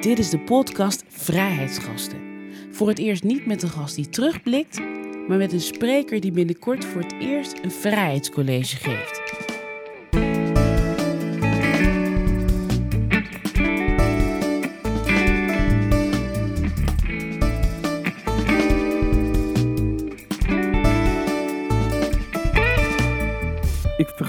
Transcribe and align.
Dit 0.00 0.18
is 0.18 0.30
de 0.30 0.38
podcast 0.38 1.04
Vrijheidsgasten. 1.08 2.20
Voor 2.70 2.88
het 2.88 2.98
eerst 2.98 3.22
niet 3.22 3.46
met 3.46 3.62
een 3.62 3.68
gast 3.68 3.94
die 3.94 4.08
terugblikt, 4.08 4.80
maar 5.28 5.38
met 5.38 5.52
een 5.52 5.60
spreker 5.60 6.20
die 6.20 6.32
binnenkort 6.32 6.84
voor 6.84 7.00
het 7.00 7.12
eerst 7.12 7.58
een 7.62 7.70
vrijheidscollege 7.70 8.76
geeft. 8.76 9.49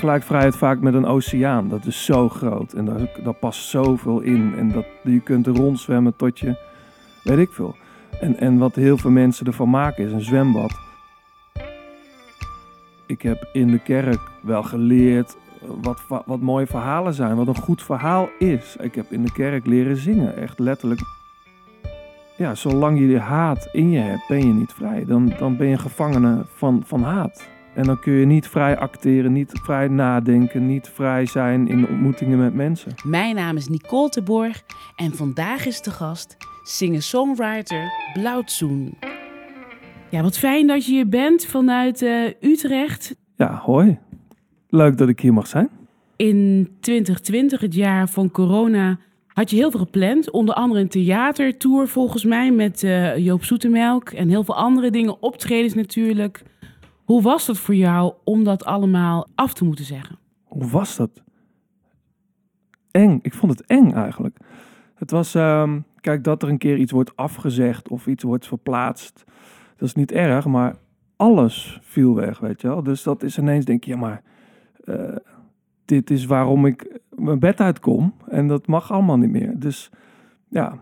Vergelijk 0.02 0.30
vrijheid 0.30 0.56
vaak 0.56 0.80
met 0.80 0.94
een 0.94 1.06
oceaan. 1.06 1.70
Dat 1.70 1.86
is 1.86 2.06
zo 2.06 2.30
groot 2.30 2.74
en 2.74 2.86
daar, 2.86 3.10
daar 3.24 3.34
past 3.34 3.70
zoveel 3.70 4.20
in. 4.20 4.54
En 4.58 4.72
dat, 4.72 4.86
je 5.04 5.20
kunt 5.20 5.48
er 5.48 5.56
rondzwemmen 5.56 6.16
tot 6.16 6.40
je, 6.40 6.56
weet 7.24 7.38
ik 7.38 7.52
veel. 7.52 7.76
En, 8.22 8.40
en 8.40 8.58
wat 8.58 8.76
heel 8.76 8.98
veel 8.98 9.10
mensen 9.10 9.46
ervan 9.46 9.70
maken 9.70 10.06
is 10.06 10.12
een 10.12 10.22
zwembad. 10.22 10.72
Ik 13.06 13.22
heb 13.22 13.50
in 13.54 13.72
de 13.72 13.80
kerk 13.80 14.20
wel 14.42 14.64
geleerd 14.64 15.38
wat, 15.82 16.02
wat 16.26 16.42
mooie 16.42 16.68
verhalen 16.68 17.14
zijn, 17.14 17.36
wat 17.36 17.48
een 17.48 17.56
goed 17.56 17.84
verhaal 17.84 18.30
is. 18.40 18.76
Ik 18.80 18.96
heb 18.96 19.12
in 19.12 19.24
de 19.24 19.32
kerk 19.32 19.66
leren 19.66 19.98
zingen, 19.98 20.36
echt 20.38 20.60
letterlijk. 20.60 21.02
Ja, 22.38 22.56
zolang 22.56 23.00
je 23.00 23.08
de 23.08 23.20
haat 23.20 23.70
in 23.72 23.92
je 23.92 24.00
hebt, 24.00 24.28
ben 24.28 24.48
je 24.48 24.54
niet 24.54 24.74
vrij. 24.74 25.06
Dan, 25.06 25.34
dan 25.38 25.58
ben 25.58 25.68
je 25.68 25.78
gevangene 25.78 26.46
van, 26.56 26.84
van 26.86 27.04
haat. 27.04 27.50
En 27.76 27.84
dan 27.84 28.00
kun 28.00 28.14
je 28.14 28.26
niet 28.26 28.48
vrij 28.48 28.78
acteren, 28.78 29.32
niet 29.32 29.60
vrij 29.64 29.88
nadenken, 29.88 30.68
niet 30.68 30.90
vrij 30.94 31.26
zijn 31.26 31.68
in 31.68 31.88
ontmoetingen 31.88 32.38
met 32.38 32.54
mensen. 32.54 32.92
Mijn 33.04 33.36
naam 33.36 33.58
is 33.58 33.68
Nicole 33.68 34.10
de 34.10 34.22
Borg 34.22 34.64
en 34.96 35.16
vandaag 35.16 35.66
is 35.66 35.82
de 35.82 35.92
gast 35.92 36.38
singer-songwriter 36.64 37.92
Blauwtsoen. 38.14 38.94
Ja, 40.10 40.22
wat 40.22 40.38
fijn 40.38 40.68
dat 40.68 40.86
je 40.86 40.92
hier 40.92 41.10
bent 41.10 41.46
vanuit 41.46 42.02
eh, 42.02 42.26
Utrecht. 42.42 43.16
Ja, 43.36 43.62
hoi. 43.64 43.98
Leuk 44.70 44.98
dat 44.98 45.10
ik 45.10 45.20
hier 45.20 45.34
mag 45.34 45.48
zijn. 45.48 45.70
In 46.16 46.70
2020, 46.80 47.62
het 47.62 47.74
jaar 47.74 48.10
van 48.10 48.32
corona, 48.32 49.00
had 49.28 49.50
je 49.50 49.56
heel 49.56 49.72
veel 49.72 49.80
gepland. 49.80 50.32
Onder 50.32 50.56
andere 50.56 50.80
een 50.80 50.88
theatertour 50.88 51.88
volgens 51.88 52.26
mij 52.26 52.52
met 52.52 52.84
eh, 52.84 53.18
Joop 53.18 53.44
Zoetemelk 53.44 54.10
en 54.10 54.30
heel 54.30 54.44
veel 54.44 54.56
andere 54.56 54.92
dingen, 54.92 55.22
optredens 55.22 55.74
natuurlijk. 55.74 56.44
Hoe 57.12 57.22
was 57.22 57.46
dat 57.46 57.58
voor 57.58 57.76
jou 57.76 58.14
om 58.24 58.44
dat 58.44 58.66
allemaal 58.66 59.28
af 59.36 59.54
te 59.54 59.66
moeten 59.66 59.86
zeggen? 59.86 60.18
Hoe 60.44 60.68
was 60.68 60.96
dat? 60.96 61.24
Eng. 62.92 63.20
Ik 63.22 63.34
vond 63.34 63.52
het 63.52 63.68
eng 63.68 63.92
eigenlijk. 63.92 64.38
Het 64.96 65.12
was, 65.12 65.36
ehm, 65.36 65.80
kijk, 66.00 66.24
dat 66.24 66.44
er 66.44 66.50
een 66.50 66.58
keer 66.58 66.78
iets 66.78 66.92
wordt 66.92 67.16
afgezegd 67.16 67.90
of 67.90 68.08
iets 68.08 68.24
wordt 68.24 68.48
verplaatst. 68.48 69.24
Dat 69.76 69.88
is 69.88 69.94
niet 69.94 70.12
erg, 70.12 70.46
maar 70.46 70.76
alles 71.16 71.80
viel 71.82 72.16
weg, 72.16 72.40
weet 72.40 72.62
je 72.62 72.68
wel. 72.68 72.84
Dus 72.84 73.04
dat 73.04 73.24
is 73.24 73.38
ineens, 73.38 73.66
denk 73.66 73.84
je, 73.84 73.92
ja, 73.92 73.98
maar 73.98 74.24
eh, 74.84 75.16
dit 75.86 76.10
is 76.10 76.26
waarom 76.26 76.66
ik 76.66 77.00
mijn 77.10 77.40
bed 77.40 77.60
uitkom. 77.60 78.14
En 78.28 78.48
dat 78.48 78.68
mag 78.68 78.92
allemaal 78.92 79.18
niet 79.18 79.32
meer. 79.32 79.60
Dus 79.60 79.90
ja, 80.50 80.80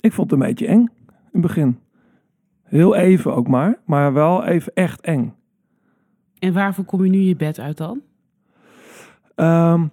ik 0.00 0.12
vond 0.12 0.30
het 0.30 0.40
een 0.40 0.46
beetje 0.46 0.66
eng 0.66 0.88
in 1.08 1.30
het 1.32 1.40
begin. 1.40 1.78
Heel 2.66 2.94
even 2.94 3.34
ook 3.34 3.48
maar, 3.48 3.78
maar 3.84 4.12
wel 4.12 4.44
even 4.44 4.72
echt 4.74 5.00
eng. 5.00 5.34
En 6.38 6.52
waarvoor 6.52 6.84
kom 6.84 7.04
je 7.04 7.10
nu 7.10 7.18
je 7.18 7.36
bed 7.36 7.60
uit 7.60 7.76
dan? 7.76 8.00
Ehm, 9.34 9.86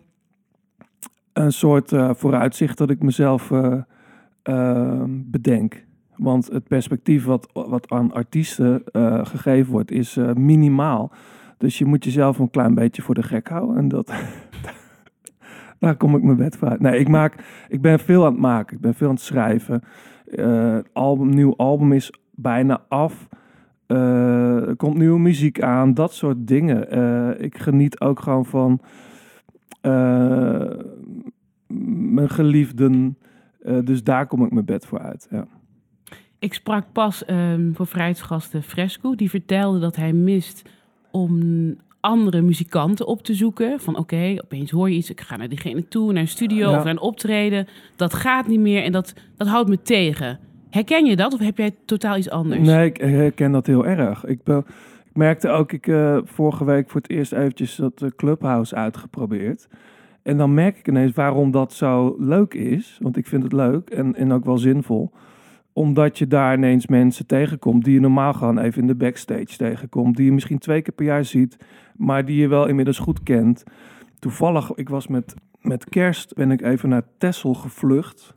een 1.34 1.52
soort 1.52 1.92
eh, 1.92 2.10
vooruitzicht 2.14 2.78
dat 2.78 2.90
ik 2.90 3.04
mezelf 3.04 3.52
eh, 3.52 3.82
ehm, 4.44 5.10
bedenk. 5.10 5.86
Want 6.16 6.48
het 6.48 6.68
perspectief 6.68 7.26
wat, 7.26 7.50
wat 7.54 7.90
aan 7.92 8.14
artiesten 8.14 8.84
eh, 8.92 9.26
gegeven 9.26 9.72
wordt 9.72 9.92
is 9.92 10.18
minimaal. 10.34 11.12
Dus 11.58 11.78
je 11.78 11.86
moet 11.86 12.04
jezelf 12.04 12.40
een 12.40 12.50
klein 12.50 12.74
beetje 12.74 13.02
voor 13.02 13.16
de 13.16 13.24
gek 13.24 13.48
houden. 13.48 13.78
En 13.78 13.88
dat, 13.88 14.14
daar 15.80 15.96
kom 15.96 16.16
ik 16.16 16.24
mijn 16.24 16.38
bed 16.38 16.58
voor 16.58 16.68
uit. 16.68 16.80
Nee, 16.80 17.00
ik, 17.00 17.08
maak, 17.08 17.66
ik 17.70 17.82
ben 17.82 18.00
veel 18.00 18.26
aan 18.26 18.32
het 18.32 18.42
maken. 18.42 18.76
Ik 18.76 18.82
ben 18.82 18.94
veel 18.94 19.08
aan 19.08 19.14
het 19.14 19.24
schrijven. 19.24 19.84
Album, 20.94 21.30
nieuw 21.30 21.56
album 21.56 21.92
is 21.92 22.12
bijna 22.36 22.82
af. 22.88 23.28
Eh, 23.86 24.68
er 24.68 24.76
komt 24.76 24.98
nieuwe 24.98 25.20
muziek 25.20 25.62
aan. 25.62 25.94
Dat 25.94 26.14
soort 26.14 26.48
dingen. 26.48 26.90
Eh, 26.90 27.44
ik 27.46 27.58
geniet 27.58 28.00
ook 28.00 28.20
gewoon 28.20 28.46
van 28.46 28.82
eh, 29.82 30.70
mijn 32.14 32.30
geliefden. 32.30 33.18
Dus 33.84 34.04
daar 34.04 34.28
kom 34.28 34.46
ik 34.46 34.52
mijn 34.52 34.66
bed 34.66 34.86
voor 34.86 35.00
uit. 35.00 35.28
Ja. 35.30 35.48
Ik 36.40 36.54
sprak 36.54 36.86
pas 36.92 37.26
ehm, 37.26 37.74
voor 37.74 37.88
vrijheidsgasten 37.88 38.64
Fresco. 38.64 39.16
Die 39.16 39.30
vertelde 39.30 39.80
dat 39.80 39.96
hij 39.96 40.14
mist 40.14 40.70
om 41.12 41.42
andere 42.00 42.42
muzikanten 42.42 43.08
op 43.08 43.24
te 43.24 43.34
zoeken. 43.34 43.80
Van 43.80 43.98
oké, 43.98 44.36
opeens 44.44 44.72
hoor 44.72 44.90
je 44.90 44.96
iets. 44.96 45.10
Ik 45.10 45.22
ga 45.22 45.38
naar 45.38 45.50
diegene 45.50 45.88
toe, 45.88 46.12
naar 46.12 46.22
een 46.22 46.28
studio 46.28 46.70
Ja. 46.70 46.78
of 46.78 46.84
naar 46.84 46.94
een 46.94 47.00
optreden. 47.00 47.68
Dat 47.96 48.14
gaat 48.14 48.48
niet 48.48 48.60
meer 48.60 48.84
en 48.84 48.92
dat, 48.92 49.14
dat 49.38 49.48
houdt 49.48 49.70
me 49.70 49.82
tegen. 49.82 50.40
Herken 50.74 51.06
je 51.06 51.16
dat 51.16 51.34
of 51.34 51.40
heb 51.40 51.58
jij 51.58 51.76
totaal 51.86 52.18
iets 52.18 52.30
anders? 52.30 52.68
Nee, 52.68 52.86
ik 52.86 52.98
herken 52.98 53.52
dat 53.52 53.68
heel 53.68 53.86
erg. 53.86 54.26
Ik, 54.26 54.44
ben, 54.44 54.58
ik 55.06 55.16
merkte 55.16 55.50
ook, 55.50 55.72
ik 55.72 55.88
eh, 55.88 56.18
vorige 56.24 56.66
week 56.66 56.90
voor 56.90 57.02
het 57.02 57.10
eerst 57.10 57.32
eventjes 57.32 57.76
dat 57.76 58.02
eh, 58.02 58.10
Clubhouse 58.16 58.76
uitgeprobeerd. 58.76 59.68
En 60.24 60.38
dan 60.38 60.54
merk 60.54 60.78
ik 60.78 60.88
ineens 60.88 61.12
waarom 61.12 61.52
dat 61.52 61.74
zo 61.74 62.16
leuk 62.20 62.54
is. 62.54 62.98
Want 63.02 63.18
ik 63.18 63.28
vind 63.28 63.44
het 63.44 63.52
leuk 63.54 63.90
en, 63.90 64.16
en 64.16 64.32
ook 64.32 64.46
wel 64.46 64.58
zinvol. 64.58 65.12
Omdat 65.74 66.18
je 66.18 66.28
daar 66.28 66.54
ineens 66.54 66.88
mensen 66.88 67.26
tegenkomt 67.26 67.84
die 67.84 67.94
je 67.94 68.00
normaal 68.00 68.34
gewoon 68.34 68.60
even 68.60 68.82
in 68.82 68.88
de 68.88 68.96
backstage 68.96 69.58
tegenkomt. 69.58 70.16
Die 70.16 70.26
je 70.26 70.32
misschien 70.32 70.60
twee 70.60 70.82
keer 70.82 70.94
per 70.94 71.06
jaar 71.06 71.26
ziet, 71.26 71.58
maar 71.96 72.26
die 72.26 72.38
je 72.38 72.48
wel 72.48 72.68
inmiddels 72.68 73.00
goed 73.00 73.24
kent. 73.24 73.64
Toevallig, 74.20 74.72
ik 74.76 74.90
was 74.90 75.08
met, 75.08 75.34
met 75.62 75.90
kerst, 75.90 76.36
ben 76.36 76.52
ik 76.52 76.62
even 76.62 76.90
naar 76.90 77.04
Texel 77.18 77.54
gevlucht. 77.54 78.34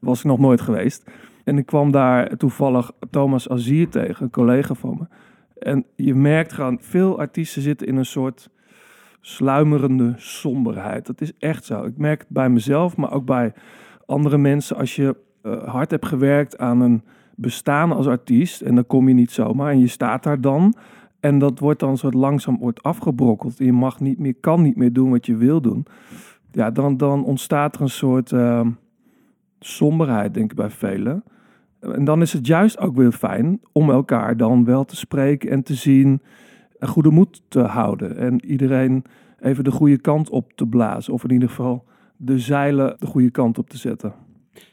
Was 0.00 0.18
ik 0.18 0.24
nog 0.24 0.38
nooit 0.38 0.60
geweest. 0.60 1.10
En 1.48 1.58
ik 1.58 1.66
kwam 1.66 1.90
daar 1.90 2.36
toevallig 2.36 2.90
Thomas 3.10 3.48
Azier 3.48 3.88
tegen, 3.88 4.24
een 4.24 4.30
collega 4.30 4.74
van 4.74 4.96
me. 4.98 5.06
En 5.58 5.84
je 5.96 6.14
merkt 6.14 6.52
gewoon, 6.52 6.78
veel 6.80 7.18
artiesten 7.18 7.62
zitten 7.62 7.86
in 7.86 7.96
een 7.96 8.06
soort 8.06 8.50
sluimerende 9.20 10.14
somberheid. 10.16 11.06
Dat 11.06 11.20
is 11.20 11.32
echt 11.38 11.64
zo. 11.64 11.84
Ik 11.84 11.96
merk 11.96 12.18
het 12.18 12.28
bij 12.28 12.48
mezelf, 12.48 12.96
maar 12.96 13.12
ook 13.12 13.24
bij 13.24 13.52
andere 14.06 14.38
mensen. 14.38 14.76
Als 14.76 14.96
je 14.96 15.16
eh, 15.42 15.62
hard 15.64 15.90
hebt 15.90 16.06
gewerkt 16.06 16.58
aan 16.58 16.80
een 16.80 17.02
bestaan 17.36 17.92
als 17.92 18.06
artiest, 18.06 18.60
en 18.60 18.74
dan 18.74 18.86
kom 18.86 19.08
je 19.08 19.14
niet 19.14 19.30
zomaar, 19.30 19.70
en 19.70 19.80
je 19.80 19.86
staat 19.86 20.22
daar 20.22 20.40
dan. 20.40 20.74
En 21.20 21.38
dat 21.38 21.58
wordt 21.58 21.80
dan 21.80 21.98
soort 21.98 22.14
langzaam 22.14 22.58
wordt 22.58 22.82
afgebrokkeld. 22.82 23.58
En 23.58 23.64
je 23.64 23.72
mag 23.72 24.00
niet 24.00 24.18
meer, 24.18 24.34
kan 24.40 24.62
niet 24.62 24.76
meer 24.76 24.92
doen 24.92 25.10
wat 25.10 25.26
je 25.26 25.36
wil 25.36 25.60
doen. 25.60 25.86
Ja, 26.52 26.70
dan, 26.70 26.96
dan 26.96 27.24
ontstaat 27.24 27.74
er 27.74 27.80
een 27.80 27.88
soort 27.88 28.32
eh, 28.32 28.66
somberheid, 29.60 30.34
denk 30.34 30.50
ik, 30.50 30.56
bij 30.56 30.70
velen. 30.70 31.22
En 31.80 32.04
dan 32.04 32.22
is 32.22 32.32
het 32.32 32.46
juist 32.46 32.78
ook 32.78 32.96
weer 32.96 33.12
fijn 33.12 33.60
om 33.72 33.90
elkaar 33.90 34.36
dan 34.36 34.64
wel 34.64 34.84
te 34.84 34.96
spreken 34.96 35.50
en 35.50 35.62
te 35.62 35.74
zien, 35.74 36.22
een 36.78 36.88
goede 36.88 37.10
moed 37.10 37.42
te 37.48 37.60
houden. 37.60 38.16
En 38.16 38.44
iedereen 38.44 39.04
even 39.40 39.64
de 39.64 39.70
goede 39.70 39.98
kant 39.98 40.30
op 40.30 40.52
te 40.54 40.66
blazen. 40.66 41.12
Of 41.12 41.24
in 41.24 41.30
ieder 41.30 41.48
geval 41.48 41.84
de 42.16 42.38
zeilen 42.38 42.96
de 42.98 43.06
goede 43.06 43.30
kant 43.30 43.58
op 43.58 43.70
te 43.70 43.78
zetten. 43.78 44.12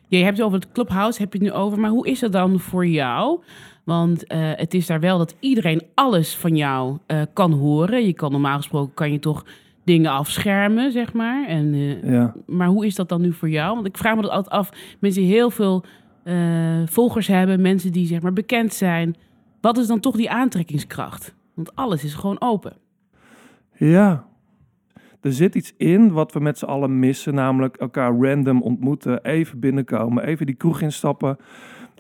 Je 0.08 0.18
hebt 0.18 0.38
het 0.38 0.46
over 0.46 0.60
het 0.60 0.72
Clubhouse, 0.72 1.22
heb 1.22 1.34
je 1.34 1.40
het 1.40 1.48
nu 1.48 1.54
over. 1.54 1.80
Maar 1.80 1.90
hoe 1.90 2.08
is 2.08 2.20
dat 2.20 2.32
dan 2.32 2.60
voor 2.60 2.88
jou? 2.88 3.40
Want 3.84 4.28
eh, 4.28 4.40
het 4.56 4.74
is 4.74 4.86
daar 4.86 5.00
wel 5.00 5.18
dat 5.18 5.36
iedereen 5.40 5.82
alles 5.94 6.36
van 6.36 6.56
jou 6.56 6.98
eh, 7.06 7.22
kan 7.34 7.52
horen. 7.52 8.06
Je 8.06 8.14
kan 8.14 8.32
normaal 8.32 8.58
gesproken 8.58 8.94
kan 8.94 9.12
je 9.12 9.20
toch 9.20 9.46
dingen 9.84 10.12
afschermen, 10.12 10.92
zeg 10.92 11.14
maar. 11.14 11.48
En, 11.48 11.74
eh, 11.74 12.12
Ja. 12.12 12.34
Maar 12.46 12.68
hoe 12.68 12.86
is 12.86 12.96
dat 12.96 13.10
dan 13.10 13.22
nu 13.22 13.34
voor 13.34 13.50
jou? 13.50 13.76
Want 13.76 13.88
ik 13.88 13.98
vraag 13.98 14.16
me 14.16 14.22
dat 14.22 14.32
altijd 14.32 14.54
af. 14.54 14.70
Mensen 15.00 15.22
die 15.22 15.32
heel 15.32 15.50
veel 15.50 15.84
eh, 16.26 16.82
volgers 16.86 17.28
hebben, 17.28 17.62
mensen 17.62 17.92
die 17.92 18.08
zeg 18.08 18.22
maar 18.22 18.34
bekend 18.34 18.74
zijn. 18.74 19.16
Wat 19.62 19.78
is 19.78 19.88
dan 19.88 20.00
toch 20.00 20.16
die 20.16 20.30
aantrekkingskracht? 20.30 21.36
Want 21.54 21.76
alles 21.76 22.04
is 22.04 22.14
gewoon 22.14 22.42
open. 22.42 22.74
Ja. 23.74 24.26
Er 25.22 25.34
zit 25.34 25.56
iets 25.56 25.74
in 25.78 26.12
wat 26.12 26.34
we 26.34 26.40
met 26.40 26.58
z'n 26.58 26.66
allen 26.66 27.00
missen, 27.00 27.34
namelijk 27.34 27.78
elkaar 27.78 28.18
random 28.18 28.62
ontmoeten, 28.62 29.24
even 29.24 29.60
binnenkomen, 29.60 30.24
even 30.24 30.46
die 30.46 30.56
kroeg 30.56 30.82
instappen. 30.82 31.38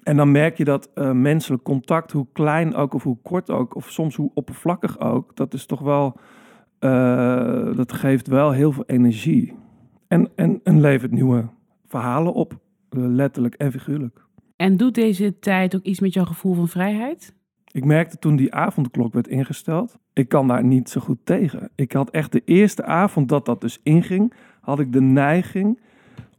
En 0.03 0.17
dan 0.17 0.31
merk 0.31 0.57
je 0.57 0.63
dat 0.63 0.89
eh, 0.93 1.11
menselijk 1.11 1.63
contact, 1.63 2.11
hoe 2.11 2.27
klein 2.33 2.75
ook 2.75 2.93
of 2.93 3.03
hoe 3.03 3.17
kort 3.21 3.49
ook, 3.51 3.75
of 3.75 3.89
soms 3.89 4.15
hoe 4.15 4.31
oppervlakkig 4.33 4.99
ook, 4.99 5.35
dat 5.35 5.53
is 5.53 5.65
toch 5.65 5.79
wel, 5.79 6.15
eh, 6.79 7.75
dat 7.75 7.93
geeft 7.93 8.27
wel 8.27 8.51
heel 8.51 8.71
veel 8.71 8.85
energie. 8.87 9.53
En, 10.07 10.29
en, 10.35 10.59
en 10.63 10.81
levert 10.81 11.11
nieuwe 11.11 11.47
verhalen 11.87 12.33
op, 12.33 12.59
letterlijk 12.97 13.55
en 13.55 13.71
figuurlijk. 13.71 14.25
En 14.55 14.77
doet 14.77 14.95
deze 14.95 15.39
tijd 15.39 15.75
ook 15.75 15.83
iets 15.83 15.99
met 15.99 16.13
jouw 16.13 16.25
gevoel 16.25 16.53
van 16.53 16.67
vrijheid? 16.67 17.35
Ik 17.71 17.85
merkte 17.85 18.19
toen 18.19 18.35
die 18.35 18.53
avondklok 18.53 19.13
werd 19.13 19.27
ingesteld, 19.27 19.97
ik 20.13 20.29
kan 20.29 20.47
daar 20.47 20.63
niet 20.63 20.89
zo 20.89 21.01
goed 21.01 21.19
tegen. 21.23 21.69
Ik 21.75 21.91
had 21.91 22.09
echt 22.09 22.31
de 22.31 22.41
eerste 22.45 22.83
avond 22.83 23.29
dat 23.29 23.45
dat 23.45 23.61
dus 23.61 23.79
inging, 23.83 24.33
had 24.61 24.79
ik 24.79 24.93
de 24.93 25.01
neiging 25.01 25.79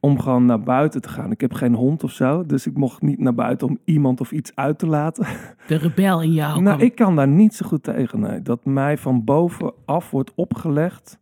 om 0.00 0.20
gewoon 0.20 0.47
naar 0.47 0.61
buiten 0.61 1.00
te 1.00 1.08
gaan. 1.08 1.31
Ik 1.31 1.41
heb 1.41 1.53
geen 1.53 1.75
hond 1.75 2.05
of 2.05 2.11
zo, 2.11 2.47
dus 2.47 2.67
ik 2.67 2.76
mocht 2.76 3.03
niet 3.03 3.19
naar 3.19 3.35
buiten 3.35 3.69
om 3.69 3.79
iemand 3.85 4.20
of 4.20 4.32
iets 4.32 4.55
uit 4.55 4.79
te 4.79 4.87
laten. 4.87 5.26
De 5.67 5.76
rebel 5.76 6.23
in 6.23 6.32
jou. 6.32 6.62
nou, 6.62 6.81
ik 6.81 6.94
kan 6.94 7.17
daar 7.17 7.29
niet 7.29 7.55
zo 7.55 7.67
goed 7.67 7.82
tegen. 7.82 8.20
Nee. 8.20 8.43
Dat 8.43 8.64
mij 8.64 8.99
van 8.99 9.25
bovenaf 9.25 10.11
wordt 10.11 10.32
opgelegd 10.35 11.19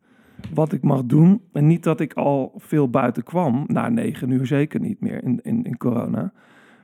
wat 0.55 0.73
ik 0.73 0.83
mag 0.83 1.05
doen. 1.05 1.41
En 1.53 1.67
niet 1.67 1.83
dat 1.83 2.01
ik 2.01 2.13
al 2.13 2.53
veel 2.57 2.91
buiten 2.91 3.23
kwam. 3.23 3.65
Na 3.67 3.89
negen 3.89 4.31
uur 4.31 4.47
zeker 4.47 4.81
niet 4.81 5.01
meer 5.01 5.25
in, 5.25 5.41
in, 5.43 5.77
corona. 5.77 6.33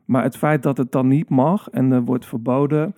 Maar 0.04 0.22
het 0.22 0.36
feit 0.36 0.62
dat 0.62 0.76
het 0.76 0.92
dan 0.92 1.08
niet 1.08 1.28
mag 1.28 1.68
en 1.70 1.92
er 1.92 2.02
wordt 2.02 2.26
verboden. 2.26 2.94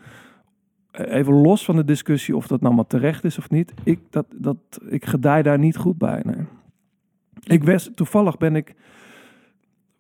eh, 0.91 1.15
Even 1.15 1.35
los 1.35 1.65
van 1.65 1.77
de 1.77 1.85
discussie 1.85 2.37
of 2.37 2.47
dat 2.47 2.61
nou 2.61 2.75
maar 2.75 2.87
terecht 2.87 3.25
is 3.25 3.39
of 3.39 3.51
niet. 3.51 3.75
Ik, 3.85 4.01
dat, 4.11 4.27
dat, 4.37 4.57
ik 4.89 5.05
gedij 5.05 5.43
daar 5.43 5.59
niet 5.59 5.77
goed 5.77 5.99
bij. 5.99 6.23
Ik 7.43 7.65
was, 7.65 7.91
toevallig 7.95 8.37
ben 8.39 8.57
ik 8.57 8.75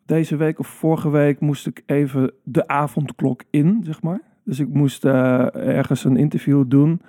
deze 0.06 0.37
week 0.37 0.58
of 0.58 0.67
vorige 0.67 1.11
week 1.11 1.41
moest 1.41 1.67
ik 1.67 1.82
even 1.87 2.32
de 2.44 2.69
avondklok 2.69 3.43
in, 3.50 3.81
zeg 3.85 4.03
maar. 4.03 4.20
Dus 4.44 4.58
ik 4.61 4.69
moest 4.69 5.05
eh, 5.05 5.55
ergens 5.55 6.05
een 6.05 6.17
interview 6.17 6.65
doen 6.69 7.00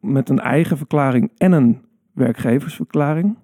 met 0.00 0.28
een 0.28 0.38
eigen 0.38 0.76
verklaring 0.76 1.30
en 1.36 1.52
een 1.52 1.80
werkgeversverklaring. 2.20 3.36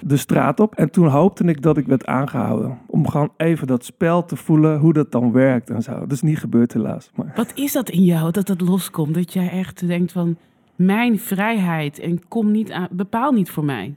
De 0.00 0.16
straat 0.16 0.60
op. 0.60 0.74
En 0.74 0.90
toen 0.90 1.06
hoopte 1.06 1.44
ik 1.44 1.62
dat 1.62 1.76
ik 1.76 1.86
werd 1.86 2.06
aangehouden. 2.06 2.78
Om 2.86 3.08
gewoon 3.08 3.32
even 3.36 3.66
dat 3.66 3.84
spel 3.84 4.24
te 4.24 4.36
voelen, 4.36 4.78
hoe 4.78 4.92
dat 4.92 5.12
dan 5.12 5.32
werkt 5.32 5.70
en 5.70 5.82
zo. 5.82 5.98
Dat 5.98 6.12
is 6.12 6.22
niet 6.22 6.38
gebeurd 6.38 6.72
helaas. 6.72 7.10
Maar 7.14 7.32
Wat 7.36 7.52
is 7.54 7.72
dat 7.72 7.88
in 7.88 8.04
jou 8.04 8.30
dat 8.30 8.46
dat 8.46 8.60
loskomt? 8.60 9.14
Dat 9.14 9.32
jij 9.32 9.50
echt 9.50 9.86
denkt 9.86 10.12
van 10.12 10.36
mijn 10.76 11.18
vrijheid 11.18 11.98
en 11.98 12.28
kom 12.28 12.50
niet 12.50 12.72
aan, 12.72 12.88
bepaal 12.90 13.32
niet 13.32 13.50
voor 13.50 13.64
mij. 13.64 13.94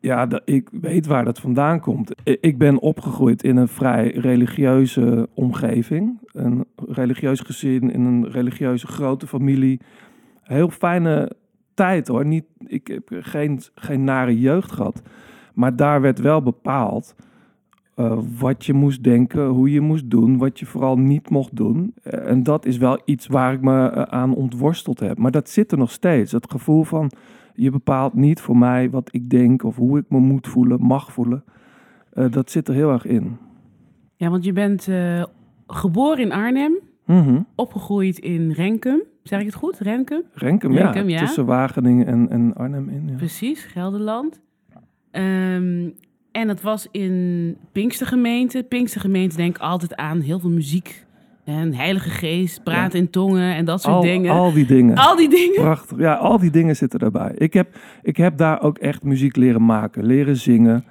ja, 0.00 0.26
dat, 0.26 0.42
ik 0.44 0.68
weet 0.80 1.06
waar 1.06 1.24
dat 1.24 1.40
vandaan 1.40 1.80
komt. 1.80 2.14
Ik 2.24 2.58
ben 2.58 2.78
opgegroeid 2.80 3.42
in 3.42 3.56
een 3.56 3.68
vrij 3.68 4.08
religieuze 4.10 5.28
omgeving. 5.34 6.18
Een 6.32 6.64
religieus 6.88 7.40
gezin, 7.40 7.92
in 7.92 8.00
een 8.04 8.30
religieuze 8.30 8.86
grote 8.86 9.26
familie. 9.26 9.80
Heel 10.42 10.70
fijne 10.70 11.32
tijd 11.74 12.08
hoor. 12.08 12.26
Niet, 12.26 12.44
ik 12.66 12.86
heb 12.86 13.08
geen, 13.10 13.60
geen 13.74 14.04
nare 14.04 14.40
jeugd 14.40 14.72
gehad. 14.72 15.02
Maar 15.54 15.76
daar 15.76 16.00
werd 16.00 16.20
wel 16.20 16.42
bepaald 16.42 17.14
eh, 17.94 18.18
wat 18.38 18.64
je 18.64 18.72
moest 18.72 19.02
denken, 19.04 19.46
hoe 19.46 19.70
je 19.72 19.80
moest 19.80 20.10
doen, 20.10 20.38
wat 20.38 20.58
je 20.58 20.66
vooral 20.66 20.98
niet 20.98 21.30
mocht 21.30 21.56
doen. 21.56 21.94
Eh, 22.02 22.28
en 22.30 22.42
dat 22.42 22.66
is 22.66 22.76
wel 22.78 23.00
iets 23.04 23.26
waar 23.26 23.52
ik 23.52 23.60
me 23.60 23.88
eh, 23.88 24.02
aan 24.02 24.34
ontworsteld 24.34 25.00
heb. 25.00 25.18
Maar 25.18 25.30
dat 25.30 25.48
zit 25.48 25.72
er 25.72 25.78
nog 25.78 25.90
steeds. 25.90 26.32
Het 26.32 26.50
gevoel 26.50 26.84
van 26.84 27.10
je 27.54 27.70
bepaalt 27.70 28.14
niet 28.14 28.40
voor 28.40 28.56
mij 28.56 28.90
wat 28.90 29.08
ik 29.14 29.30
denk 29.30 29.62
of 29.64 29.76
hoe 29.76 29.98
ik 29.98 30.04
me 30.08 30.18
moet 30.18 30.48
voelen, 30.48 30.82
mag 30.82 31.12
voelen. 31.12 31.44
Dat 32.30 32.50
zit 32.50 32.68
er 32.68 32.74
heel 32.74 32.90
erg 32.90 33.04
in. 33.04 33.36
Ja, 34.16 34.30
want 34.30 34.44
je 34.44 34.52
bent 34.52 34.88
geboren 35.66 36.18
in 36.24 36.32
Arnhem, 36.32 36.72
Mhm. 37.06 37.40
opgegroeid 37.54 38.18
in 38.18 38.50
Renkum. 38.50 39.02
Zeg 39.22 39.40
ik 39.40 39.46
het 39.46 39.54
goed? 39.54 39.78
Renkum? 39.78 40.22
Renkum, 40.34 40.76
Renkum, 40.76 41.08
ja. 41.08 41.18
Tussen 41.18 41.46
Wageningen 41.46 42.06
en, 42.06 42.30
en 42.30 42.54
Arnhem 42.54 42.88
in. 42.88 43.08
Ja. 43.08 43.16
Precies, 43.16 43.64
Gelderland. 43.64 44.40
Ehm, 45.10 45.88
en 46.32 46.46
dat 46.46 46.60
was 46.60 46.88
in 46.90 47.56
Pinkstergemeente. 47.72 48.62
Pinkstergemeente 48.62 49.36
denk 49.36 49.56
ik 49.56 49.62
altijd 49.62 49.96
aan 49.96 50.20
heel 50.20 50.38
veel 50.38 50.50
muziek. 50.50 51.04
En 51.44 51.74
heilige 51.74 52.10
geest, 52.10 52.62
praten 52.62 52.98
in 52.98 53.10
tongen 53.10 53.54
en 53.54 53.64
dat 53.64 53.82
soort 53.82 53.94
Al, 53.94 54.00
dingen. 54.00 54.32
al 54.32 54.52
die 54.52 54.66
dingen. 54.66 54.96
Al 54.96 55.16
die 55.16 55.28
dingen. 55.28 55.62
Prachtig. 55.62 55.98
Ja, 55.98 56.14
al 56.14 56.38
die 56.38 56.50
dingen 56.50 56.76
zitten 56.76 56.98
daarbij. 56.98 57.32
Ik 57.36 57.52
heb, 57.52 57.78
ik 58.02 58.16
heb 58.16 58.36
daar 58.36 58.62
ook 58.62 58.78
echt 58.78 59.02
muziek 59.02 59.36
leren 59.36 59.64
maken, 59.64 60.04
leren 60.04 60.36
zingen. 60.36 60.84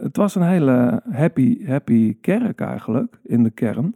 Het 0.00 0.16
was 0.16 0.34
een 0.34 0.42
hele 0.42 1.02
happy, 1.10 1.66
happy 1.66 2.16
kerk 2.20 2.60
eigenlijk, 2.60 3.18
in 3.24 3.42
de 3.42 3.50
kern. 3.50 3.94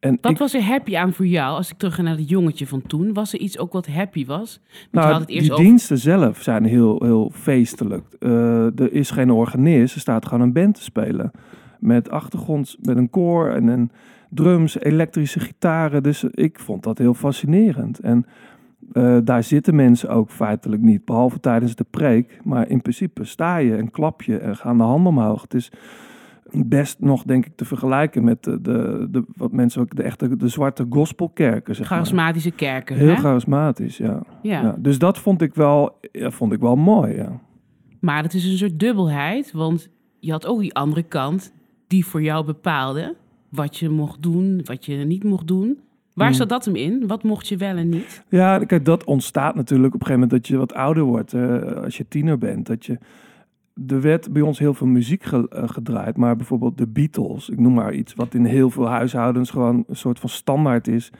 En 0.00 0.18
Wat 0.20 0.30
ik, 0.30 0.38
was 0.38 0.54
er 0.54 0.62
happy 0.62 0.96
aan 0.96 1.12
voor 1.12 1.26
jou, 1.26 1.56
als 1.56 1.70
ik 1.70 1.78
terug 1.78 1.94
ga 1.94 2.02
naar 2.02 2.16
het 2.16 2.28
jongetje 2.28 2.66
van 2.66 2.82
toen? 2.82 3.12
Was 3.12 3.32
er 3.32 3.38
iets 3.38 3.58
ook 3.58 3.72
wat 3.72 3.86
happy 3.86 4.26
was? 4.26 4.60
Nou, 4.90 5.12
had 5.12 5.20
het 5.20 5.28
eerst 5.28 5.42
die 5.42 5.52
over... 5.52 5.64
diensten 5.64 5.98
zelf 5.98 6.42
zijn 6.42 6.64
heel, 6.64 7.02
heel 7.02 7.30
feestelijk. 7.34 8.04
Eh, 8.18 8.80
er 8.80 8.92
is 8.92 9.10
geen 9.10 9.30
organist, 9.30 9.94
er 9.94 10.00
staat 10.00 10.26
gewoon 10.26 10.40
een 10.40 10.52
band 10.52 10.74
te 10.74 10.82
spelen. 10.82 11.30
Met 11.78 12.10
achtergrond, 12.10 12.76
met 12.80 12.96
een 12.96 13.10
koor 13.10 13.50
en, 13.50 13.68
en 13.68 13.90
drums, 14.28 14.80
elektrische 14.80 15.40
gitaren. 15.40 16.02
Dus 16.02 16.24
ik 16.24 16.58
vond 16.58 16.82
dat 16.82 16.98
heel 16.98 17.14
fascinerend. 17.14 17.98
En 17.98 18.26
eh, 18.92 19.18
daar 19.24 19.42
zitten 19.42 19.74
mensen 19.74 20.10
ook 20.10 20.30
feitelijk 20.30 20.82
niet, 20.82 21.04
behalve 21.04 21.40
tijdens 21.40 21.74
de 21.74 21.86
preek. 21.90 22.40
Maar 22.44 22.68
in 22.68 22.82
principe 22.82 23.24
sta 23.24 23.56
je 23.56 23.76
en 23.76 23.90
klap 23.90 24.22
je 24.22 24.38
en 24.38 24.56
gaan 24.56 24.78
de 24.78 24.84
handen 24.84 25.12
omhoog. 25.12 25.42
Het 25.42 25.54
is 25.54 25.70
best 26.52 27.00
nog, 27.00 27.22
denk 27.22 27.46
ik, 27.46 27.52
te 27.56 27.64
vergelijken 27.64 28.24
met 28.24 28.44
de, 28.44 28.60
de, 28.60 29.08
de 29.10 29.24
wat 29.36 29.52
mensen 29.52 29.80
ook 29.80 29.96
de 29.96 30.02
echte 30.02 30.36
de 30.36 30.48
zwarte 30.48 30.86
gospelkerken. 30.90 31.74
Zeg 31.74 31.88
maar. 31.88 31.98
Charismatische 31.98 32.50
kerken, 32.50 32.96
Heel 32.96 33.08
hè? 33.08 33.16
charismatisch, 33.16 33.96
ja. 33.96 34.22
Ja. 34.42 34.60
ja. 34.62 34.76
Dus 34.78 34.98
dat 34.98 35.18
vond 35.18 35.42
ik 35.42 35.54
wel, 35.54 35.98
ja, 36.12 36.30
vond 36.30 36.52
ik 36.52 36.60
wel 36.60 36.76
mooi, 36.76 37.14
ja. 37.14 37.40
Maar 38.00 38.22
het 38.22 38.34
is 38.34 38.44
een 38.44 38.56
soort 38.58 38.78
dubbelheid, 38.78 39.52
want 39.52 39.88
je 40.20 40.30
had 40.30 40.46
ook 40.46 40.60
die 40.60 40.74
andere 40.74 41.02
kant 41.02 41.52
die 41.86 42.06
voor 42.06 42.22
jou 42.22 42.44
bepaalde 42.44 43.14
wat 43.48 43.76
je 43.76 43.88
mocht 43.88 44.22
doen, 44.22 44.60
wat 44.64 44.84
je 44.84 44.94
niet 44.94 45.24
mocht 45.24 45.46
doen. 45.46 45.78
Waar 46.14 46.26
Hmm. 46.28 46.36
zat 46.36 46.48
dat 46.48 46.64
hem 46.64 46.76
in? 46.76 47.06
Wat 47.06 47.22
mocht 47.22 47.48
je 47.48 47.56
wel 47.56 47.76
en 47.76 47.88
niet? 47.88 48.24
Ja, 48.28 48.58
kijk, 48.58 48.84
dat 48.84 49.04
ontstaat 49.04 49.54
natuurlijk 49.54 49.94
op 49.94 50.00
een 50.00 50.06
gegeven 50.06 50.28
moment 50.28 50.30
dat 50.30 50.48
je 50.48 50.56
wat 50.58 50.74
ouder 50.74 51.02
wordt. 51.02 51.32
eh, 51.32 51.72
als 51.84 51.96
je 51.96 52.04
tiener 52.08 52.38
bent. 52.38 52.66
Dat 52.66 52.86
je, 52.86 52.98
er 53.86 54.00
werd 54.00 54.32
bij 54.32 54.42
ons 54.42 54.58
heel 54.58 54.74
veel 54.74 54.86
muziek 54.86 55.24
eh, 55.24 55.42
gedraaid. 55.50 56.16
Maar 56.16 56.36
bijvoorbeeld 56.36 56.78
de 56.78 56.86
Beatles, 56.86 57.48
ik 57.48 57.58
noem 57.58 57.74
maar 57.74 57.92
iets. 57.92 58.14
Wat 58.14 58.34
in 58.34 58.44
heel 58.44 58.70
veel 58.70 58.88
huishoudens 58.88 59.50
gewoon 59.50 59.84
een 59.88 59.96
soort 59.96 60.18
van 60.20 60.28
standaard 60.28 60.88
is. 60.88 61.12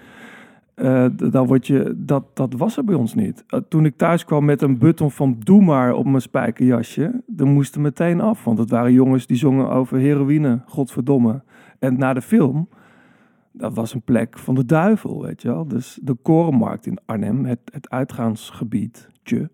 eh, 0.75 1.07
dan 1.17 1.47
word 1.47 1.67
je, 1.67 1.95
dat, 1.97 2.25
dat 2.35 2.55
was 2.55 2.77
er 2.77 2.85
bij 2.85 2.95
ons 2.95 3.15
niet. 3.15 3.45
Eh, 3.47 3.61
toen 3.69 3.85
ik 3.85 3.97
thuis 3.97 4.25
kwam 4.25 4.45
met 4.45 4.63
een 4.63 4.79
button 4.79 5.11
van 5.11 5.37
Doe 5.39 5.63
maar 5.63 5.95
op 5.95 6.07
mijn 6.07 6.23
spijkerjasje. 6.23 7.23
Dan 7.27 7.53
moest 7.53 7.75
er 7.75 7.81
meteen 7.81 8.21
af. 8.21 8.45
Want 8.45 8.59
het 8.59 8.71
waren 8.71 8.93
jongens 8.93 9.27
die 9.27 9.37
zongen 9.37 9.71
over 9.71 9.99
heroïne, 9.99 10.63
godverdomme. 10.67 11.43
En 11.79 11.99
na 11.99 12.13
de 12.13 12.23
film 12.23 12.69
dat 13.59 13.75
was 13.75 13.95
een 13.95 14.03
plek 14.03 14.39
van 14.39 14.55
de 14.55 14.65
duivel, 14.65 15.23
weet 15.23 15.43
je 15.43 15.49
wel. 15.49 15.69
Dus 15.69 15.99
de 16.03 16.15
Korenmarkt 16.15 16.87
in 16.87 16.99
Arnhem, 17.07 17.45
het 17.45 17.91
uitgaansgebied, 17.91 19.08
tje, 19.29 19.51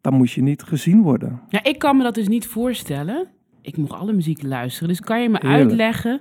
daar 0.00 0.12
moest 0.12 0.34
je 0.34 0.42
niet 0.42 0.62
gezien 0.62 1.02
worden. 1.02 1.40
Ja, 1.48 1.64
ik 1.64 1.78
kan 1.78 1.96
me 1.96 2.02
dat 2.02 2.14
dus 2.14 2.28
niet 2.28 2.46
voorstellen. 2.46 3.26
Ik 3.62 3.76
mocht 3.76 3.92
alle 3.92 4.12
muziek 4.12 4.42
luisteren. 4.42 4.88
Dus 4.88 5.00
kan 5.00 5.22
je 5.22 5.28
me 5.28 5.38
Heerlijk. 5.40 5.60
uitleggen 5.60 6.20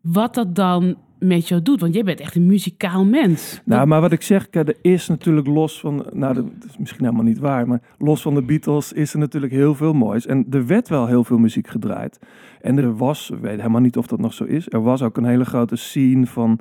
wat 0.00 0.34
dat 0.34 0.54
dan 0.54 0.96
met 1.18 1.48
jou 1.48 1.62
doet? 1.62 1.80
Want 1.80 1.94
jij 1.94 2.04
bent 2.04 2.20
echt 2.20 2.34
een 2.34 2.46
muzikaal 2.46 3.04
mens. 3.04 3.60
Nou, 3.64 3.86
maar 3.86 4.00
wat 4.00 4.12
ik 4.12 4.22
zeg, 4.22 4.46
er 4.50 4.76
is 4.82 5.08
natuurlijk 5.08 5.46
los 5.46 5.80
van, 5.80 6.06
nou, 6.12 6.34
dat 6.34 6.44
is 6.68 6.78
misschien 6.78 7.04
helemaal 7.04 7.24
niet 7.24 7.38
waar, 7.38 7.68
maar 7.68 7.80
los 7.98 8.22
van 8.22 8.34
de 8.34 8.42
Beatles 8.42 8.92
is 8.92 9.12
er 9.12 9.18
natuurlijk 9.18 9.52
heel 9.52 9.74
veel 9.74 9.92
moois. 9.92 10.26
En 10.26 10.46
er 10.50 10.66
werd 10.66 10.88
wel 10.88 11.06
heel 11.06 11.24
veel 11.24 11.38
muziek 11.38 11.68
gedraaid. 11.68 12.18
En 12.60 12.78
er 12.78 12.96
was, 12.96 13.30
ik 13.30 13.38
weet 13.38 13.56
helemaal 13.56 13.80
niet 13.80 13.96
of 13.96 14.06
dat 14.06 14.20
nog 14.20 14.32
zo 14.32 14.44
is, 14.44 14.66
er 14.68 14.82
was 14.82 15.02
ook 15.02 15.16
een 15.16 15.24
hele 15.24 15.44
grote 15.44 15.76
scene 15.76 16.26
van, 16.26 16.60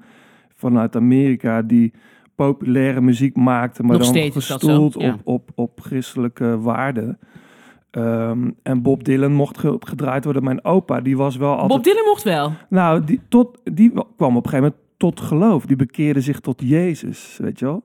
vanuit 0.55 0.95
Amerika 0.95 1.61
die 1.61 1.93
populaire 2.37 3.01
muziek 3.01 3.35
maakte, 3.35 3.83
maar 3.83 3.97
Nog 3.97 4.11
dan 4.11 4.31
gestoeld 4.31 4.93
ja. 5.01 5.13
op, 5.13 5.19
op, 5.23 5.49
op 5.55 5.79
christelijke 5.81 6.59
waarden. 6.59 7.19
Ehm, 7.91 8.49
en 8.63 8.81
Bob 8.81 9.03
Dylan 9.03 9.31
mocht 9.33 9.57
ge- 9.57 9.77
gedraaid 9.79 10.23
worden. 10.23 10.43
Mijn 10.43 10.65
opa, 10.65 11.01
die 11.01 11.17
was 11.17 11.35
wel 11.35 11.51
altijd 11.51 11.67
Bob 11.67 11.83
Dylan 11.83 12.05
mocht 12.05 12.23
wel. 12.23 12.51
nou, 12.69 13.03
die, 13.03 13.19
tot, 13.29 13.61
die 13.63 13.91
kwam 13.91 14.37
op 14.37 14.45
een 14.45 14.49
gegeven 14.49 14.59
moment 14.59 14.75
tot 14.97 15.21
geloof. 15.21 15.65
Die 15.65 15.75
bekeerde 15.75 16.21
zich 16.21 16.39
tot 16.39 16.61
Jezus, 16.65 17.37
weet 17.41 17.59
je 17.59 17.65
wel. 17.65 17.83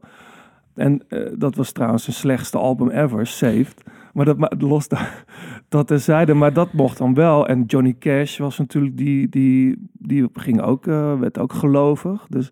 En 0.74 1.02
eh, 1.08 1.20
dat 1.38 1.54
was 1.54 1.72
trouwens 1.72 2.04
zijn 2.04 2.16
slechtste 2.16 2.58
album 2.58 2.88
ever, 2.90 3.26
Saved. 3.26 3.82
Maar 4.12 4.24
dat 4.24 4.38
maar 4.38 4.52
los 4.58 4.88
daar, 4.88 5.24
dat 5.68 5.86
terzijde. 5.86 6.34
Maar 6.34 6.52
dat 6.52 6.72
mocht 6.72 6.98
dan 6.98 7.14
wel. 7.14 7.48
En 7.48 7.64
Johnny 7.66 7.96
Cash 7.98 8.38
was 8.38 8.58
natuurlijk, 8.58 8.96
die, 8.96 9.28
die, 9.28 9.88
die 9.92 10.28
ging 10.32 10.60
ook, 10.62 10.86
eh, 10.86 11.18
werd 11.18 11.38
ook 11.38 11.52
gelovig. 11.52 12.26
Dus, 12.28 12.50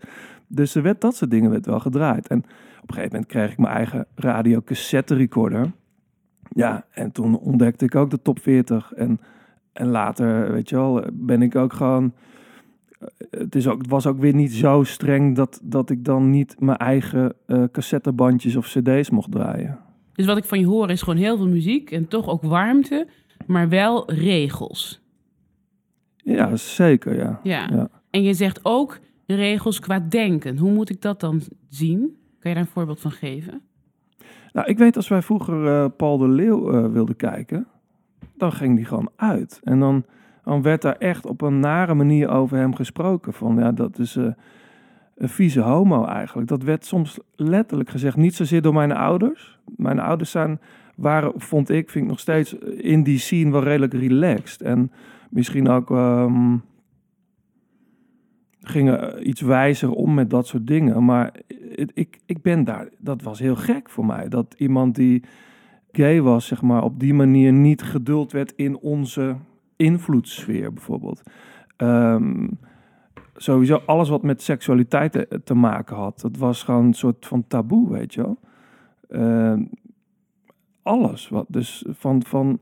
dus 0.51 0.75
er 0.75 0.83
werd 0.83 1.01
dat 1.01 1.17
soort 1.17 1.31
dingen 1.31 1.51
werd 1.51 1.67
wel 1.67 1.81
gedraaid. 1.81 2.29
En 2.29 2.39
op 2.83 2.89
een 2.89 2.95
gegeven 2.95 3.13
moment 3.13 3.27
kreeg 3.27 3.51
ik 3.53 3.59
mijn 3.59 3.75
eigen 3.75 4.07
radio 4.15 4.63
cassette 4.65 5.15
recorder. 5.15 5.73
Ja, 6.49 6.87
en 6.91 7.13
toen 7.13 7.39
ontdekte 7.39 7.85
ik 7.85 7.95
ook 7.95 8.11
de 8.11 8.23
top 8.23 8.41
40. 8.41 8.93
En, 8.93 9.21
en 9.73 9.87
later, 9.87 10.53
weet 10.53 10.69
je 10.69 10.77
wel, 10.77 11.05
ben 11.13 11.43
ik 11.43 11.57
ook 11.57 11.73
gewoon 11.73 12.13
het, 13.31 13.55
is 13.55 13.69
ook, 13.69 13.79
het 13.79 13.91
was 13.91 14.07
ook 14.07 14.19
weer 14.19 14.35
niet 14.35 14.53
zo 14.53 14.83
streng 14.83 15.37
dat, 15.37 15.61
dat 15.63 15.91
ik 15.91 16.05
dan 16.05 16.31
niet 16.31 16.61
mijn 16.61 16.79
eigen 16.79 17.35
eh 17.47 17.65
cassettebandjes 17.73 18.57
of 18.57 18.67
cd's 18.67 19.11
mocht 19.11 19.33
draaien. 19.33 19.79
Dus 20.13 20.27
wat 20.27 20.37
ik 20.37 20.45
van 20.45 20.61
je 20.61 20.67
hoor 20.67 20.91
is 20.91 21.03
gewoon 21.03 21.19
heel 21.19 21.37
veel 21.37 21.49
muziek 21.49 21.91
en 21.91 22.09
toch 22.09 22.29
ook 22.29 22.43
warmte, 22.43 23.07
maar 23.47 23.69
wel 23.69 24.13
regels. 24.13 25.01
Ja, 26.17 26.57
zeker, 26.57 27.17
ja. 27.17 27.41
Ja. 27.43 27.69
Ja. 27.73 27.89
En 28.11 28.23
je 28.23 28.35
zegt 28.35 28.61
ook 28.63 28.99
regels 29.35 29.81
qua 29.81 29.99
denken. 29.99 30.59
Hoe 30.59 30.73
moet 30.73 30.91
ik 30.91 31.03
dat 31.03 31.21
dan 31.21 31.41
zien? 31.69 31.99
Kan 32.39 32.51
je 32.51 32.57
daar 32.57 32.65
een 32.67 32.73
voorbeeld 32.73 33.01
van 33.01 33.11
geven? 33.11 33.61
Nou, 34.53 34.69
ik 34.69 34.79
weet 34.79 34.97
als 34.97 35.09
wij 35.09 35.23
vroeger 35.23 35.67
eh, 35.67 35.87
Paul 35.97 36.19
de 36.19 36.29
Leeuw 36.29 36.71
eh, 36.71 36.93
wilden 36.93 37.17
kijken, 37.17 37.67
dan 38.37 38.53
ging 38.53 38.77
die 38.77 38.85
gewoon 38.85 39.11
uit. 39.17 39.61
En 39.63 39.81
dan 39.81 40.05
dan 40.45 40.63
werd 40.63 40.83
daar 40.83 40.97
echt 40.97 41.27
op 41.27 41.41
een 41.41 41.61
nare 41.61 41.95
manier 41.95 42.29
over 42.29 42.57
hem 42.59 42.75
gesproken. 42.75 43.33
Van 43.33 43.57
ja, 43.59 43.73
dat 43.73 43.99
is 43.99 44.17
eh, 44.17 44.25
een 45.17 45.29
vieze 45.29 45.61
homo 45.61 46.05
eigenlijk. 46.05 46.49
Dat 46.49 46.63
werd 46.63 46.85
soms 46.85 47.19
letterlijk 47.37 47.91
gezegd. 47.91 48.17
Niet 48.17 48.35
zozeer 48.35 48.63
door 48.63 48.75
mijn 48.75 48.93
ouders. 48.93 49.59
Mijn 49.77 49.99
ouders 49.99 50.31
zijn, 50.31 50.61
waren, 50.97 51.33
vond 51.37 51.71
ik, 51.71 51.91
vind 51.91 52.05
ik 52.05 52.11
nog 52.11 52.21
steeds 52.21 52.55
in 52.77 53.03
die 53.03 53.19
scene 53.19 53.51
wel 53.51 53.63
redelijk 53.63 53.93
relaxed. 53.93 54.63
En 54.63 54.93
misschien 55.31 55.69
ook 55.69 55.91
ehm, 55.91 56.57
gingen 58.61 59.29
iets 59.29 59.41
wijzer 59.41 59.91
om 59.91 60.15
met 60.15 60.31
dat 60.31 60.47
soort 60.47 60.67
dingen. 60.67 61.05
Maar 61.05 61.33
ik, 61.95 62.19
ik 62.27 62.43
ben 62.43 62.65
daar, 62.65 62.89
dat 62.99 63.23
was 63.23 63.39
heel 63.39 63.57
gek 63.57 63.91
voor 63.91 64.07
mij. 64.07 64.29
Dat 64.29 64.55
iemand 64.59 64.95
die 64.95 65.23
gay 65.93 66.21
was, 66.21 66.47
zeg 66.47 66.63
maar, 66.63 66.83
op 66.83 67.01
die 67.01 67.15
manier 67.15 67.53
niet 67.53 67.83
geduld 67.83 68.33
werd 68.33 68.53
in 68.57 68.79
onze 68.79 69.37
invloedssfeer 69.77 70.73
bijvoorbeeld. 70.73 71.23
Ehm, 71.77 72.49
sowieso 73.35 73.83
alles 73.87 74.09
wat 74.09 74.23
met 74.23 74.43
seksualiteit 74.43 75.13
te, 75.13 75.41
te 75.45 75.55
maken 75.55 75.97
had, 75.97 76.21
dat 76.21 76.37
was 76.37 76.63
gewoon 76.63 76.85
een 76.85 76.95
soort 76.95 77.27
van 77.27 77.47
taboe, 77.47 77.91
weet 77.91 78.15
je 78.15 78.23
wel. 78.23 78.39
Ehm, 79.09 79.65
alles. 80.83 81.29
Wat, 81.29 81.47
dus 81.49 81.85
van, 81.89 82.23
van 82.23 82.61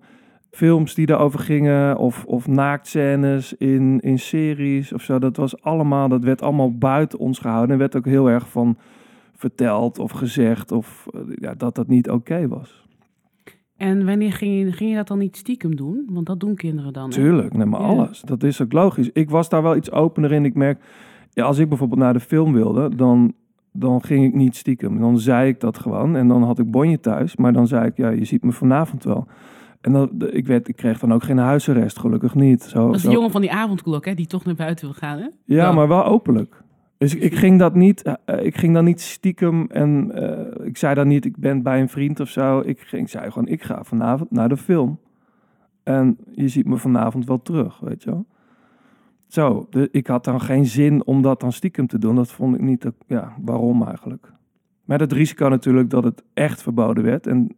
films 0.58 0.94
die 0.94 1.06
daarover 1.06 1.38
gingen, 1.40 1.96
of, 1.96 2.24
of 2.24 2.46
naaktscènes 2.46 3.52
in, 3.52 4.00
in 4.00 4.18
series 4.18 4.92
of 4.92 5.02
zo, 5.02 5.18
dat 5.18 5.36
was 5.36 5.62
allemaal, 5.62 6.08
dat 6.08 6.24
werd 6.24 6.42
allemaal 6.42 6.78
buiten 6.78 7.18
ons 7.18 7.38
gehouden. 7.38 7.70
En 7.70 7.78
werd 7.78 7.96
ook 7.96 8.04
heel 8.04 8.30
erg 8.30 8.48
van 8.48 8.76
verteld 9.34 9.98
of 9.98 10.10
gezegd 10.10 10.72
of 10.72 11.06
eh, 11.14 11.20
ja, 11.34 11.54
dat 11.54 11.74
dat 11.74 11.88
niet 11.88 12.10
oké 12.10 12.48
was. 12.48 12.86
En 13.76 14.06
wanneer 14.06 14.32
ging 14.32 14.58
je, 14.58 14.72
ging 14.72 14.90
je 14.90 14.96
dat 14.96 15.08
dan 15.08 15.18
niet 15.18 15.36
stiekem 15.36 15.76
doen? 15.76 16.04
Want 16.10 16.26
dat 16.26 16.40
doen 16.40 16.54
kinderen 16.54 16.92
dan. 16.92 17.10
Tuurlijk, 17.10 17.56
nee, 17.56 17.66
maar 17.66 17.80
Ja. 17.80 17.86
alles. 17.86 18.20
Dat 18.20 18.42
is 18.42 18.62
ook 18.62 18.72
logisch. 18.72 19.10
Ik 19.12 19.30
was 19.30 19.48
daar 19.48 19.62
wel 19.62 19.76
iets 19.76 19.90
opener 19.90 20.32
in. 20.32 20.44
Ik 20.44 20.54
merk, 20.54 20.80
ja, 21.32 21.44
als 21.44 21.58
ik 21.58 21.68
bijvoorbeeld 21.68 22.00
naar 22.00 22.12
de 22.12 22.20
film 22.20 22.52
wilde, 22.52 22.94
dan, 22.96 23.32
dan 23.72 24.02
ging 24.02 24.24
ik 24.24 24.34
niet 24.34 24.56
stiekem. 24.56 25.00
Dan 25.00 25.18
zei 25.18 25.48
ik 25.48 25.60
dat 25.60 25.78
gewoon. 25.78 26.16
En 26.16 26.28
dan 26.28 26.42
had 26.42 26.58
ik 26.58 26.70
bonje 26.70 27.00
thuis. 27.00 27.36
Maar 27.36 27.52
dan 27.52 27.66
zei 27.66 27.86
ik, 27.86 27.96
ja, 27.96 28.08
je 28.08 28.24
ziet 28.24 28.44
me 28.44 28.52
vanavond 28.52 29.04
wel. 29.04 29.26
En 29.80 29.92
dan, 29.92 30.08
de- 30.12 30.30
ik, 30.30 30.46
werd, 30.46 30.68
ik 30.68 30.76
kreeg 30.76 30.98
dan 30.98 31.12
ook 31.12 31.22
geen 31.22 31.38
huisarrest, 31.38 31.98
gelukkig 31.98 32.34
niet. 32.34 32.62
Zo, 32.62 32.86
Dat 32.86 32.94
is 32.94 33.02
de 33.02 33.08
zo- 33.08 33.14
jongen 33.14 33.30
van 33.30 33.40
die 33.40 33.52
avondklok, 33.52 34.04
hè, 34.04 34.14
die 34.14 34.26
toch 34.26 34.44
naar 34.44 34.54
buiten 34.54 34.84
wil 34.84 34.94
gaan, 34.94 35.18
hè? 35.18 35.24
Ja, 35.24 35.30
Ja. 35.44 35.72
maar 35.72 35.88
wel 35.88 36.04
openlijk. 36.04 36.62
Dus 36.98 37.14
ik, 37.14 37.22
ik 37.22 37.34
ging 37.34 37.58
dat 37.58 37.74
niet, 37.74 38.02
eh, 38.02 38.12
eh, 38.24 38.44
ik 38.44 38.56
ging 38.56 38.74
dan 38.74 38.84
niet 38.84 39.00
stiekem 39.00 39.66
en 39.70 40.10
eh, 40.14 40.66
ik 40.66 40.76
zei 40.76 40.94
dan 40.94 41.08
niet, 41.08 41.24
ik 41.24 41.36
ben 41.36 41.62
bij 41.62 41.80
een 41.80 41.88
vriend 41.88 42.20
of 42.20 42.28
zo. 42.28 42.60
Ik 42.60 42.80
ging, 42.80 43.10
zei 43.10 43.30
gewoon, 43.30 43.48
ik 43.48 43.62
ga 43.62 43.82
vanavond 43.84 44.30
naar 44.30 44.48
de 44.48 44.56
film. 44.56 44.98
En 45.82 46.16
je 46.32 46.48
ziet 46.48 46.66
me 46.66 46.76
vanavond 46.76 47.26
wel 47.26 47.42
terug, 47.42 47.78
weet 47.80 48.02
je 48.02 48.10
wel. 48.10 48.26
Zo, 49.26 49.66
de, 49.70 49.88
ik 49.92 50.06
had 50.06 50.24
dan 50.24 50.40
geen 50.40 50.66
zin 50.66 51.06
om 51.06 51.22
dat 51.22 51.40
dan 51.40 51.52
stiekem 51.52 51.86
te 51.86 51.98
doen. 51.98 52.14
Dat 52.16 52.30
vond 52.32 52.54
ik 52.54 52.60
niet, 52.60 52.86
ja, 53.06 53.34
waarom 53.44 53.82
eigenlijk? 53.86 54.32
Met 54.84 55.00
het 55.00 55.12
risico 55.12 55.48
natuurlijk 55.48 55.90
dat 55.90 56.04
het 56.04 56.22
echt 56.34 56.62
verboden 56.62 57.04
werd. 57.04 57.26
En, 57.26 57.56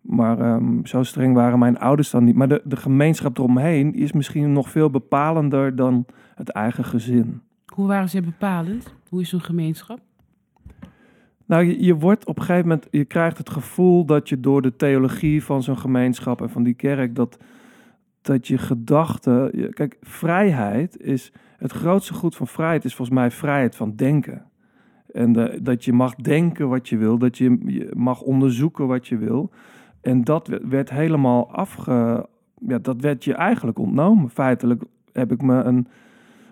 maar 0.00 0.38
ehm, 0.38 0.84
zo 0.84 1.02
streng 1.02 1.34
waren 1.34 1.58
mijn 1.58 1.78
ouders 1.78 2.10
dan 2.10 2.24
niet. 2.24 2.34
Maar 2.34 2.48
de, 2.48 2.62
de 2.64 2.76
gemeenschap 2.76 3.38
eromheen 3.38 3.94
is 3.94 4.12
misschien 4.12 4.52
nog 4.52 4.70
veel 4.70 4.90
bepalender 4.90 5.76
dan 5.76 6.06
het 6.34 6.48
eigen 6.48 6.84
gezin. 6.84 7.40
Hoe 7.66 7.86
waren 7.86 8.08
ze 8.08 8.20
bepalend? 8.20 8.94
Hoe 9.08 9.20
is 9.20 9.28
zo'n 9.28 9.40
gemeenschap? 9.40 10.00
Nou, 11.46 11.64
je, 11.64 11.84
je 11.84 11.94
wordt 11.94 12.26
op 12.26 12.38
een 12.38 12.44
gegeven 12.44 12.68
moment, 12.68 12.86
je 12.90 13.04
krijgt 13.04 13.38
het 13.38 13.50
gevoel 13.50 14.04
dat 14.04 14.28
je 14.28 14.40
door 14.40 14.62
de 14.62 14.76
theologie 14.76 15.44
van 15.44 15.62
zo'n 15.62 15.78
gemeenschap 15.78 16.42
en 16.42 16.50
van 16.50 16.62
die 16.62 16.74
kerk, 16.74 17.14
dat, 17.14 17.38
dat 18.22 18.46
je 18.46 18.58
gedachten. 18.58 19.70
Kijk, 19.74 19.96
vrijheid 20.00 21.00
is. 21.00 21.32
Het 21.58 21.72
grootste 21.72 22.14
goed 22.14 22.36
van 22.36 22.46
vrijheid 22.46 22.84
is 22.84 22.94
volgens 22.94 23.18
mij 23.18 23.30
vrijheid 23.30 23.76
van 23.76 23.96
denken. 23.96 24.44
En 25.12 25.32
de- 25.32 25.58
dat 25.62 25.84
je 25.84 25.92
mag 25.92 26.14
denken 26.14 26.68
wat 26.68 26.88
je 26.88 26.96
wil, 26.96 27.18
dat 27.18 27.38
je, 27.38 27.58
je 27.64 27.90
mag 27.96 28.20
onderzoeken 28.20 28.86
wat 28.86 29.06
je 29.08 29.16
wil. 29.16 29.50
En 30.00 30.24
dat 30.24 30.48
werd- 30.62 30.90
helemaal 30.90 31.52
afge. 31.52 32.26
Ja, 32.66 32.78
dat 32.78 33.00
werd 33.00 33.24
je 33.24 33.34
eigenlijk 33.34 33.78
ontnomen. 33.78 34.30
Feitelijk 34.30 34.82
heb 35.12 35.32
ik 35.32 35.42
me 35.42 35.62
een. 35.62 35.86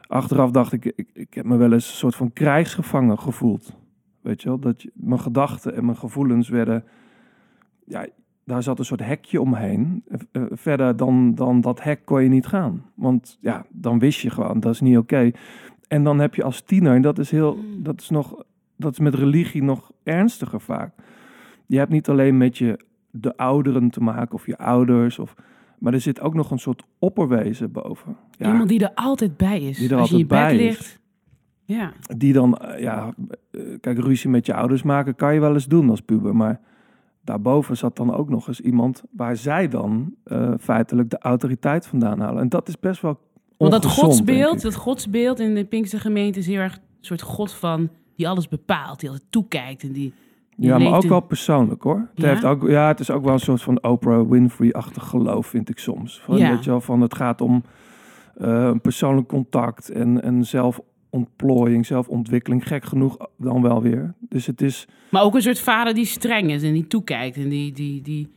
Achteraf 0.07 0.51
dacht 0.51 0.73
ik, 0.73 0.85
ik, 0.85 1.09
ik 1.13 1.35
heb 1.35 1.45
me 1.45 1.57
wel 1.57 1.73
eens 1.73 1.89
een 1.89 1.95
soort 1.97 2.15
van 2.15 2.33
krijgsgevangen 2.33 3.19
gevoeld. 3.19 3.77
Weet 4.21 4.43
je 4.43 4.49
wel, 4.49 4.59
dat 4.59 4.83
je, 4.83 4.91
mijn 4.95 5.21
gedachten 5.21 5.75
en 5.75 5.85
mijn 5.85 5.97
gevoelens 5.97 6.49
werden. 6.49 6.85
Ja, 7.85 8.07
daar 8.45 8.63
zat 8.63 8.79
een 8.79 8.85
soort 8.85 9.05
hekje 9.05 9.41
omheen. 9.41 10.03
Eh, 10.09 10.19
eh, 10.33 10.43
verder 10.51 10.97
dan, 10.97 11.35
dan 11.35 11.61
dat 11.61 11.83
hek 11.83 12.01
kon 12.05 12.23
je 12.23 12.29
niet 12.29 12.47
gaan. 12.47 12.85
Want 12.95 13.39
ja, 13.41 13.67
dan 13.71 13.99
wist 13.99 14.21
je 14.21 14.31
gewoon, 14.31 14.61
dat 14.61 14.73
is 14.75 14.81
niet 14.81 14.99
oké. 14.99 15.31
En 15.89 16.05
dan 16.05 16.19
heb 16.19 16.35
je 16.35 16.43
als 16.43 16.61
tiener, 16.63 16.95
en 16.95 17.03
dat 17.03 17.19
is 17.19 17.31
heel, 17.31 17.57
Mm. 17.57 17.83
dat 17.83 18.01
is 18.01 18.09
nog, 18.11 18.43
dat 18.77 18.93
is 18.93 18.99
met 18.99 19.15
religie 19.15 19.63
nog 19.63 19.91
ernstiger 20.03 20.61
vaak. 20.61 20.93
Je 21.67 21.79
hebt 21.79 21.91
niet 21.91 22.09
alleen 22.09 22.37
met 22.37 22.59
je, 22.59 22.79
de 23.11 23.37
ouderen 23.37 23.91
te 23.91 24.01
maken 24.01 24.35
of 24.35 24.47
je 24.47 24.59
ouders, 24.59 25.19
of, 25.19 25.35
maar 25.79 25.93
er 25.93 26.01
zit 26.01 26.21
ook 26.21 26.35
nog 26.35 26.51
een 26.51 26.59
soort 26.59 26.83
opperwezen 26.99 27.73
boven. 27.73 28.17
Ja, 28.39 28.51
Iemand 28.51 28.69
die 28.69 28.81
er 28.81 28.95
altijd 28.95 29.37
bij 29.37 29.61
is. 29.61 29.79
Die 29.79 29.91
er 29.91 29.97
Als 29.97 30.11
je 30.11 30.17
je 30.17 30.23
altijd 30.23 30.49
bed 30.49 30.59
bij 30.59 30.67
is. 30.67 30.79
ligt. 30.79 30.97
Ja. 31.65 31.93
die 32.17 32.33
dan, 32.33 32.57
eh, 32.57 32.81
ja, 32.81 33.15
eh, 33.51 33.61
kijk, 33.81 33.99
ruzie 33.99 34.31
met 34.31 34.47
je 34.47 34.55
ouders 34.55 34.83
maken 34.83 35.15
kan 35.15 35.35
je 35.35 35.41
wel 35.41 35.55
eens 35.55 35.67
doen 35.67 35.91
als 35.91 36.01
puber, 36.01 36.37
maar 36.37 36.61
daarboven 37.25 37.77
zat 37.77 37.97
dan 37.97 38.15
ook 38.15 38.29
nog 38.29 38.49
eens 38.49 38.61
iemand 38.61 39.03
waar 39.11 39.37
zij 39.37 39.69
dan 39.69 40.15
eh, 40.25 40.53
feitelijk 40.61 41.11
de 41.11 41.19
autoriteit 41.19 41.87
vandaan 41.87 42.21
halen. 42.21 42.43
En 42.43 42.49
dat 42.49 42.69
is 42.69 42.79
best 42.81 43.03
wel 43.03 43.21
Want 43.57 43.73
dat 43.73 43.85
ongezond, 43.85 44.07
godsbeeld, 44.07 44.63
dat 44.63 44.75
godsbeeld 44.75 45.41
in 45.41 45.55
de 45.55 45.65
Pinkse 45.65 45.99
gemeente 45.99 46.39
is 46.39 46.47
heel 46.47 46.61
erg 46.61 46.75
een 46.75 46.81
soort 47.01 47.23
god 47.23 47.53
van 47.53 47.89
die 48.17 48.29
alles 48.29 48.49
bepaalt, 48.49 49.01
die 49.01 49.09
altijd 49.11 49.31
toekijkt 49.31 49.83
en 49.83 49.93
die. 49.93 50.13
Ja, 50.61 50.79
maar 50.79 50.95
ook 50.97 51.03
wel 51.09 51.21
persoonlijk 51.21 51.83
hoor. 51.83 52.09
Het, 52.15 52.25
Ja? 52.25 52.29
heeft 52.29 52.45
ook, 52.45 52.69
ja, 52.69 52.89
het 52.89 53.01
is 53.01 53.11
ook 53.11 53.25
wel 53.25 53.33
een 53.33 53.39
soort 53.39 53.63
van 53.63 53.83
Oprah 53.83 54.29
Winfrey-achtig 54.31 55.05
geloof, 55.05 55.47
vind 55.47 55.69
ik 55.69 55.79
soms. 55.79 56.21
Van, 56.25 56.37
Ja. 56.37 56.51
weet 56.51 56.65
je 56.65 56.71
wel, 56.71 56.81
van 56.81 57.01
het 57.01 57.15
gaat 57.15 57.41
om 57.41 57.63
eh, 58.37 58.71
persoonlijk 58.83 59.29
contact 59.29 59.91
en, 59.91 60.23
en 60.23 60.45
zelfontplooiing, 60.45 61.87
zelfontwikkeling. 61.87 62.69
Gek 62.69 62.85
genoeg 62.85 63.17
dan 63.39 63.63
wel 63.63 63.83
weer. 63.83 64.15
Dus 64.21 64.47
het 64.47 64.61
is, 64.63 64.87
Maar 65.11 65.23
ook 65.23 65.35
een 65.35 65.43
soort 65.43 65.61
vader 65.61 65.95
die 65.95 66.05
streng 66.05 66.51
is 66.51 66.63
en 66.63 66.73
die 66.73 66.87
toekijkt 66.87 67.37
en 67.37 67.49
die, 67.49 67.73
die, 67.73 68.03
die 68.03 68.33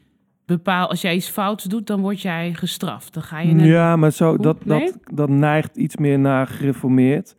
bepaalt. 0.45 0.89
Als 0.89 1.01
jij 1.01 1.15
iets 1.15 1.29
fouts 1.29 1.63
doet, 1.63 1.87
dan 1.87 2.01
word 2.01 2.21
jij 2.21 2.53
gestraft. 2.53 3.13
Dan 3.13 3.23
ga 3.23 3.39
je 3.39 3.53
naar. 3.55 3.65
Ja, 3.65 3.95
maar 3.95 4.11
zo, 4.11 4.37
dat, 4.37 4.65
Nee? 4.65 4.79
dat, 4.85 4.97
dat 5.17 5.29
neigt 5.29 5.77
iets 5.77 5.97
meer 5.97 6.19
naar 6.19 6.47
gereformeerd. 6.47 7.35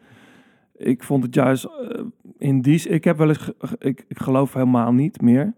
Ik 0.83 1.03
vond 1.03 1.23
het 1.25 1.35
juist 1.35 1.65
eh, 1.65 2.01
in 2.39 2.61
die... 2.61 2.89
Ik 2.89 3.05
heb 3.05 3.19
wel 3.19 3.29
eens... 3.29 3.51
Ik, 3.79 4.05
ik 4.09 4.19
geloof 4.19 4.53
helemaal 4.53 4.93
niet 4.93 5.21
meer. 5.21 5.55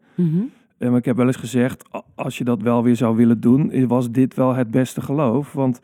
Eh, 0.79 0.89
maar 0.89 0.99
ik 0.99 1.05
heb 1.05 1.17
wel 1.17 1.27
eens 1.27 1.37
gezegd... 1.37 1.85
Als 2.15 2.39
je 2.39 2.45
dat 2.45 2.63
wel 2.63 2.83
weer 2.83 2.97
zou 2.97 3.17
willen 3.17 3.41
doen... 3.41 3.87
Was 3.87 4.11
dit 4.11 4.35
wel 4.35 4.55
het 4.55 4.71
beste 4.71 5.01
geloof? 5.01 5.53
Want 5.53 5.81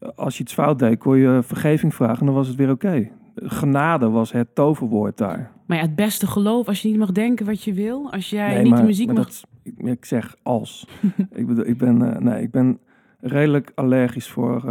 eh, 0.00 0.08
als 0.14 0.36
je 0.36 0.42
iets 0.42 0.52
fout 0.54 0.78
deed... 0.78 0.98
Kon 0.98 1.16
je 1.18 1.40
vergeving 1.42 1.94
vragen 1.94 2.18
en 2.20 2.26
dan 2.26 2.34
was 2.34 2.48
het 2.48 2.56
weer 2.56 2.70
oké. 2.70 3.08
Genade 3.34 4.08
was 4.08 4.32
het 4.32 4.54
toverwoord 4.54 5.16
daar. 5.16 5.50
Maar 5.66 5.76
ja, 5.76 5.82
het 5.82 5.94
beste 5.94 6.26
geloof 6.26 6.68
als 6.68 6.82
je 6.82 6.88
niet 6.88 6.98
mag 6.98 7.12
denken 7.12 7.46
wat 7.46 7.62
je 7.62 7.72
wil. 7.72 8.12
Als 8.12 8.30
jij 8.30 8.48
Nee, 8.48 8.62
niet 8.62 8.70
maar- 8.70 8.80
de 8.80 8.86
muziek 8.86 9.06
maar 9.06 9.14
mag. 9.16 9.24
dat 9.26 9.44
ik, 9.62 9.78
ik 9.78 10.04
zeg 10.04 10.36
als. 10.42 10.88
ik, 11.32 11.46
bedoel, 11.46 11.66
ik, 11.66 11.78
ben, 11.78 12.14
eh, 12.14 12.20
nee, 12.20 12.42
ik 12.42 12.50
ben 12.50 12.78
redelijk 13.20 13.72
allergisch 13.74 14.28
voor 14.28 14.62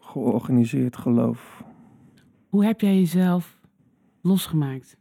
georganiseerd 0.00 0.96
geloof. 0.96 1.62
Hoe 2.48 2.64
heb 2.64 2.80
jij 2.80 2.94
jezelf 2.94 3.58
losgemaakt? 4.24 4.96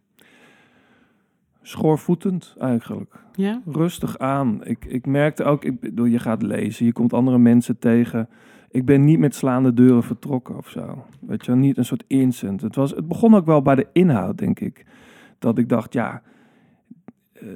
Schoorvoetend 1.62 2.56
eigenlijk. 2.60 3.24
Ja? 3.34 3.62
Rustig 3.65 4.18
aan. 4.18 4.65
Ik, 4.65 4.86
ik 4.86 5.06
merkte 5.06 5.44
ook, 5.44 5.65
ik 5.65 5.80
bedoel, 5.80 6.06
je 6.06 6.20
gaat 6.20 6.42
lezen, 6.42 6.86
je 6.86 6.94
komt 6.94 7.13
andere 7.13 7.38
mensen 7.38 7.80
tegen. 7.80 8.30
Ik 8.70 8.86
ben 8.86 9.03
niet 9.03 9.20
met 9.20 9.36
slaande 9.36 9.74
deuren 9.74 10.03
vertrokken 10.03 10.58
of 10.58 10.70
zo. 10.70 11.06
Weet 11.20 11.46
je, 11.46 11.56
niet 11.56 11.77
een 11.77 11.86
soort 11.86 12.03
instant. 12.08 12.62
Het, 12.62 12.75
was, 12.75 12.92
het 12.92 13.08
begon 13.08 13.36
ook 13.36 13.46
wel 13.46 13.62
bij 13.62 13.75
de 13.75 13.88
inhoud, 13.94 14.38
denk 14.38 14.60
ik. 14.60 14.86
Dat 15.39 15.58
ik 15.58 15.70
dacht, 15.70 15.94
ja, 15.94 16.22
eh, 17.34 17.48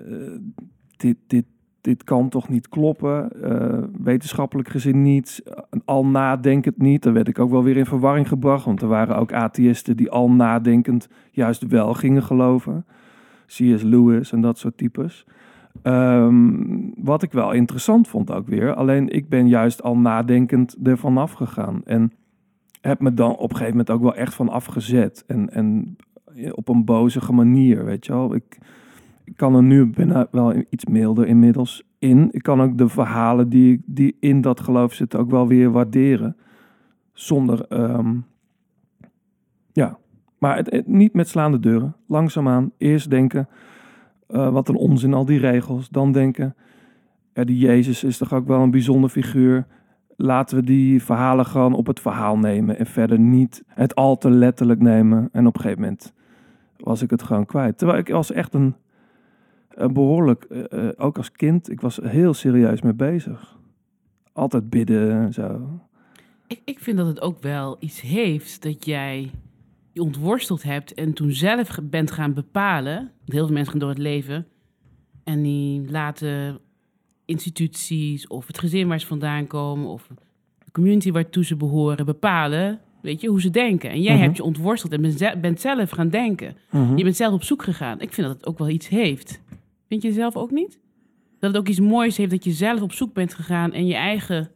dit, 0.97 1.17
dit, 1.27 1.45
dit 1.87 2.03
kan 2.03 2.29
toch 2.29 2.49
niet 2.49 2.69
kloppen. 2.69 3.41
Eh, 3.43 3.83
wetenschappelijk 4.03 4.69
gezien 4.69 5.01
niet. 5.01 5.43
Al 5.85 6.05
nadenkend 6.05 6.77
niet. 6.77 7.03
Daar 7.03 7.13
werd 7.13 7.27
ik 7.27 7.39
ook 7.39 7.49
wel 7.49 7.63
weer 7.63 7.77
in 7.77 7.85
verwarring 7.85 8.27
gebracht. 8.27 8.65
Want 8.65 8.81
er 8.81 8.87
waren 8.87 9.17
ook 9.17 9.33
atheïsten 9.33 9.97
die 9.97 10.09
al 10.11 10.31
nadenkend 10.31 11.09
juist 11.31 11.67
wel 11.67 11.93
gingen 11.93 12.23
geloven. 12.23 12.85
C.S. 13.45 13.81
Lewis 13.81 14.31
en 14.31 14.41
dat 14.41 14.57
soort 14.57 14.77
types. 14.77 15.25
Ehm, 15.81 16.55
wat 16.95 17.23
ik 17.23 17.31
wel 17.31 17.51
interessant 17.51 18.07
vond 18.07 18.31
ook 18.31 18.47
weer. 18.47 18.73
Alleen 18.73 19.09
ik 19.09 19.29
ben 19.29 19.47
juist 19.47 19.83
al 19.83 19.97
nadenkend 19.97 20.75
ervan 20.83 21.17
afgegaan. 21.17 21.81
En 21.85 22.11
heb 22.81 23.01
me 23.01 23.13
dan 23.13 23.31
op 23.31 23.49
een 23.49 23.57
gegeven 23.57 23.77
moment 23.77 23.91
ook 23.91 24.01
wel 24.01 24.15
echt 24.15 24.33
van 24.33 24.49
afgezet. 24.49 25.23
En, 25.27 25.49
en 25.49 25.97
op 26.51 26.67
een 26.67 26.85
bozige 26.85 27.33
manier, 27.33 27.85
weet 27.85 28.05
je 28.05 28.13
wel. 28.13 28.35
Ik 28.35 28.57
kan 29.35 29.55
er 29.55 29.63
nu 29.63 29.91
er 29.95 30.27
wel 30.31 30.53
iets 30.69 30.85
milder 30.85 31.27
inmiddels 31.27 31.83
in. 31.99 32.27
Ik 32.31 32.43
kan 32.43 32.61
ook 32.61 32.77
de 32.77 32.89
verhalen 32.89 33.49
die, 33.49 33.81
die 33.85 34.17
in 34.19 34.41
dat 34.41 34.59
geloof 34.59 34.93
zitten 34.93 35.19
ook 35.19 35.29
wel 35.29 35.47
weer 35.47 35.71
waarderen. 35.71 36.37
Zonder, 37.13 37.65
ehm, 37.67 38.15
ja, 39.71 39.97
maar 40.37 40.57
het, 40.57 40.87
niet 40.87 41.13
met 41.13 41.27
slaande 41.27 41.59
deuren. 41.59 41.95
Langzaamaan, 42.07 42.71
eerst 42.77 43.09
denken, 43.09 43.47
eh, 44.27 44.49
wat 44.49 44.69
een 44.69 44.75
onzin, 44.75 45.13
al 45.13 45.25
die 45.25 45.39
regels. 45.39 45.89
Dan 45.89 46.11
denken, 46.11 46.55
die 47.33 47.57
Jezus 47.57 48.03
is 48.03 48.17
toch 48.17 48.33
ook 48.33 48.47
wel 48.47 48.61
een 48.61 48.71
bijzonder 48.71 49.09
figuur. 49.09 49.67
Laten 50.15 50.57
we 50.57 50.63
die 50.63 51.03
verhalen 51.03 51.45
gewoon 51.45 51.73
op 51.73 51.87
het 51.87 51.99
verhaal 51.99 52.37
nemen 52.37 52.77
en 52.77 52.85
verder 52.85 53.19
niet 53.19 53.63
het 53.67 53.95
al 53.95 54.17
te 54.17 54.29
letterlijk 54.29 54.81
nemen. 54.81 55.29
En 55.31 55.47
op 55.47 55.55
een 55.55 55.61
gegeven 55.61 55.81
moment 55.81 56.13
was 56.77 57.01
ik 57.01 57.09
het 57.09 57.23
gewoon 57.23 57.45
kwijt. 57.45 57.77
Terwijl 57.77 57.99
ik 57.99 58.07
was 58.07 58.31
echt 58.31 58.53
een 58.53 58.75
behoorlijk, 59.93 60.43
eh, 60.43 60.87
eh, 60.87 60.93
ook 60.97 61.17
als 61.17 61.31
kind, 61.31 61.69
ik 61.69 61.81
was 61.81 61.99
heel 62.03 62.33
serieus 62.33 62.81
mee 62.81 62.93
bezig. 62.93 63.57
Altijd 64.33 64.69
bidden 64.69 65.11
en 65.11 65.33
zo. 65.33 65.79
Ik, 66.47 66.61
ik 66.65 66.79
vind 66.79 66.97
dat 66.97 67.07
het 67.07 67.21
ook 67.21 67.41
wel 67.41 67.77
iets 67.79 68.01
heeft 68.01 68.63
dat 68.63 68.85
jij 68.85 69.31
je 69.93 70.01
ontworsteld 70.01 70.63
hebt 70.63 70.93
en 70.93 71.13
toen 71.13 71.31
zelf 71.31 71.79
bent 71.83 72.11
gaan 72.11 72.33
bepalen. 72.33 72.95
Want 72.95 73.31
heel 73.31 73.45
veel 73.45 73.53
mensen 73.53 73.71
gaan 73.71 73.79
door 73.79 73.89
het 73.89 73.97
leven 73.97 74.47
en 75.23 75.41
die 75.41 75.91
laten 75.91 76.59
instituties 77.25 78.27
of 78.27 78.47
het 78.47 78.57
gezin 78.59 78.87
waar 78.87 78.99
ze 78.99 79.07
vandaan 79.07 79.47
komen 79.47 79.87
of 79.87 80.07
de 80.65 80.71
community 80.71 81.11
waartoe 81.11 81.45
ze 81.45 81.55
behoren 81.55 82.05
bepalen, 82.05 82.79
weet 83.01 83.21
je, 83.21 83.27
hoe 83.27 83.41
ze 83.41 83.49
denken. 83.49 83.89
En 83.89 84.01
jij 84.01 84.13
Mhm. 84.13 84.23
hebt 84.23 84.37
je 84.37 84.43
ontworsteld 84.43 84.93
en 84.93 85.01
bent, 85.01 85.17
ze- 85.17 85.37
bent 85.41 85.61
zelf 85.61 85.89
gaan 85.89 86.09
denken. 86.09 86.55
Je 86.95 87.03
bent 87.03 87.15
zelf 87.15 87.33
op 87.33 87.43
zoek 87.43 87.63
gegaan. 87.63 87.99
Ik 88.01 88.13
vind 88.13 88.27
dat 88.27 88.35
het 88.35 88.45
ook 88.47 88.57
wel 88.57 88.69
iets 88.69 88.87
heeft. 88.87 89.41
Vind 89.87 90.01
je 90.01 90.11
zelf 90.11 90.35
ook 90.35 90.51
niet? 90.51 90.79
Dat 91.39 91.51
het 91.51 91.59
ook 91.59 91.67
iets 91.67 91.79
moois 91.79 92.17
heeft 92.17 92.31
dat 92.31 92.43
je 92.43 92.51
zelf 92.51 92.81
op 92.81 92.91
zoek 92.91 93.13
bent 93.13 93.33
gegaan 93.33 93.73
en 93.73 93.87
je 93.87 93.95
eigen, 93.95 94.49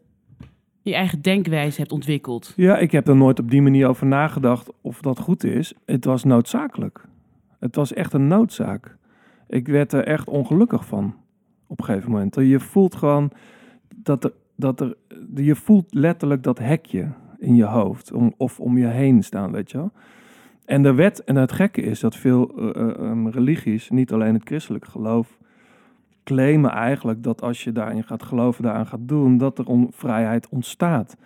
je 0.82 0.94
eigen 0.94 1.22
denkwijze 1.22 1.80
hebt 1.80 1.92
ontwikkeld. 1.92 2.54
Ja, 2.56 2.78
ik 2.78 2.92
heb 2.92 3.08
er 3.08 3.16
nooit 3.16 3.40
op 3.40 3.52
die 3.52 3.62
manier 3.62 3.88
over 3.88 4.08
nagedacht 4.08 4.70
of 4.82 5.02
dat 5.02 5.20
goed 5.20 5.44
is. 5.44 5.74
Het 5.86 6.06
was 6.06 6.24
noodzakelijk. 6.24 7.06
Het 7.60 7.76
was 7.76 7.94
echt 7.94 8.14
een 8.14 8.28
noodzaak. 8.28 8.98
Ik 9.48 9.68
werd 9.68 9.94
er 9.94 10.04
echt 10.04 10.28
ongelukkig 10.28 10.86
van 10.86 11.16
op 11.68 11.80
een 11.80 11.86
gegeven 11.86 12.12
moment. 12.12 12.36
Je 12.36 12.60
voelt 12.60 12.96
gewoon 12.96 13.32
dat 13.96 14.24
er, 14.24 14.34
dat 14.56 14.82
er, 14.82 14.98
je 15.36 15.56
voelt 15.56 15.94
letterlijk 15.94 16.44
dat 16.44 16.60
hekje 16.60 17.12
in 17.40 17.56
je 17.56 17.66
hoofd 17.66 18.12
om, 18.12 18.34
of 18.38 18.60
om 18.60 18.78
je 18.78 18.88
heen 18.88 19.24
staan, 19.24 19.52
weet 19.52 19.72
je 19.72 19.78
wel. 19.78 19.92
En 20.72 20.84
de 20.84 20.94
wet, 20.94 21.24
en 21.24 21.36
het 21.36 21.52
gekke 21.52 21.82
is 21.82 22.00
dat 22.00 22.16
veel 22.16 22.52
eh, 22.58 22.82
eh, 22.82 23.10
um, 23.10 23.30
religies, 23.30 23.90
niet 23.90 24.12
alleen 24.14 24.34
het 24.34 24.44
christelijk 24.46 24.86
geloof, 24.86 25.38
claimen 26.24 26.72
eigenlijk 26.72 27.24
dat 27.24 27.42
als 27.42 27.64
je 27.64 27.72
daarin 27.72 28.04
gaat 28.04 28.24
geloven, 28.24 28.64
daaraan 28.64 28.86
gaat 28.88 29.08
doen, 29.08 29.38
dat 29.38 29.58
er 29.58 29.66
on- 29.66 29.88
vrijheid 29.92 30.50
ontstaat. 30.50 31.18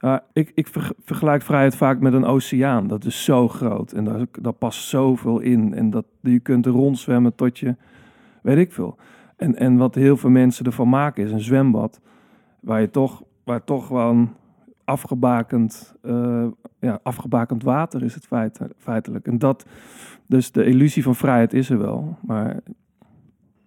Uh, 0.00 0.16
ik 0.32 0.52
ik 0.54 0.66
ver- 0.66 0.92
vergelijk 1.04 1.42
vrijheid 1.42 1.76
vaak 1.76 2.00
met 2.00 2.12
een 2.12 2.24
oceaan. 2.24 2.86
Dat 2.86 3.04
is 3.04 3.24
zo 3.24 3.48
groot 3.48 3.92
en 3.92 4.04
daar, 4.04 4.26
daar 4.40 4.52
past 4.52 4.88
zoveel 4.88 5.40
in. 5.40 5.74
En 5.74 5.90
dat, 5.90 6.04
je 6.20 6.40
kunt 6.40 6.66
er 6.66 6.72
rondzwemmen 6.72 7.34
tot 7.34 7.58
je, 7.58 7.76
weet 8.42 8.58
ik 8.58 8.72
veel. 8.72 8.96
En, 9.36 9.56
en 9.56 9.76
wat 9.76 9.94
heel 9.94 10.16
veel 10.16 10.30
mensen 10.30 10.64
ervan 10.64 10.88
maken 10.88 11.24
is 11.24 11.32
een 11.32 11.40
zwembad, 11.40 12.00
waar 12.60 12.80
je 12.80 12.90
toch, 12.90 13.22
waar 13.44 13.64
toch 13.64 13.86
gewoon 13.86 14.34
afgebakend, 14.90 15.94
uh, 16.02 16.46
ja, 16.80 17.00
afgebakend 17.02 17.62
water 17.62 18.02
is 18.02 18.14
het 18.14 18.26
feit, 18.26 18.60
feitelijk. 18.76 19.26
En 19.26 19.38
dat, 19.38 19.66
dus 20.26 20.52
de 20.52 20.64
illusie 20.64 21.02
van 21.02 21.14
vrijheid 21.14 21.52
is 21.52 21.70
er 21.70 21.78
wel, 21.78 22.18
maar 22.22 22.60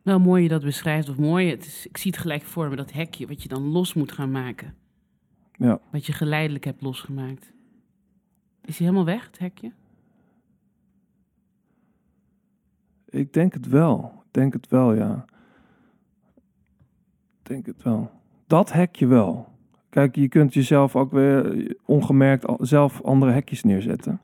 Nou, 0.04 0.20
mooi 0.20 0.44
je 0.44 0.50
dat 0.50 0.64
beschrijft, 0.64 1.10
of 1.10 1.18
mooi. 1.18 1.50
Het 1.50 1.66
is, 1.66 1.88
ik 1.88 1.98
zie 1.98 2.12
het 2.12 2.20
gelijk 2.20 2.44
voor 2.44 2.70
me, 2.70 2.76
dat 2.76 2.92
hekje 2.92 3.28
wat 3.28 3.44
je 3.44 3.50
dan 3.50 3.64
los 3.64 3.94
moet 3.94 4.12
gaan 4.12 4.32
maken. 4.32 4.74
Ja. 5.52 5.80
Wat 5.92 6.06
je 6.06 6.14
geleidelijk 6.14 6.64
hebt 6.64 6.82
losgemaakt. 6.82 7.52
Is 8.62 8.78
hij 8.78 8.88
helemaal 8.88 9.06
weg, 9.06 9.26
het 9.26 9.40
hekje? 9.40 9.72
Ik 13.10 13.34
denk 13.34 13.54
het 13.54 13.68
wel. 13.68 14.24
Ik 14.26 14.34
denk 14.34 14.54
het 14.54 14.68
wel, 14.68 14.94
ja. 14.94 15.26
Ik 17.40 17.50
denk 17.50 17.66
het 17.66 17.84
wel. 17.84 18.12
Dat 18.48 18.72
hekje 18.72 19.08
wel. 19.08 19.53
Kijk, 19.94 20.16
je 20.16 20.28
kunt 20.28 20.54
jezelf 20.54 20.96
ook 20.96 21.12
weer 21.12 21.68
ongemerkt 21.86 22.46
zelf 22.60 23.02
andere 23.02 23.32
hekjes 23.32 23.64
neerzetten. 23.64 24.20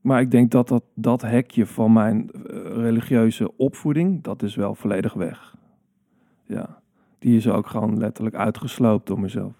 Maar 0.00 0.20
ik 0.20 0.30
denk 0.30 0.50
dat 0.50 0.68
dat, 0.68 0.82
dat 0.94 1.22
hekje 1.22 1.66
van 1.66 1.92
mijn 1.92 2.30
eh, 2.30 2.42
religieuze 2.72 3.56
opvoeding, 3.56 4.22
dat 4.22 4.42
is 4.42 4.54
wel 4.54 4.74
volledig 4.74 5.12
weg. 5.12 5.56
Ja, 6.46 6.80
die 7.18 7.36
is 7.36 7.48
ook 7.48 7.66
gewoon 7.66 7.98
letterlijk 7.98 8.36
uitgesloopt 8.36 9.06
door 9.06 9.20
mezelf. 9.20 9.52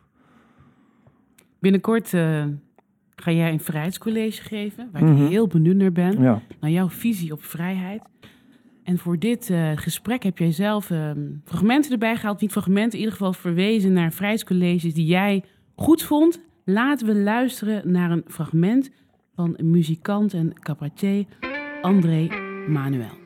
Binnenkort 1.59 2.15
eh, 2.15 2.45
ga 3.17 3.31
jij 3.31 3.53
een 3.53 3.61
vrijheidscollege 3.61 4.43
geven, 4.43 4.89
waar 4.93 5.03
ik 5.03 5.09
Mhm. 5.09 5.27
heel 5.27 5.47
benieuwd 5.47 5.77
naar 5.77 5.93
ben. 5.93 6.23
Ja, 6.23 6.41
Naar 6.61 6.71
jouw 6.71 6.89
visie 6.89 7.33
op 7.33 7.43
vrijheid. 7.45 8.03
En 8.89 8.99
voor 8.99 9.19
dit 9.19 9.51
eh, 9.51 9.71
gesprek 9.75 10.23
heb 10.23 10.39
jij 10.39 10.53
zelf 10.53 10.91
ehm, 10.91 11.19
fragmenten 11.45 11.93
erbij 11.93 12.17
gehaald. 12.17 12.41
Niet 12.41 12.53
fragmenten, 12.53 12.93
in 12.93 12.99
ieder 12.99 13.13
geval 13.13 13.33
verwezen 13.33 13.93
naar 13.93 14.13
vrijheidscolleges 14.13 14.95
die 14.95 15.07
jij 15.07 15.45
goed 15.77 16.03
vond. 16.03 16.41
Laten 16.65 17.07
we 17.07 17.15
luisteren 17.15 17.93
naar 17.93 18.11
een 18.11 18.25
fragment 18.27 18.91
van 19.35 19.57
muzikant 19.63 20.35
en 20.35 20.53
cabaretier 20.61 21.25
André 21.83 22.29
Manuel. 22.69 23.17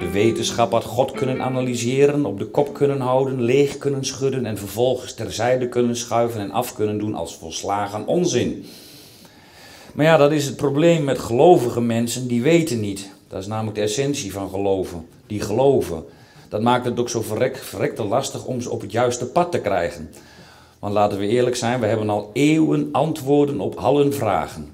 De 0.00 0.10
wetenschap 0.12 0.72
had 0.72 0.84
God 0.84 1.12
kunnen 1.12 1.42
analyseren, 1.42 2.24
op 2.24 2.38
de 2.38 2.46
kop 2.46 2.74
kunnen 2.74 3.00
houden, 3.00 3.42
leeg 3.42 3.78
kunnen 3.78 4.04
schudden 4.04 4.46
en 4.46 4.58
vervolgens 4.58 5.14
terzijde 5.14 5.68
kunnen 5.68 5.96
schuiven 5.96 6.40
en 6.40 6.50
af 6.50 6.74
kunnen 6.74 6.98
doen 6.98 7.14
als 7.14 7.36
volslagen 7.36 8.06
onzin. 8.06 8.64
Maar 9.94 10.04
ja, 10.04 10.16
dat 10.16 10.32
is 10.32 10.46
het 10.46 10.56
probleem 10.56 11.04
met 11.04 11.18
gelovige 11.18 11.80
mensen, 11.80 12.28
die 12.28 12.42
weten 12.42 12.80
niet. 12.80 13.13
Dat 13.34 13.42
is 13.42 13.48
namelijk 13.48 13.76
de 13.76 13.82
essentie 13.82 14.32
van 14.32 14.50
geloven, 14.50 15.06
die 15.26 15.40
geloven. 15.40 16.04
Dat 16.48 16.62
maakt 16.62 16.84
het 16.84 17.00
ook 17.00 17.08
zo 17.08 17.20
verrek, 17.20 17.56
verrekte 17.56 18.04
lastig 18.04 18.44
om 18.44 18.60
ze 18.60 18.70
op 18.70 18.80
het 18.80 18.92
juiste 18.92 19.26
pad 19.26 19.52
te 19.52 19.60
krijgen. 19.60 20.10
Want 20.78 20.94
laten 20.94 21.18
we 21.18 21.26
eerlijk 21.26 21.56
zijn, 21.56 21.80
we 21.80 21.86
hebben 21.86 22.10
al 22.10 22.30
eeuwen 22.32 22.88
antwoorden 22.92 23.60
op 23.60 23.74
al 23.74 23.98
hun 23.98 24.12
vragen. 24.12 24.68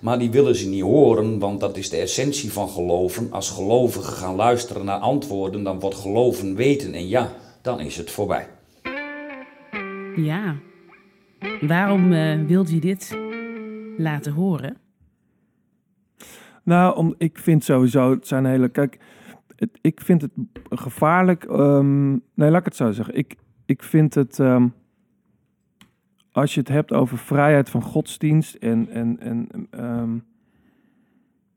Maar 0.00 0.18
die 0.18 0.30
willen 0.30 0.56
ze 0.56 0.68
niet 0.68 0.82
horen, 0.82 1.38
want 1.38 1.60
dat 1.60 1.76
is 1.76 1.90
de 1.90 1.96
essentie 1.96 2.52
van 2.52 2.68
geloven. 2.68 3.32
Als 3.32 3.50
gelovigen 3.50 4.12
gaan 4.12 4.34
luisteren 4.34 4.84
naar 4.84 5.00
antwoorden, 5.00 5.62
dan 5.62 5.80
wordt 5.80 5.96
geloven 5.96 6.54
weten. 6.54 6.94
En 6.94 7.08
ja, 7.08 7.32
dan 7.62 7.80
is 7.80 7.96
het 7.96 8.10
voorbij. 8.10 8.48
Ja, 10.16 10.56
waarom 11.60 12.12
eh, 12.12 12.38
wilde 12.46 12.74
je 12.74 12.80
dit 12.80 13.18
laten 13.96 14.32
horen? 14.32 14.79
Nou, 16.62 16.96
om, 16.96 17.14
ik 17.18 17.38
vind 17.38 17.64
sowieso, 17.64 18.10
het 18.10 18.26
zijn 18.26 18.44
hele. 18.44 18.68
Kijk, 18.68 18.98
het, 19.56 19.78
ik 19.80 20.00
vind 20.00 20.22
het 20.22 20.30
gevaarlijk. 20.70 21.44
ehm, 21.44 22.10
nee, 22.10 22.50
laat 22.50 22.58
ik 22.58 22.64
het 22.64 22.76
zo 22.76 22.90
zeggen. 22.90 23.16
Ik, 23.16 23.36
ik 23.64 23.82
vind 23.82 24.14
het. 24.14 24.38
ehm, 24.38 24.66
als 26.32 26.54
je 26.54 26.60
het 26.60 26.68
hebt 26.68 26.92
over 26.92 27.18
vrijheid 27.18 27.70
van 27.70 27.82
godsdienst 27.82 28.54
en, 28.54 28.88
en, 28.88 29.20
en 29.20 29.48
ehm, 29.70 30.18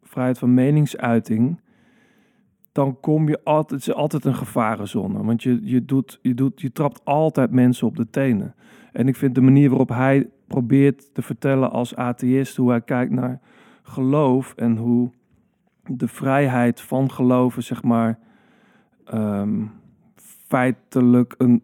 vrijheid 0.02 0.38
van 0.38 0.54
meningsuiting. 0.54 1.62
Dan 2.72 3.00
kom 3.00 3.30
je 3.30 3.44
altijd, 3.44 3.82
het 3.82 3.90
is 3.90 3.96
altijd 3.96 4.26
een 4.26 4.36
gevarenzone. 4.36 5.24
Want 5.24 5.44
je, 5.44 5.60
je, 5.64 5.86
doet, 5.86 6.20
je, 6.22 6.34
doet, 6.34 6.62
je 6.62 6.72
trapt 6.72 7.06
altijd 7.06 7.52
mensen 7.52 7.88
op 7.88 7.96
de 7.96 8.10
tenen. 8.10 8.56
En 8.92 9.08
ik 9.08 9.16
vind 9.16 9.36
de 9.36 9.42
manier 9.42 9.70
waarop 9.70 9.90
hij 9.90 10.30
probeert 10.48 11.14
te 11.14 11.22
vertellen 11.22 11.72
als 11.72 11.96
atheïst, 11.96 12.56
hoe 12.56 12.70
hij 12.70 12.82
kijkt 12.82 13.12
naar 13.12 13.40
geloof 13.84 14.54
en 14.56 14.78
hoe 14.78 15.12
de 15.88 16.08
vrijheid 16.08 16.82
van 16.82 17.12
geloven, 17.12 17.64
zeg 17.64 17.84
maar, 17.84 18.20
ehm, 19.06 19.66
feitelijk 20.48 21.36
een, 21.38 21.64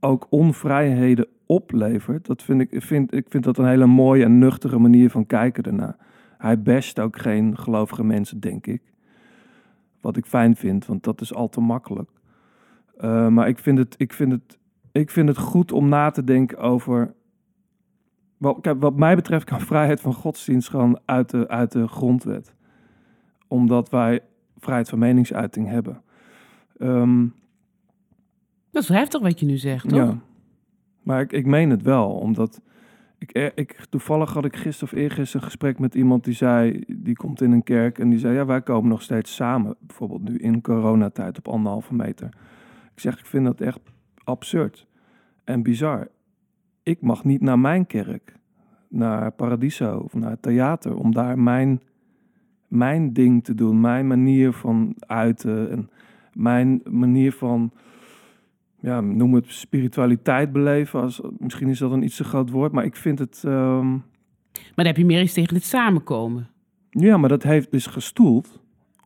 ook 0.00 0.26
onvrijheden 0.30 1.26
oplevert. 1.46 2.26
Dat 2.26 2.42
vind 2.42 2.60
ik, 2.60 2.82
vind, 2.82 3.14
ik 3.14 3.26
vind 3.28 3.44
dat 3.44 3.58
een 3.58 3.66
hele 3.66 3.86
mooie 3.86 4.24
en 4.24 4.38
nuchtere 4.38 4.78
manier 4.78 5.10
van 5.10 5.26
kijken 5.26 5.62
daarna. 5.62 5.96
Hij 6.38 6.62
best 6.62 7.00
ook 7.00 7.18
geen 7.18 7.58
gelovige 7.58 8.04
mensen, 8.04 8.40
denk 8.40 8.66
ik. 8.66 8.82
Wat 10.00 10.16
ik 10.16 10.26
fijn 10.26 10.56
vind, 10.56 10.86
want 10.86 11.04
dat 11.04 11.20
is 11.20 11.34
al 11.34 11.48
te 11.48 11.60
makkelijk. 11.60 12.10
Uh, 13.00 13.28
maar 13.28 13.48
ik 13.48 13.58
vind, 13.58 13.78
het, 13.78 13.94
ik, 13.98 14.12
vind 14.12 14.32
het, 14.32 14.58
ik 14.92 15.10
vind 15.10 15.28
het 15.28 15.38
goed 15.38 15.72
om 15.72 15.88
na 15.88 16.10
te 16.10 16.24
denken 16.24 16.58
over 16.58 17.14
wat, 18.38 18.74
wat 18.78 18.96
mij 18.96 19.14
betreft 19.14 19.44
kan 19.44 19.60
vrijheid 19.60 20.00
van 20.00 20.14
godsdienst 20.14 20.68
gewoon 20.68 21.00
uit 21.04 21.30
de, 21.30 21.48
uit 21.48 21.72
de 21.72 21.88
grondwet. 21.88 22.54
Omdat 23.48 23.90
wij 23.90 24.20
vrijheid 24.58 24.88
van 24.88 24.98
meningsuiting 24.98 25.68
hebben. 25.68 26.02
Um, 26.78 27.34
dat 28.70 28.82
is 28.82 28.88
heftig 28.88 29.20
wat 29.20 29.40
je 29.40 29.46
nu 29.46 29.56
zegt, 29.56 29.88
toch? 29.88 29.98
Ja. 29.98 30.18
Maar 31.02 31.20
ik, 31.20 31.32
ik 31.32 31.46
meen 31.46 31.70
het 31.70 31.82
wel, 31.82 32.10
omdat... 32.10 32.60
Ik, 33.18 33.52
ik, 33.54 33.86
toevallig 33.90 34.32
had 34.32 34.44
ik 34.44 34.56
gisteren 34.56 34.94
of 34.94 35.00
eergisteren 35.00 35.40
een 35.40 35.48
gesprek 35.48 35.78
met 35.78 35.94
iemand 35.94 36.24
die 36.24 36.34
zei... 36.34 36.84
Die 36.86 37.16
komt 37.16 37.40
in 37.40 37.52
een 37.52 37.62
kerk 37.62 37.98
en 37.98 38.08
die 38.08 38.18
zei... 38.18 38.34
Ja, 38.34 38.46
wij 38.46 38.62
komen 38.62 38.88
nog 38.88 39.02
steeds 39.02 39.34
samen. 39.34 39.76
Bijvoorbeeld 39.80 40.22
nu 40.22 40.36
in 40.36 40.60
coronatijd 40.60 41.38
op 41.38 41.48
anderhalve 41.48 41.94
meter. 41.94 42.28
Ik 42.94 43.00
zeg, 43.00 43.18
ik 43.18 43.26
vind 43.26 43.44
dat 43.44 43.60
echt 43.60 43.80
absurd 44.24 44.86
en 45.44 45.62
bizar 45.62 46.08
ik 46.88 47.00
mag 47.00 47.24
niet 47.24 47.40
naar 47.40 47.58
mijn 47.58 47.86
kerk. 47.86 48.36
naar 48.90 49.32
Paradiso 49.32 49.98
of 49.98 50.14
naar 50.14 50.30
het 50.30 50.42
theater. 50.42 50.96
Om 50.96 51.12
daar 51.12 51.38
mijn, 51.38 51.80
mijn 52.68 53.12
ding 53.12 53.44
te 53.44 53.54
doen. 53.54 53.80
Mijn 53.80 54.06
manier 54.06 54.52
van 54.52 54.94
uiten. 54.98 55.70
En 55.70 55.90
mijn 56.32 56.80
manier 56.90 57.32
van, 57.32 57.72
ja, 58.80 59.00
noem 59.00 59.34
het 59.34 59.46
spiritualiteit 59.46 60.52
beleven. 60.52 61.00
Als, 61.00 61.20
misschien 61.38 61.68
is 61.68 61.78
dat 61.78 61.92
een 61.92 62.02
iets 62.02 62.16
te 62.16 62.24
groot 62.24 62.50
woord. 62.50 62.72
Maar 62.72 62.84
ik 62.84 62.96
vind 62.96 63.18
het... 63.18 63.42
ehm, 63.44 63.90
Maar 63.90 64.74
dan 64.74 64.86
heb 64.86 64.96
je 64.96 65.04
meer 65.04 65.18
eens 65.20 65.32
tegen 65.32 65.54
het 65.54 65.64
samenkomen. 65.64 66.48
ja, 66.90 67.16
maar 67.16 67.28
dat 67.28 67.42
heeft 67.42 67.70
dus 67.70 67.86
gestoeld 67.86 68.62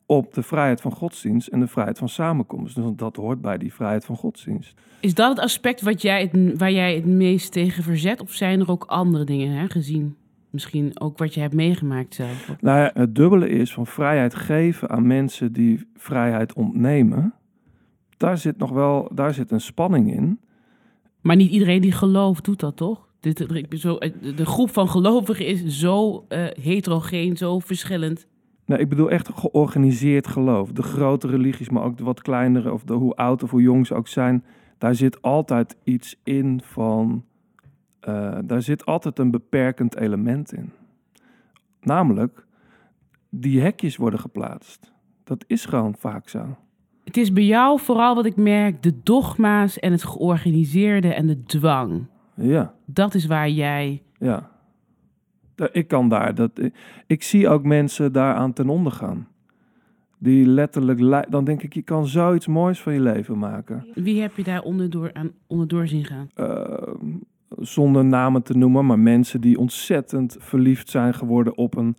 op 0.06 0.34
de 0.34 0.42
vrijheid 0.42 0.80
van 0.80 0.92
godsdienst 0.92 1.48
en 1.48 1.60
de 1.60 1.66
vrijheid 1.66 1.98
van 1.98 2.08
samenkomst. 2.08 2.74
Dus 2.74 2.84
dat 2.96 3.16
hoort 3.16 3.40
bij 3.40 3.58
die 3.58 3.74
vrijheid 3.74 4.04
van 4.04 4.16
godsdienst. 4.16 4.74
Is 5.00 5.14
dat 5.14 5.28
het 5.28 5.38
aspect 5.38 5.80
wat 5.80 6.02
jij 6.02 6.20
het, 6.20 6.58
waar 6.58 6.72
jij 6.72 6.94
het 6.94 7.06
meest 7.06 7.52
tegen 7.52 7.82
verzet? 7.82 8.20
Of 8.20 8.32
zijn 8.32 8.60
er 8.60 8.70
ook 8.70 8.84
andere 8.84 9.24
dingen 9.24 9.56
hè, 9.56 9.68
gezien? 9.68 10.16
Misschien 10.50 11.00
ook 11.00 11.18
wat 11.18 11.34
je 11.34 11.40
hebt 11.40 11.54
meegemaakt 11.54 12.14
zelf. 12.14 12.54
Nou 12.60 12.78
ja, 12.78 12.90
het 12.94 13.14
dubbele 13.14 13.48
is 13.48 13.72
van 13.72 13.86
vrijheid 13.86 14.34
geven 14.34 14.90
aan 14.90 15.06
mensen 15.06 15.52
die 15.52 15.88
vrijheid 15.96 16.52
ontnemen. 16.52 17.34
Daar 18.16 18.38
zit 18.38 18.58
nog 18.58 18.70
wel, 18.70 19.10
daar 19.14 19.34
zit 19.34 19.50
een 19.50 19.60
spanning 19.60 20.12
in. 20.12 20.40
Maar 21.20 21.36
niet 21.36 21.50
iedereen 21.50 21.80
die 21.80 21.92
gelooft 21.92 22.44
doet 22.44 22.60
dat 22.60 22.76
toch? 22.76 23.08
De 23.20 24.46
groep 24.46 24.70
van 24.70 24.88
gelovigen 24.88 25.46
is 25.46 25.66
zo 25.66 26.24
eh, 26.28 26.44
heterogeen, 26.60 27.36
zo 27.36 27.58
verschillend. 27.58 28.26
Nou, 28.66 28.80
ik 28.80 28.88
bedoel 28.88 29.10
echt 29.10 29.28
georganiseerd 29.34 30.26
geloof. 30.26 30.72
De 30.72 30.82
grote 30.82 31.26
religies, 31.26 31.68
maar 31.70 31.82
ook 31.82 31.96
de 31.96 32.04
wat 32.04 32.22
kleinere, 32.22 32.72
of 32.72 32.82
de, 32.82 32.92
hoe 32.94 33.14
oud 33.14 33.42
of 33.42 33.50
hoe 33.50 33.62
jong 33.62 33.86
ze 33.86 33.94
ook 33.94 34.08
zijn. 34.08 34.44
Daar 34.78 34.94
zit 34.94 35.22
altijd 35.22 35.76
iets 35.84 36.20
in 36.22 36.60
van. 36.64 37.24
eh, 38.00 38.38
daar 38.44 38.62
zit 38.62 38.86
altijd 38.86 39.18
een 39.18 39.30
beperkend 39.30 39.96
element 39.96 40.52
in. 40.52 40.72
Namelijk, 41.80 42.46
die 43.30 43.60
hekjes 43.60 43.96
worden 43.96 44.20
geplaatst. 44.20 44.92
Dat 45.24 45.44
is 45.46 45.64
gewoon 45.64 45.94
vaak 45.98 46.28
zo. 46.28 46.56
Het 47.04 47.16
is 47.16 47.32
bij 47.32 47.44
jou 47.44 47.80
vooral 47.80 48.14
wat 48.14 48.26
ik 48.26 48.36
merk, 48.36 48.82
de 48.82 48.94
dogma's 49.02 49.78
en 49.78 49.92
het 49.92 50.04
georganiseerde 50.04 51.14
en 51.14 51.26
de 51.26 51.42
dwang. 51.42 52.06
Ja. 52.34 52.74
Dat 52.86 53.14
is 53.14 53.26
waar 53.26 53.48
jij... 53.50 54.02
Ja. 54.18 54.50
Ik 55.72 55.88
kan 55.88 56.08
daar. 56.08 56.34
Dat, 56.34 56.50
ik 57.06 57.22
zie 57.22 57.48
ook 57.48 57.64
mensen 57.64 58.12
daaraan 58.12 58.52
ten 58.52 58.68
onder 58.68 58.92
gaan. 58.92 59.28
Die 60.18 60.46
letterlijk. 60.46 61.26
Dan 61.30 61.44
denk 61.44 61.62
ik, 61.62 61.74
je 61.74 61.82
kan 61.82 62.06
zoiets 62.06 62.46
moois 62.46 62.80
van 62.80 62.92
je 62.92 63.00
leven 63.00 63.38
maken. 63.38 63.86
Wie 63.94 64.20
heb 64.20 64.36
je 64.36 64.44
daar 64.44 64.62
onderdoor, 64.62 65.10
aan, 65.12 65.30
onderdoor 65.46 65.86
zien 65.86 66.04
gaan? 66.04 66.30
Eh, 66.34 66.94
zonder 67.58 68.04
namen 68.04 68.42
te 68.42 68.56
noemen, 68.56 68.86
maar 68.86 68.98
mensen 68.98 69.40
die 69.40 69.58
ontzettend 69.58 70.36
verliefd 70.40 70.90
zijn 70.90 71.14
geworden 71.14 71.56
op 71.56 71.76
een 71.76 71.96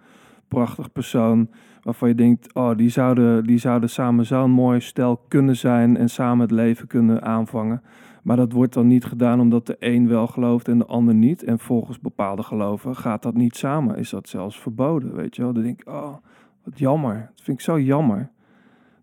prachtig 0.47 0.91
persoon. 0.91 1.49
Waarvan 1.81 2.09
je 2.09 2.15
denkt, 2.15 2.53
oh, 2.53 2.77
die 2.77 2.89
zouden, 2.89 3.43
die 3.43 3.57
zouden 3.57 3.89
samen 3.89 4.25
zo'n 4.25 4.51
mooi 4.51 4.79
stel 4.79 5.21
kunnen 5.27 5.55
zijn 5.55 5.97
en 5.97 6.09
samen 6.09 6.39
het 6.39 6.51
leven 6.51 6.87
kunnen 6.87 7.21
aanvangen. 7.21 7.81
Maar 8.23 8.37
dat 8.37 8.51
wordt 8.51 8.73
dan 8.73 8.87
niet 8.87 9.05
gedaan 9.05 9.39
omdat 9.39 9.65
de 9.65 9.75
een 9.79 10.07
wel 10.07 10.27
gelooft 10.27 10.67
en 10.67 10.77
de 10.77 10.85
ander 10.85 11.13
niet. 11.13 11.43
En 11.43 11.59
volgens 11.59 11.99
bepaalde 11.99 12.43
geloven 12.43 12.95
gaat 12.95 13.23
dat 13.23 13.33
niet 13.33 13.55
samen. 13.55 13.97
Is 13.97 14.09
dat 14.09 14.29
zelfs 14.29 14.59
verboden, 14.59 15.15
weet 15.15 15.35
je 15.35 15.41
wel. 15.41 15.53
Dan 15.53 15.63
denk 15.63 15.81
ik, 15.81 15.87
oh, 15.87 16.15
wat 16.63 16.79
jammer. 16.79 17.31
Dat 17.35 17.43
vind 17.43 17.57
ik 17.57 17.63
zo 17.63 17.79
jammer. 17.79 18.29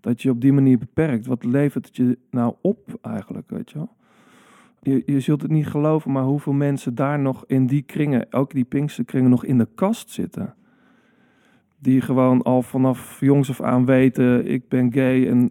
Dat 0.01 0.23
je 0.23 0.31
op 0.31 0.41
die 0.41 0.53
manier 0.53 0.79
beperkt. 0.79 1.27
Wat 1.27 1.45
levert 1.45 1.87
het 1.87 1.97
je 1.97 2.19
nou 2.31 2.55
op 2.61 2.99
eigenlijk, 3.03 3.51
weet 3.51 3.71
je 3.71 3.79
wel. 3.79 3.89
Je, 4.83 5.03
je 5.07 5.21
zult 5.21 5.43
het 5.43 5.51
niet 5.51 5.67
geloven, 5.67 6.13
maar 6.13 6.25
hoeveel 6.25 6.53
mensen 6.53 6.95
daar 6.95 7.19
nog 7.19 7.45
in 7.47 7.67
die 7.67 7.83
kringen, 7.83 8.27
ook 8.31 8.53
die 8.53 8.65
Pinksterkringen, 8.65 9.31
nog 9.31 9.45
in 9.45 9.59
de 9.59 9.69
kast 9.75 10.11
zitten. 10.11 10.55
Die 11.79 12.01
gewoon 12.01 12.43
al 12.43 12.63
vanaf 12.63 13.21
jongs 13.21 13.51
af 13.51 13.61
aan 13.61 13.85
weten, 13.85 14.47
ik 14.47 14.69
ben 14.69 14.93
gay 14.93 15.29
en, 15.29 15.51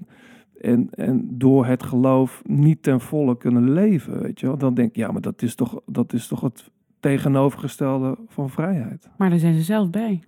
en, 0.62 0.90
en 0.92 1.28
door 1.32 1.66
het 1.66 1.84
geloof 1.84 2.42
niet 2.46 2.84
ten 2.84 3.02
volle 3.02 3.38
kunnen 3.38 3.72
leven, 3.72 4.22
weet 4.22 4.40
je 4.40 4.46
wel. 4.46 4.58
Dan 4.58 4.74
denk 4.74 4.90
ik, 4.90 4.96
ja, 4.96 5.12
maar 5.12 5.22
dat 5.22 5.42
is 5.42 5.56
toch, 5.56 5.82
dat 5.86 6.14
is 6.14 6.28
toch 6.28 6.42
het 6.42 6.72
tegenovergestelde 7.00 8.18
van 8.28 8.50
vrijheid. 8.50 9.10
Maar 9.18 9.30
daar 9.30 9.40
zijn 9.40 9.54
ze 9.54 9.62
zelf 9.62 9.90
bij. 9.90 10.24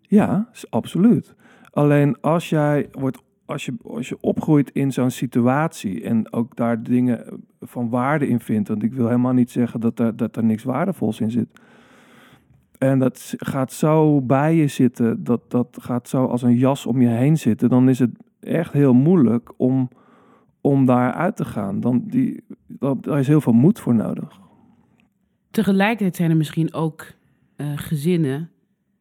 Ja, 0.00 0.48
absoluut. 0.70 1.34
Alleen 1.70 2.20
als 2.20 2.48
jij 2.48 2.88
wordt, 2.92 3.22
als 3.44 3.64
je, 3.64 3.74
als 3.82 4.08
je 4.08 4.18
opgroeit 4.20 4.70
in 4.70 4.92
zo'n 4.92 5.10
situatie 5.10 6.02
en 6.02 6.32
ook 6.32 6.56
daar 6.56 6.82
dingen 6.82 7.42
van 7.60 7.88
waarde 7.88 8.28
in 8.28 8.40
vindt, 8.40 8.68
want 8.68 8.82
ik 8.82 8.92
wil 8.92 9.06
helemaal 9.06 9.32
niet 9.32 9.50
zeggen 9.50 9.80
dat 9.80 9.98
er, 9.98 10.16
dat 10.16 10.36
er 10.36 10.44
niks 10.44 10.64
waardevols 10.64 11.20
in 11.20 11.30
zit. 11.30 11.48
En 12.78 12.98
dat 12.98 13.34
gaat 13.36 13.72
zo 13.72 14.20
bij 14.20 14.54
je 14.54 14.66
zitten, 14.66 15.24
dat, 15.24 15.50
dat 15.50 15.78
gaat 15.80 16.08
zo 16.08 16.24
als 16.24 16.42
een 16.42 16.56
jas 16.56 16.86
om 16.86 17.00
je 17.00 17.08
heen 17.08 17.38
zitten, 17.38 17.68
dan 17.68 17.88
is 17.88 17.98
het 17.98 18.10
echt 18.40 18.72
heel 18.72 18.92
moeilijk 18.94 19.50
om, 19.56 19.88
om 20.60 20.86
daar 20.86 21.12
uit 21.12 21.36
te 21.36 21.44
gaan. 21.44 21.80
Dan 21.80 22.02
die, 22.06 22.44
daar 23.00 23.18
is 23.18 23.26
heel 23.26 23.40
veel 23.40 23.52
moed 23.52 23.80
voor 23.80 23.94
nodig. 23.94 24.40
Tegelijkertijd 25.50 26.16
zijn 26.16 26.30
er 26.30 26.36
misschien 26.36 26.74
ook 26.74 27.06
eh, 27.56 27.66
gezinnen 27.76 28.50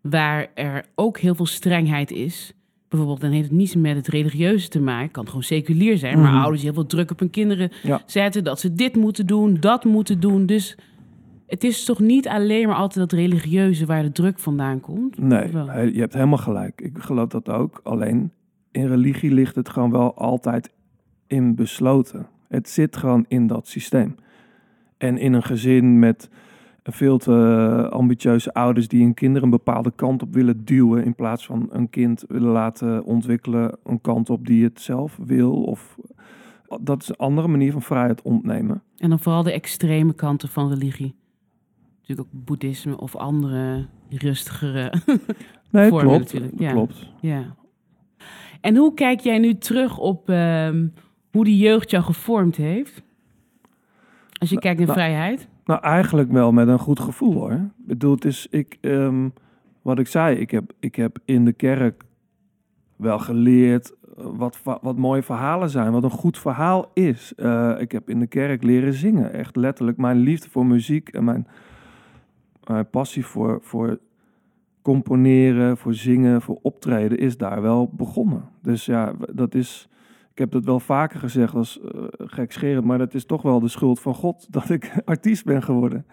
waar 0.02 0.48
er 0.54 0.86
ook 0.96 1.18
heel 1.18 1.36
veel 1.36 1.46
strengheid 1.46 2.12
is. 2.12 2.52
Bijvoorbeeld, 2.90 3.22
dan 3.22 3.32
heeft 3.32 3.48
het 3.48 3.58
niets 3.58 3.76
met 3.76 3.96
het 3.96 4.08
religieuze 4.08 4.70
te 4.70 4.80
maken. 4.82 5.12
kan 5.12 5.26
gewoon 5.28 5.44
seculier 5.44 5.98
zijn. 5.98 6.20
Maar 6.20 6.32
Mhm. 6.32 6.38
ouders 6.40 6.62
die 6.62 6.70
heel 6.72 6.80
veel 6.80 6.90
druk 6.90 7.12
op 7.12 7.20
hun 7.20 7.30
kinderen 7.30 7.72
Ja. 7.84 8.02
zetten. 8.06 8.44
Dat 8.44 8.60
ze 8.60 8.74
dit 8.74 8.96
moeten 8.96 9.26
doen, 9.28 9.58
dat 9.60 9.84
moeten 9.84 10.20
doen. 10.20 10.46
Dus 10.46 10.78
het 11.48 11.64
is 11.64 11.84
toch 11.86 12.00
niet 12.00 12.28
alleen 12.28 12.68
maar 12.68 12.76
altijd 12.76 13.10
dat 13.10 13.20
religieuze 13.20 13.86
waar 13.86 14.02
de 14.04 14.12
druk 14.12 14.40
vandaan 14.40 14.80
komt? 14.80 15.18
Nee, 15.20 15.52
je 15.94 16.00
hebt 16.00 16.14
helemaal 16.14 16.38
gelijk. 16.38 16.82
Ik 16.82 16.98
geloof 16.98 17.28
dat 17.30 17.50
ook. 17.50 17.80
Alleen 17.84 18.32
in 18.72 18.88
religie 18.88 19.32
ligt 19.32 19.56
het 19.56 19.70
gewoon 19.70 19.92
wel 19.92 20.16
altijd 20.16 20.72
in 21.28 21.56
besloten. 21.56 22.28
Het 22.48 22.70
zit 22.70 22.98
gewoon 22.98 23.26
in 23.28 23.48
dat 23.48 23.68
systeem. 23.68 24.16
En 24.98 25.18
in 25.18 25.34
een 25.34 25.44
gezin 25.44 26.00
met 26.00 26.30
veel 26.84 27.18
te 27.18 27.88
ambitieuze 27.92 28.54
ouders 28.54 28.88
die 28.88 29.04
hun 29.04 29.14
kinderen 29.14 29.44
een 29.44 29.50
bepaalde 29.50 29.92
kant 29.96 30.22
op 30.22 30.34
willen 30.34 30.66
duwen, 30.66 31.04
in 31.04 31.16
plaats 31.16 31.46
van 31.46 31.68
een 31.72 31.90
kind 31.90 32.26
willen 32.28 32.52
laten 32.52 33.04
ontwikkelen 33.04 33.78
een 33.84 34.02
kant 34.02 34.30
op 34.30 34.46
die 34.46 34.64
het 34.64 34.82
zelf 34.82 35.18
wil. 35.26 35.64
Of 35.64 35.98
dat 36.82 37.02
is 37.02 37.10
een 37.10 37.16
andere 37.16 37.48
manier 37.48 37.72
van 37.72 37.82
vrijheid 37.82 38.22
ontnemen. 38.22 38.82
En 38.98 39.10
dan 39.10 39.20
vooral 39.20 39.44
de 39.44 39.52
extreme 39.52 40.14
kanten 40.14 40.50
van 40.50 40.70
religie. 40.70 41.16
Natuurlijk 42.00 42.28
ook 42.28 42.46
boeddhisme 42.46 42.98
of 42.98 43.16
andere 43.16 43.86
rustigere. 44.10 44.94
Nee, 45.72 45.90
Vormen 45.90 46.10
klopt. 46.10 46.20
natuurlijk, 46.20 46.60
ja. 46.60 46.72
klopt. 46.72 47.12
ja. 47.22 47.56
En 48.62 48.76
hoe 48.76 48.94
kijk 48.94 49.20
jij 49.20 49.38
nu 49.38 49.58
terug 49.58 49.98
op 49.98 50.30
ehm, 50.30 50.88
hoe 51.32 51.44
die 51.44 51.58
jeugd 51.58 51.92
jou 51.92 52.04
gevormd 52.04 52.56
heeft? 52.56 53.04
Als 54.40 54.50
je 54.50 54.56
Nou, 54.56 54.66
kijkt 54.66 54.78
naar 54.78 54.88
nou, 54.88 55.00
vrijheid. 55.00 55.48
Nou, 55.66 55.82
eigenlijk 55.82 56.32
wel 56.32 56.52
met 56.52 56.68
een 56.68 56.80
goed 56.80 57.00
gevoel 57.00 57.34
hoor. 57.34 57.52
Ik 57.52 57.86
bedoel, 57.86 58.16
het 58.16 58.26
is, 58.26 58.48
ik, 58.50 58.78
ehm, 58.82 59.30
wat 59.82 60.00
ik 60.00 60.08
zei, 60.08 60.38
ik 60.38 60.52
heb, 60.52 60.72
ik 60.80 60.96
heb 60.96 61.18
in 61.26 61.46
de 61.46 61.54
kerk 61.54 62.04
wel 62.96 63.20
geleerd 63.20 63.94
eh, 64.18 64.26
wat, 64.34 64.60
wat 64.82 64.98
mooie 64.98 65.24
verhalen 65.24 65.70
zijn, 65.70 65.92
wat 65.92 66.04
een 66.04 66.10
goed 66.10 66.38
verhaal 66.38 66.92
is. 66.94 67.34
Eh, 67.36 67.76
ik 67.80 67.92
heb 67.92 68.10
in 68.10 68.20
de 68.20 68.28
kerk 68.28 68.64
leren 68.64 68.94
zingen, 68.94 69.34
echt 69.34 69.56
letterlijk. 69.56 69.98
Mijn 69.98 70.18
liefde 70.18 70.50
voor 70.50 70.66
muziek 70.66 71.10
en 71.10 71.24
mijn, 71.24 71.48
mijn 72.68 72.90
passie 72.90 73.26
voor, 73.26 73.60
voor 73.62 74.00
componeren, 74.88 75.78
voor 75.78 75.94
zingen, 75.94 76.42
voor 76.42 76.60
optreden 76.62 77.18
is 77.18 77.38
daar 77.38 77.62
wel 77.62 77.90
begonnen. 77.94 78.44
Dus 78.62 78.86
ja, 78.86 79.14
dat 79.34 79.56
is, 79.56 79.90
ik 80.32 80.38
heb 80.38 80.52
dat 80.52 80.66
wel 80.66 80.80
vaker 80.80 81.20
gezegd 81.20 81.54
als 81.54 81.80
uh, 81.84 82.04
gekscherend, 82.18 82.86
maar 82.86 82.98
dat 82.98 83.14
is 83.14 83.26
toch 83.26 83.42
wel 83.42 83.60
de 83.60 83.68
schuld 83.68 84.00
van 84.00 84.16
God 84.16 84.48
dat 84.54 84.70
ik 84.70 84.92
artiest 85.06 85.46
ben 85.46 85.64
geworden. 85.64 86.06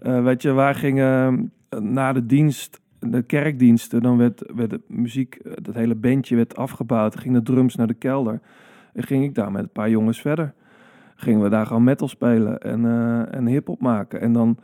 Eh, 0.00 0.22
weet 0.24 0.42
je, 0.42 0.52
wij 0.52 0.74
gingen 0.74 1.52
eh, 1.68 1.78
na 1.80 2.12
de 2.12 2.26
dienst, 2.26 2.80
de 2.98 3.22
kerkdiensten, 3.22 4.02
dan 4.02 4.16
werd, 4.16 4.38
de 4.38 4.80
muziek, 4.86 5.40
dat 5.62 5.74
hele 5.74 5.94
bandje 5.94 6.36
werd 6.36 6.56
afgebouwd, 6.56 7.16
ging 7.16 7.34
de 7.34 7.42
drums 7.42 7.74
naar 7.74 7.86
de 7.86 7.94
kelder. 7.94 8.40
En 8.92 9.02
ging 9.02 9.24
ik 9.24 9.34
daar 9.34 9.52
met 9.52 9.62
een 9.62 9.72
paar 9.72 9.90
jongens 9.90 10.20
verder. 10.20 10.54
Gingen 11.16 11.42
we 11.42 11.48
daar 11.48 11.66
gewoon 11.66 11.84
metal 11.84 12.08
spelen 12.08 12.58
en, 12.60 12.84
eh 12.84 13.34
en 13.34 13.46
hip-hop 13.46 13.80
maken. 13.80 14.20
En 14.20 14.32
dan, 14.32 14.58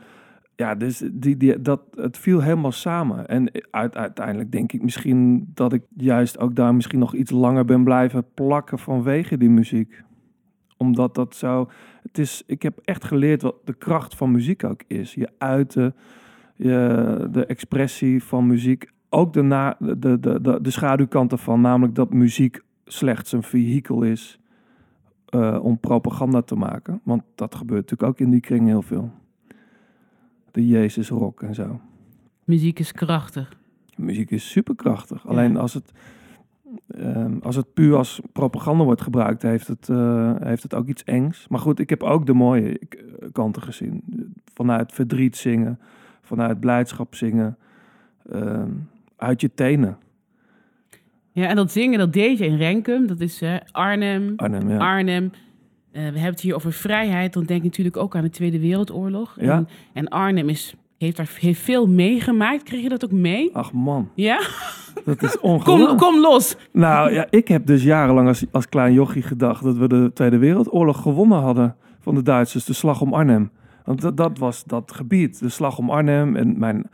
ja, 0.59 0.75
dus 0.75 1.03
die, 1.13 1.37
die, 1.37 1.63
dat, 1.63 1.81
het 1.95 2.19
viel 2.19 2.41
helemaal 2.41 2.73
samen. 2.73 3.29
En 3.29 3.51
uit, 3.71 3.97
uiteindelijk 3.97 4.53
denk 4.53 4.73
ik 4.73 4.83
misschien 4.83 5.51
dat 5.55 5.73
ik 5.73 5.83
juist 5.97 6.39
ook 6.39 6.55
daar 6.55 6.75
misschien 6.75 6.99
nog 6.99 7.15
iets 7.15 7.31
langer 7.31 7.65
ben 7.65 7.85
blijven 7.85 8.25
plakken 8.35 8.79
vanwege 8.79 9.39
die 9.39 9.51
muziek. 9.51 10.03
Omdat 10.77 11.15
dat 11.15 11.35
zo. 11.35 11.69
Het 12.03 12.19
is, 12.19 12.43
ik 12.47 12.63
heb 12.63 12.79
echt 12.85 13.05
geleerd 13.05 13.43
wat 13.43 13.55
de 13.65 13.75
kracht 13.75 14.15
van 14.15 14.31
muziek 14.31 14.65
ook 14.65 14.83
is. 14.87 15.15
Je 15.15 15.29
uiten, 15.39 15.95
je, 16.55 17.29
de 17.31 17.47
expressie 17.47 18.25
van 18.25 18.47
muziek. 18.47 18.91
Ook 19.09 19.33
de, 19.33 19.43
na, 19.43 19.77
de, 19.79 19.99
de, 19.99 20.41
de, 20.41 20.59
de 20.63 20.71
schaduwkant 20.71 21.33
ervan, 21.33 21.61
namelijk 21.61 21.95
dat 21.95 22.13
muziek 22.13 22.61
slechts 22.85 23.33
een 23.33 23.43
vehikel 23.43 24.03
is 24.03 24.41
uh, 25.35 25.59
om 25.63 25.79
propaganda 25.79 26.43
te 26.43 26.55
maken. 26.55 27.01
Want 27.05 27.23
dat 27.35 27.55
gebeurt 27.55 27.91
natuurlijk 27.91 28.11
ook 28.11 28.27
in 28.27 28.31
die 28.31 28.41
kring 28.41 28.67
heel 28.67 28.83
veel. 28.83 29.11
De 30.59 30.67
Jezus 30.67 31.09
rock 31.09 31.43
en 31.43 31.55
zo. 31.55 31.81
Muziek 32.45 32.79
is 32.79 32.93
krachtig. 32.93 33.57
Muziek 33.97 34.31
is 34.31 34.51
superkrachtig. 34.51 35.27
Alleen 35.27 35.57
als 35.57 35.75
het, 35.75 35.93
ehm, 36.89 37.39
als 37.43 37.57
het 37.57 37.75
puur 37.75 37.97
als 37.97 38.21
propaganda 38.33 38.85
wordt 38.85 39.03
gebruikt, 39.03 39.43
heeft 39.43 39.67
het, 39.67 39.89
eh, 39.89 40.33
heeft 40.39 40.63
het 40.63 40.75
ook 40.75 40.89
iets 40.89 41.05
engs. 41.05 41.49
Maar 41.49 41.61
goed, 41.61 41.79
ik 41.79 41.91
heb 41.91 42.03
ook 42.03 42.27
de 42.27 42.33
mooie 42.33 42.79
eh, 42.79 42.89
kanten 43.33 43.63
gezien. 43.63 44.03
Vanuit 44.55 44.93
verdriet 44.93 45.37
zingen, 45.37 45.79
vanuit 46.23 46.61
blijdschap 46.61 47.15
zingen, 47.15 47.57
ehm, 48.31 48.71
uit 49.17 49.41
je 49.41 49.55
tenen. 49.55 49.99
Ja, 51.33 51.49
en 51.49 51.57
dat 51.57 51.73
zingen, 51.73 51.99
dat 51.99 52.13
deed 52.13 52.39
je 52.39 52.47
in 52.47 52.57
Renkum. 52.57 53.07
Dat 53.07 53.21
is 53.21 53.43
Arnhem. 53.71 54.33
Arnhem, 54.37 54.69
ja. 54.69 54.79
Arnhem. 54.79 55.31
Eh, 55.93 56.01
we 56.01 56.01
hebben 56.01 56.25
het 56.25 56.41
hier 56.41 56.55
over 56.55 56.73
vrijheid. 56.73 57.33
Dan 57.33 57.45
denk 57.45 57.59
ik 57.59 57.65
natuurlijk 57.65 57.97
ook 57.97 58.17
aan 58.17 58.23
de 58.23 58.31
Tweede 58.31 58.61
Wereldoorlog. 58.61 59.37
Ja. 59.41 59.53
En, 59.57 59.69
en 59.93 60.09
Arnhem 60.09 60.49
is, 60.49 60.75
heeft 60.99 61.17
daar 61.17 61.31
heeft 61.41 61.61
veel 61.61 61.87
meegemaakt. 61.87 62.63
Kreeg 62.63 62.83
je 62.83 62.89
dat 62.89 63.05
ook 63.05 63.13
mee? 63.13 63.51
Ach 63.57 63.73
man, 63.73 64.09
Ja? 64.15 64.41
dat 65.05 65.23
is 65.23 65.39
Kom, 65.41 65.51
ongelooflijk. 65.51 65.99
kom 65.99 66.21
los. 66.21 66.57
Nou 66.73 67.13
ja, 67.13 67.27
ik 67.31 67.49
heb 67.49 67.67
dus 67.67 67.83
jarenlang 67.83 68.29
als, 68.29 68.45
als 68.53 68.69
klein 68.69 68.93
jochie 68.93 69.23
gedacht 69.23 69.63
dat 69.65 69.77
we 69.77 69.89
de 69.89 70.11
Tweede 70.15 70.39
Wereldoorlog 70.39 71.03
gewonnen 71.03 71.39
hadden 71.39 71.77
van 72.01 72.15
de 72.15 72.23
Duitsers, 72.23 72.65
de 72.65 72.73
slag 72.73 73.01
om 73.01 73.15
Arnhem. 73.15 73.51
Want 73.85 74.01
dat, 74.01 74.17
dat 74.17 74.39
was 74.39 74.65
dat 74.65 74.93
gebied, 74.95 75.39
de 75.41 75.49
slag 75.49 75.79
om 75.79 75.91
Arnhem. 75.91 76.37
En 76.37 76.59
mijn 76.59 76.91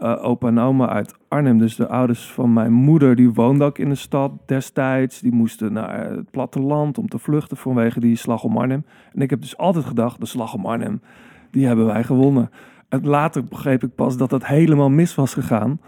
eh, 0.00 0.24
opa 0.24 0.46
en 0.48 0.58
oma 0.58 0.88
uit 0.88 1.14
Arnhem, 1.28 1.58
dus 1.58 1.76
de 1.76 1.88
ouders 1.88 2.30
van 2.32 2.52
mijn 2.52 2.72
moeder, 2.72 3.16
die 3.16 3.32
woonden 3.32 3.66
ook 3.66 3.78
in 3.78 3.88
de 3.88 3.94
stad 3.94 4.32
destijds. 4.46 5.20
Die 5.20 5.32
moesten 5.32 5.72
naar 5.72 6.10
het 6.10 6.30
platteland 6.30 6.98
om 6.98 7.08
te 7.08 7.18
vluchten 7.18 7.56
vanwege 7.56 8.00
die 8.00 8.16
slag 8.16 8.44
om 8.44 8.56
Arnhem. 8.56 8.84
En 9.12 9.20
ik 9.22 9.30
heb 9.30 9.40
dus 9.40 9.56
altijd 9.56 9.84
gedacht, 9.84 10.20
de 10.20 10.26
slag 10.26 10.54
om 10.54 10.66
Arnhem, 10.66 11.00
die 11.50 11.66
hebben 11.66 11.86
wij 11.86 12.04
gewonnen. 12.04 12.50
En 12.88 13.06
later 13.06 13.44
begreep 13.44 13.82
ik 13.82 13.94
pas 13.94 14.16
dat 14.16 14.30
dat 14.30 14.46
helemaal 14.46 14.90
mis 14.90 15.14
was 15.14 15.34
gegaan. 15.34 15.80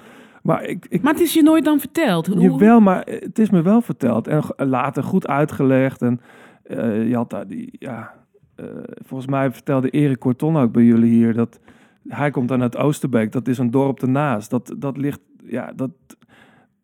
Maar 0.43 0.65
ik, 0.65 0.87
ik 0.89 1.03
Maar 1.03 1.13
het 1.13 1.23
is 1.23 1.35
je 1.35 1.43
nooit 1.43 1.65
dan 1.65 1.79
verteld. 1.81 2.27
Hoe- 2.27 2.41
Jawel, 2.41 2.81
maar 2.81 3.07
het 3.07 3.39
is 3.39 3.51
me 3.51 3.63
wel 3.63 3.81
verteld. 3.81 4.27
En 4.27 4.43
later 4.57 5.03
goed 5.03 5.27
uitgelegd. 5.27 6.03
En 6.03 6.21
eh, 6.63 7.09
je 7.09 7.15
had 7.17 7.31
daar 7.31 7.47
die, 7.47 7.73
ja... 7.79 8.13
eh, 8.55 8.65
volgens 9.05 9.31
mij 9.31 9.53
vertelde 9.53 9.91
Erik 9.91 10.19
Corton 10.19 10.57
ook 10.57 10.73
bij 10.73 10.83
jullie 10.85 11.11
hier 11.11 11.35
dat... 11.35 11.61
Hij 12.09 12.31
komt 12.31 12.49
dan 12.49 12.63
uit 12.63 12.77
Oosterbeek. 12.77 13.33
Dat 13.33 13.49
is 13.49 13.59
een 13.59 13.71
dorp 13.71 14.03
ernaast. 14.03 14.51
Dat, 14.51 14.75
dat 14.79 14.97
ligt... 14.97 15.21
Ja, 15.45 15.73
dat... 15.73 15.91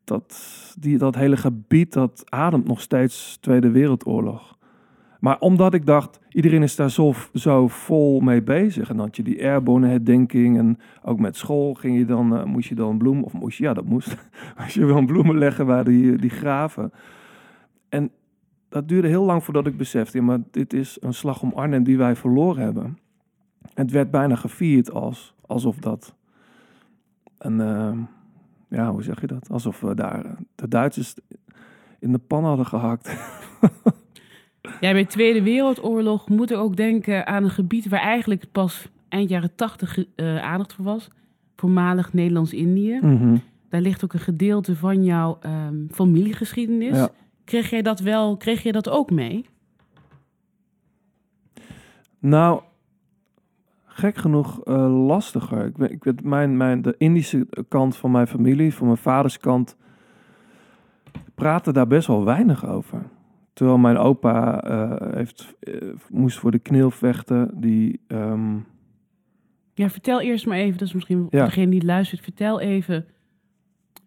Dat, 0.05 0.75
die, 0.79 0.99
dat 0.99 1.15
hele 1.15 1.37
gebied, 1.37 1.93
dat 1.93 2.25
ademt 2.29 2.67
nog 2.67 2.81
steeds 2.81 3.37
Tweede 3.41 3.71
Wereldoorlog. 3.71 4.59
Maar 5.21 5.39
omdat 5.39 5.75
ik 5.75 5.87
dacht, 5.87 6.21
iedereen 6.29 6.63
is 6.63 6.77
daar 6.77 6.91
zo, 6.91 7.15
zo 7.35 7.69
vol 7.69 8.21
mee 8.21 8.43
bezig. 8.43 8.91
En 8.91 8.97
dan 8.97 9.07
had 9.07 9.17
je 9.17 9.23
die 9.23 9.45
airborne 9.45 9.89
herdenking. 9.89 10.59
En 10.59 10.79
ook 11.03 11.19
met 11.19 11.37
school 11.37 11.75
ging 11.75 11.99
je 11.99 12.05
dan, 12.05 12.37
eh, 12.37 12.45
moest 12.45 12.69
je 12.69 12.75
dan 12.75 12.99
bloemen... 12.99 13.25
Of 13.25 13.33
moest 13.33 13.59
je, 13.59 13.65
ja, 13.65 13.75
dat 13.75 13.85
moest. 13.85 14.17
Als 14.63 14.75
je 14.75 14.85
wel 14.85 15.05
bloemen 15.05 15.39
leggen 15.39 15.67
waar 15.67 15.85
die, 15.85 16.17
die 16.17 16.31
graven. 16.31 16.93
En 17.89 18.11
dat 18.69 18.89
duurde 18.89 19.09
heel 19.09 19.25
lang 19.25 19.45
voordat 19.45 19.67
ik 19.67 19.77
besefte, 19.77 20.19
ja, 20.19 20.25
maar 20.25 20.39
dit 20.51 20.73
is 20.73 20.97
een 21.01 21.15
slag 21.15 21.43
om 21.43 21.53
Arnhem 21.53 21.83
die 21.83 21.99
wij 21.99 22.17
verloren 22.17 22.63
hebben. 22.63 22.99
Het 23.75 23.91
werd 23.91 24.11
bijna 24.11 24.35
gevierd 24.35 24.91
als, 24.91 25.35
alsof 25.47 25.77
dat 25.77 26.15
een, 27.39 27.61
eh, 27.61 27.99
ja, 28.69 28.91
hoe 28.91 29.03
zeg 29.03 29.21
je 29.21 29.27
dat? 29.27 29.51
Alsof 29.51 29.81
we 29.81 29.95
daar 29.95 30.25
eh, 30.25 30.33
de 30.55 30.69
Duitsers 30.69 31.15
in 31.99 32.13
de 32.13 32.19
pan 32.19 32.45
hadden 32.45 32.67
gehakt. 32.67 33.17
Ja, 34.81 34.93
bij 34.93 35.03
de 35.03 35.09
Tweede 35.09 35.43
Wereldoorlog 35.43 36.29
moet 36.29 36.51
ik 36.51 36.57
ook 36.57 36.77
denken 36.77 37.27
aan 37.27 37.45
een 37.45 37.51
gebied 37.51 37.89
waar 37.89 38.01
eigenlijk 38.01 38.45
pas 38.53 38.89
eind 39.09 39.29
jaren 39.31 39.55
tachtig 39.55 40.05
eh, 40.15 40.43
aandacht 40.43 40.73
voor 40.73 40.85
was. 40.85 41.09
Voormalig 41.57 42.13
Nederlands-Indië. 42.13 42.99
Mhm. 43.03 43.37
Daar 43.69 43.81
ligt 43.81 44.05
ook 44.05 44.13
een 44.13 44.21
gedeelte 44.21 44.77
van 44.77 45.05
jouw 45.05 45.39
ehm, 45.41 45.75
familiegeschiedenis. 45.91 46.97
Ja. 46.97 47.11
Kreeg 47.45 47.71
jij 47.71 47.83
dat 47.83 48.01
wel, 48.01 48.37
kreeg 48.37 48.63
jij 48.63 48.73
dat 48.73 48.89
ook 48.89 49.11
mee? 49.11 49.47
Nou, 52.19 52.63
gek 53.99 54.17
genoeg 54.17 54.65
eh, 54.65 55.07
lastiger. 55.07 55.65
Ik 55.67 55.77
ben, 55.77 55.91
ik 55.93 56.05
weet, 56.05 56.25
mijn, 56.25 56.57
mijn, 56.57 56.83
de 56.83 56.95
Indische 56.99 57.47
kant 57.69 57.97
van 57.97 58.11
mijn 58.11 58.27
familie, 58.27 58.75
van 58.75 58.87
mijn 58.87 58.99
vaders 58.99 59.39
kant, 59.39 59.77
praatte 61.35 61.73
daar 61.73 61.87
best 61.87 62.07
wel 62.07 62.25
weinig 62.25 62.67
over. 62.67 63.03
Terwijl 63.53 63.79
mijn 63.79 63.97
opa 63.97 64.63
eh, 64.63 65.15
heeft, 65.15 65.55
eh, 65.61 65.75
moest 66.11 66.39
voor 66.39 66.51
de 66.51 66.59
knil 66.59 66.91
vechten. 66.91 67.51
Die, 67.55 68.01
ehm, 68.07 68.57
Ja, 69.75 69.91
vertel 69.91 70.21
eerst 70.21 70.47
maar 70.47 70.57
even, 70.59 70.79
dat 70.79 70.89
is 70.89 70.95
misschien 70.95 71.27
Ja. 71.31 71.45
degene 71.45 71.71
die 71.71 71.85
luistert, 71.85 72.21
vertel 72.21 72.61
even 72.61 73.07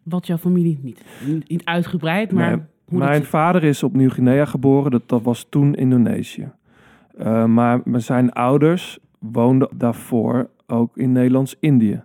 wat 0.03 0.27
jouw 0.27 0.37
familie 0.37 0.79
niet, 0.81 1.03
niet 1.47 1.65
uitgebreid, 1.65 2.31
maar 2.31 2.49
Nee, 2.57 2.99
mijn 2.99 3.19
dat... 3.19 3.29
vader 3.29 3.63
is 3.63 3.83
op 3.83 3.93
Nieuw-Guinea 3.93 4.45
geboren. 4.45 4.91
Dat, 4.91 5.09
dat 5.09 5.21
was 5.21 5.47
toen 5.49 5.75
Indonesië. 5.75 6.51
Maar 7.47 7.81
maar 7.83 8.01
zijn 8.01 8.31
ouders 8.31 8.99
woonden 9.21 9.69
daarvoor 9.77 10.49
ook 10.67 10.97
in 10.97 11.11
Nederlands-Indië. 11.11 12.03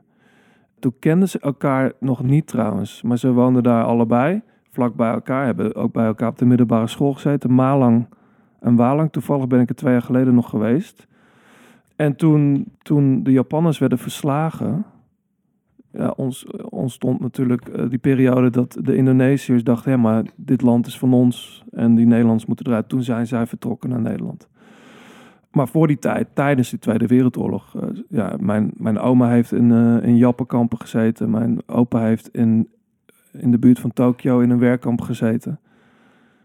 Toen 0.79 0.95
kenden 0.99 1.29
ze 1.29 1.39
elkaar 1.39 1.93
nog 2.01 2.23
niet 2.23 2.47
trouwens. 2.47 3.03
Maar 3.03 3.19
ze 3.19 3.33
woonden 3.33 3.63
daar 3.63 3.85
allebei, 3.85 4.43
vlak 4.71 4.95
bij 4.95 5.11
elkaar. 5.11 5.45
Hebben 5.45 5.75
ook 5.75 5.93
bij 5.93 6.07
elkaar 6.07 6.29
op 6.29 6.39
de 6.39 6.45
middelbare 6.45 6.87
school 6.87 7.13
gezeten. 7.13 7.53
Malang 7.55 8.07
en 8.61 8.77
Walang. 8.77 9.13
Toevallig 9.13 9.47
ben 9.47 9.61
ik 9.61 9.69
er 9.69 9.75
twee 9.75 9.93
jaar 9.93 10.03
geleden 10.03 10.35
nog 10.35 10.51
geweest. 10.51 11.07
En 11.97 12.17
toen, 12.17 12.73
toen 12.83 13.23
de 13.23 13.33
Japanners 13.33 13.79
werden 13.79 13.99
verslagen... 13.99 14.85
Ja, 15.93 16.11
ons, 16.17 16.47
ontstond 16.69 17.21
natuurlijk 17.21 17.69
eh, 17.69 17.89
die 17.89 17.99
periode 17.99 18.51
dat 18.51 18.79
de 18.83 18.97
Indonesiërs 18.97 19.65
dachten... 19.65 19.91
ja, 19.91 19.97
maar 19.97 20.25
dit 20.35 20.63
land 20.63 20.87
is 20.87 20.99
van 20.99 21.13
ons 21.13 21.65
en 21.71 21.95
die 21.95 22.07
Nederlanders 22.07 22.47
moeten 22.47 22.67
eruit. 22.67 22.89
Toen 22.89 23.03
zijn 23.03 23.27
zij 23.27 23.47
vertrokken 23.47 23.91
naar 23.91 24.01
Nederland. 24.01 24.49
Maar 25.57 25.69
voor 25.69 25.87
die 25.87 25.99
tijd, 25.99 26.29
tijdens 26.33 26.71
de 26.71 26.79
Tweede 26.79 27.07
Wereldoorlog... 27.07 27.75
eh, 27.75 27.89
ja, 28.09 28.37
mijn, 28.41 28.71
mijn 28.75 28.99
oma 28.99 29.29
heeft 29.29 29.53
in, 29.53 29.73
eh, 29.73 30.09
in 30.09 30.17
Jappenkampen 30.17 30.79
gezeten. 30.79 31.31
Mijn 31.31 31.59
opa 31.67 32.01
heeft 32.01 32.29
in, 32.29 32.69
in 33.33 33.51
de 33.51 33.59
buurt 33.59 33.79
van 33.79 33.93
Tokio 33.93 34.41
in 34.41 34.51
een 34.51 34.59
werkkamp 34.59 35.01
gezeten. 35.01 35.61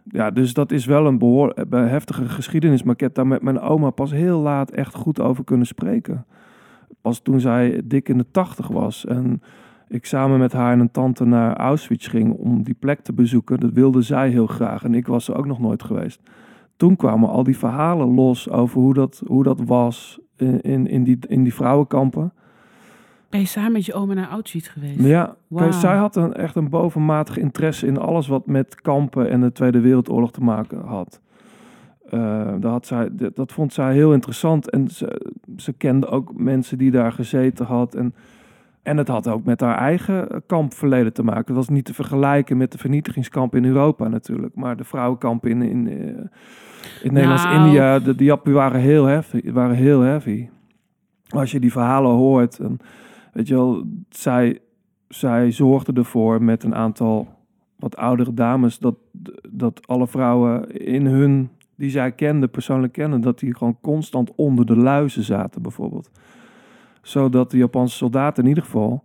Ja, 0.04 0.32
dus 0.32 0.54
dat 0.54 0.72
is 0.72 0.86
wel 0.86 1.06
een 1.06 1.18
behoor, 1.18 1.54
een 1.70 1.88
heftige 1.88 2.30
geschiedenis. 2.30 2.84
Maar 2.84 2.94
ik 2.94 3.00
heb 3.00 3.14
daar 3.14 3.28
met 3.28 3.42
mijn 3.42 3.60
oma 3.60 3.90
pas 3.90 4.12
heel 4.12 4.40
laat 4.40 4.72
echt 4.72 4.96
goed 4.96 5.20
over 5.20 5.44
kunnen 5.44 5.68
spreken. 5.68 6.26
Pas 7.02 7.20
toen 7.20 7.40
zij 7.40 7.82
dik 7.86 8.10
in 8.10 8.18
de 8.18 8.32
tachtig 8.32 8.68
was 8.68 9.06
en 9.06 9.42
ik 9.88 10.06
samen 10.06 10.40
met 10.40 10.54
haar 10.54 10.74
en 10.74 10.80
een 10.80 10.92
tante 10.92 11.26
naar 11.26 11.56
Auschwitz 11.56 12.10
ging 12.10 12.34
om 12.34 12.64
die 12.64 12.76
plek 12.80 13.00
te 13.00 13.14
bezoeken. 13.14 13.60
Dat 13.60 13.72
wilde 13.72 14.02
zij 14.02 14.30
heel 14.30 14.48
graag 14.48 14.84
en 14.84 14.94
ik 14.94 15.08
was 15.08 15.28
er 15.28 15.38
ook 15.38 15.46
nog 15.46 15.60
nooit 15.60 15.84
geweest. 15.84 16.22
Toen 16.82 16.96
kwamen 16.96 17.30
al 17.30 17.44
die 17.44 17.58
verhalen 17.58 18.14
los 18.14 18.50
over 18.50 18.82
hoe 18.82 18.94
dat, 18.94 19.24
hoe 19.28 19.44
dat 19.44 19.62
was 19.66 20.20
in, 20.38 20.62
in, 20.88 21.04
die, 21.04 21.18
in 21.28 21.44
die 21.44 21.54
vrouwenkampen. 21.54 22.34
Ben 23.30 23.40
je 23.40 23.46
samen 23.46 23.72
met 23.72 23.86
je 23.86 23.94
oma 23.94 24.14
naar 24.14 24.30
Auschwitz 24.30 24.72
geweest? 24.72 25.00
Ja, 25.00 25.36
kijk, 25.56 25.74
zij 25.74 25.96
had 25.96 26.16
een, 26.16 26.34
echt 26.34 26.56
een 26.56 26.70
bovenmatige 26.70 27.40
interesse 27.40 27.88
in 27.88 27.98
alles 27.98 28.28
wat 28.28 28.46
met 28.46 28.82
kampen 28.82 29.30
en 29.30 29.42
de 29.42 29.52
Tweede 29.52 29.80
Wereldoorlog 29.80 30.32
te 30.32 30.42
maken 30.42 30.82
had. 30.86 31.22
Eh, 32.10 32.54
dat, 32.60 32.72
had 32.72 32.86
zij, 32.86 33.10
dat, 33.12 33.36
dat 33.36 33.52
vond 33.52 33.74
zij 33.74 33.94
heel 33.94 34.14
interessant 34.14 34.70
en 34.70 34.88
ze, 34.88 35.32
ze 35.58 35.74
kende 35.74 36.08
ook 36.08 36.34
mensen 36.36 36.78
die 36.78 36.92
daar 36.92 37.12
gezeten 37.12 37.66
had. 37.66 37.96
En, 37.96 38.14
en 38.84 38.98
het 38.98 39.08
had 39.08 39.28
ook 39.28 39.44
met 39.44 39.60
haar 39.62 39.78
eigen 39.78 40.44
kampverleden 40.48 41.14
te 41.14 41.24
maken. 41.24 41.46
Het 41.46 41.56
was 41.56 41.70
niet 41.70 41.86
te 41.86 41.94
vergelijken 41.94 42.58
met 42.58 42.72
de 42.72 42.78
vernietigingskampen 42.78 43.64
in 43.64 43.70
Europa 43.70 44.08
natuurlijk. 44.08 44.56
Maar 44.56 44.78
de 44.78 44.84
vrouwenkampen 44.84 45.50
in, 45.50 45.62
in, 45.62 45.88
eh, 45.88 47.04
in 47.04 47.14
Nederlands-India, 47.14 48.00
de, 48.00 48.16
de 48.16 48.24
Jappen 48.24 48.54
waren 48.54 48.80
heel 48.80 49.06
heavy. 49.06 49.52
Waren 49.52 49.76
heel 49.76 50.02
heavy. 50.02 50.50
Als 51.30 51.52
je 51.52 51.60
die 51.60 51.72
verhalen 51.72 52.12
hoort, 52.12 52.60
en, 52.60 52.78
weet 53.34 53.48
je 53.48 53.54
wel, 53.54 53.84
zij, 54.10 54.60
zij 55.08 55.52
zorgde 55.52 55.94
ervoor 55.94 56.44
met 56.44 56.64
een 56.64 56.76
aantal 56.76 57.28
wat 57.76 57.98
oudere 57.98 58.34
dames 58.34 58.80
dat, 58.80 58.96
dat 59.50 59.88
alle 59.88 60.08
vrouwen 60.08 60.72
in 60.72 61.06
hun, 61.06 61.50
die 61.76 61.90
zij 61.90 62.12
kende, 62.12 62.48
persoonlijk 62.48 62.94
kenden, 62.94 63.22
dat 63.22 63.40
die 63.40 63.56
gewoon 63.56 63.78
constant 63.82 64.36
onder 64.36 64.66
de 64.66 64.76
luizen 64.76 65.24
zaten 65.24 65.62
bijvoorbeeld. 65.62 66.10
Zodat 67.02 67.52
de 67.52 67.58
Japanse 67.58 67.96
soldaten 67.96 68.44
in 68.44 68.50
ieder 68.50 68.64
geval 68.64 69.04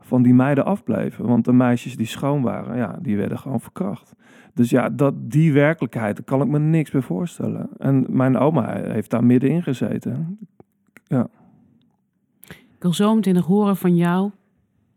van 0.00 0.22
die 0.22 0.34
meiden 0.34 0.64
afbleven. 0.64 1.26
Want 1.26 1.44
de 1.44 1.52
meisjes 1.52 1.96
die 1.96 2.06
schoon 2.06 2.42
waren, 2.42 2.76
ja, 2.76 2.98
die 3.02 3.16
werden 3.16 3.38
gewoon 3.38 3.60
verkracht. 3.60 4.12
Dus 4.54 4.70
ja, 4.70 4.90
dat, 4.90 5.14
die 5.30 5.52
werkelijkheid, 5.52 6.16
daar 6.16 6.24
kan 6.24 6.40
ik 6.42 6.48
me 6.48 6.58
niks 6.58 6.90
bij 6.90 7.00
voorstellen. 7.00 7.68
En 7.78 8.06
mijn 8.08 8.36
oma 8.38 8.74
heeft 8.76 9.10
daar 9.10 9.24
middenin 9.24 9.62
gezeten. 9.62 10.38
Ik 12.48 12.90
wil 12.90 12.92
zo 12.92 13.14
meteen 13.14 13.34
nog 13.34 13.46
horen 13.46 13.76
van 13.76 13.96
jou 13.96 14.30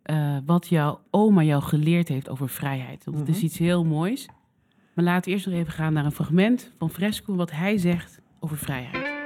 eh, 0.02 0.38
wat 0.46 0.68
jouw 0.68 1.00
oma 1.10 1.44
jou 1.44 1.62
geleerd 1.64 2.08
heeft 2.08 2.30
over 2.30 2.50
vrijheid. 2.50 3.04
Want 3.06 3.18
het 3.18 3.28
is 3.28 3.36
Mhm. 3.36 3.46
iets 3.46 3.58
heel 3.58 3.86
moois. 3.86 4.30
Maar 4.94 5.06
laten 5.06 5.24
we 5.26 5.32
eerst 5.32 5.46
nog 5.46 5.56
even 5.56 5.74
gaan 5.74 5.94
naar 5.94 6.06
een 6.06 6.12
fragment 6.12 6.74
van 6.78 6.90
Fresco, 6.90 7.36
wat 7.36 7.52
hij 7.52 7.78
zegt 7.78 8.22
over 8.40 8.58
vrijheid. 8.58 9.17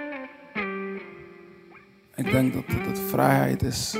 Ik 2.25 2.31
denk 2.31 2.53
dat, 2.53 2.63
dat, 2.67 2.85
dat 2.85 2.99
vrijheid 2.99 3.63
is, 3.63 3.97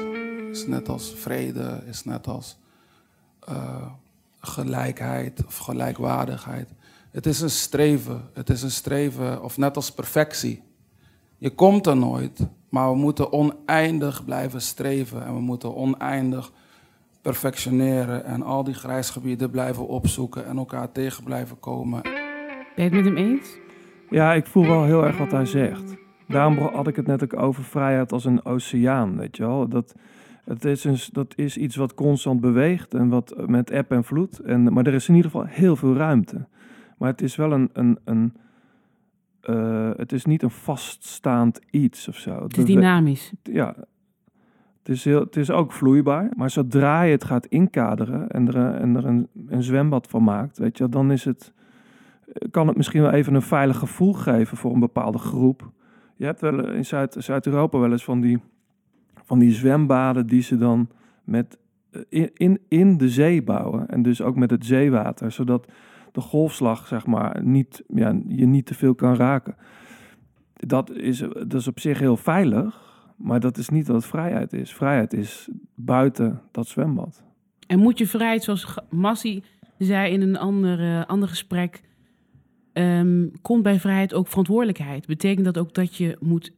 is 0.51 0.67
net 0.67 0.89
als 0.89 1.13
vrede, 1.15 1.83
is 1.85 2.03
net 2.03 2.27
als 2.27 2.57
eh, 3.39 3.85
gelijkheid 4.39 5.45
of 5.45 5.57
gelijkwaardigheid. 5.57 6.69
Het 7.11 7.25
is 7.25 7.41
een 7.41 7.49
streven. 7.49 8.29
Het 8.33 8.49
is 8.49 8.61
een 8.61 8.71
streven, 8.71 9.43
of 9.43 9.57
net 9.57 9.75
als 9.75 9.91
perfectie. 9.91 10.63
Je 11.37 11.49
komt 11.49 11.87
er 11.87 11.97
nooit, 11.97 12.47
maar 12.69 12.89
we 12.89 12.95
moeten 12.95 13.31
oneindig 13.31 14.25
blijven 14.25 14.61
streven 14.61 15.25
en 15.25 15.33
we 15.33 15.41
moeten 15.41 15.75
oneindig 15.75 16.51
perfectioneren 17.21 18.25
en 18.25 18.43
al 18.43 18.63
die 18.63 18.73
grijsgebieden 18.73 19.49
blijven 19.49 19.87
opzoeken 19.87 20.45
en 20.45 20.57
elkaar 20.57 20.91
tegen 20.91 21.23
blijven 21.23 21.59
komen. 21.59 22.01
Ben 22.01 22.11
je 22.75 22.81
het 22.81 22.93
met 22.93 23.05
hem 23.05 23.17
eens? 23.17 23.47
Ja, 24.09 24.33
ik 24.33 24.45
voel 24.45 24.65
wel 24.65 24.83
heel 24.83 25.05
erg 25.05 25.17
wat 25.17 25.31
hij 25.31 25.45
zegt. 25.45 26.00
Daarom 26.31 26.57
had 26.57 26.87
ik 26.87 26.95
het 26.95 27.07
net 27.07 27.23
ook 27.23 27.39
over 27.39 27.63
vrijheid 27.63 28.11
als 28.11 28.25
een 28.25 28.45
oceaan, 28.45 29.17
weet 29.17 29.37
je 29.37 29.43
wel. 29.43 29.67
Dat, 29.67 29.95
het 30.43 30.65
is 30.65 30.83
een, 30.83 30.97
dat 31.11 31.33
is 31.35 31.57
iets 31.57 31.75
wat 31.75 31.93
constant 31.93 32.41
beweegt 32.41 32.93
en 32.93 33.09
wat 33.09 33.47
met 33.47 33.69
eb 33.69 33.91
en 33.91 34.03
vloed. 34.03 34.39
En, 34.39 34.73
maar 34.73 34.87
er 34.87 34.93
is 34.93 35.07
in 35.07 35.15
ieder 35.15 35.31
geval 35.31 35.47
heel 35.47 35.75
veel 35.75 35.95
ruimte. 35.95 36.47
Maar 36.97 37.09
het 37.09 37.21
is 37.21 37.35
wel 37.35 37.51
een, 37.51 37.69
een, 37.73 37.99
een 38.03 38.33
uh, 39.49 39.89
het 39.95 40.11
is 40.11 40.25
niet 40.25 40.43
een 40.43 40.51
vaststaand 40.51 41.59
iets 41.69 42.07
of 42.07 42.15
zo. 42.15 42.43
Het 42.43 42.57
is 42.57 42.65
dynamisch. 42.65 43.33
Ja, 43.43 43.75
het 44.79 44.89
is, 44.89 45.05
heel, 45.05 45.19
het 45.19 45.35
is 45.35 45.51
ook 45.51 45.71
vloeibaar. 45.71 46.29
Maar 46.35 46.49
zodra 46.49 47.01
je 47.01 47.11
het 47.11 47.23
gaat 47.23 47.45
inkaderen 47.45 48.29
en 48.29 48.47
er, 48.47 48.75
en 48.75 48.95
er 48.95 49.05
een, 49.05 49.27
een 49.47 49.63
zwembad 49.63 50.07
van 50.07 50.23
maakt, 50.23 50.57
weet 50.57 50.77
je, 50.77 50.89
dan 50.89 51.11
is 51.11 51.25
het, 51.25 51.53
kan 52.51 52.67
het 52.67 52.77
misschien 52.77 53.01
wel 53.01 53.11
even 53.11 53.33
een 53.33 53.41
veilig 53.41 53.77
gevoel 53.77 54.13
geven 54.13 54.57
voor 54.57 54.73
een 54.73 54.79
bepaalde 54.79 55.17
groep. 55.17 55.71
Je 56.21 56.27
hebt 56.27 56.41
wel 56.41 56.71
in 56.71 56.85
Zuid, 56.85 57.15
Zuid-Europa 57.19 57.79
wel 57.79 57.91
eens 57.91 58.03
van 58.03 58.21
die, 58.21 58.39
van 59.23 59.39
die 59.39 59.51
zwembaden 59.51 60.27
die 60.27 60.41
ze 60.41 60.57
dan 60.57 60.89
met, 61.23 61.57
eh, 61.91 62.27
in, 62.33 62.59
in, 62.67 62.97
de 62.97 63.09
zee 63.09 63.43
bouwen. 63.43 63.87
En 63.87 64.01
dus 64.01 64.21
ook 64.21 64.35
met 64.35 64.51
het 64.51 64.65
zeewater, 64.65 65.31
zodat 65.31 65.67
de 66.11 66.21
golfslag, 66.21 66.87
zeg 66.87 67.05
maar, 67.05 67.43
niet, 67.43 67.83
ja, 67.87 68.21
je 68.27 68.45
niet 68.45 68.65
te 68.65 68.73
veel 68.73 68.95
kan 68.95 69.15
raken. 69.15 69.55
Dat 70.53 70.91
is, 70.91 71.19
dat 71.33 71.53
is 71.53 71.67
op 71.67 71.79
zich 71.79 71.99
heel 71.99 72.17
veilig, 72.17 72.81
maar 73.17 73.39
dat 73.39 73.57
is 73.57 73.69
niet 73.69 73.87
wat 73.87 74.05
vrijheid 74.05 74.53
is. 74.53 74.73
Vrijheid 74.73 75.13
is 75.13 75.49
buiten 75.75 76.41
dat 76.51 76.67
zwembad. 76.67 77.23
En 77.67 77.79
moet 77.79 77.97
je 77.97 78.07
vrijheid, 78.07 78.43
zoals 78.43 78.77
Massi 78.89 79.43
zei 79.77 80.13
in 80.13 80.21
een 80.21 80.37
ander 81.07 81.27
gesprek, 81.27 81.81
um, 82.73 83.31
komt 83.41 83.63
bij 83.63 83.79
vrijheid 83.79 84.13
ook 84.13 84.27
verantwoordelijkheid. 84.27 85.07
Betekent 85.07 85.45
dat 85.45 85.57
ook 85.57 85.73
dat 85.73 85.95
je 85.95 86.17
moet, 86.19 86.51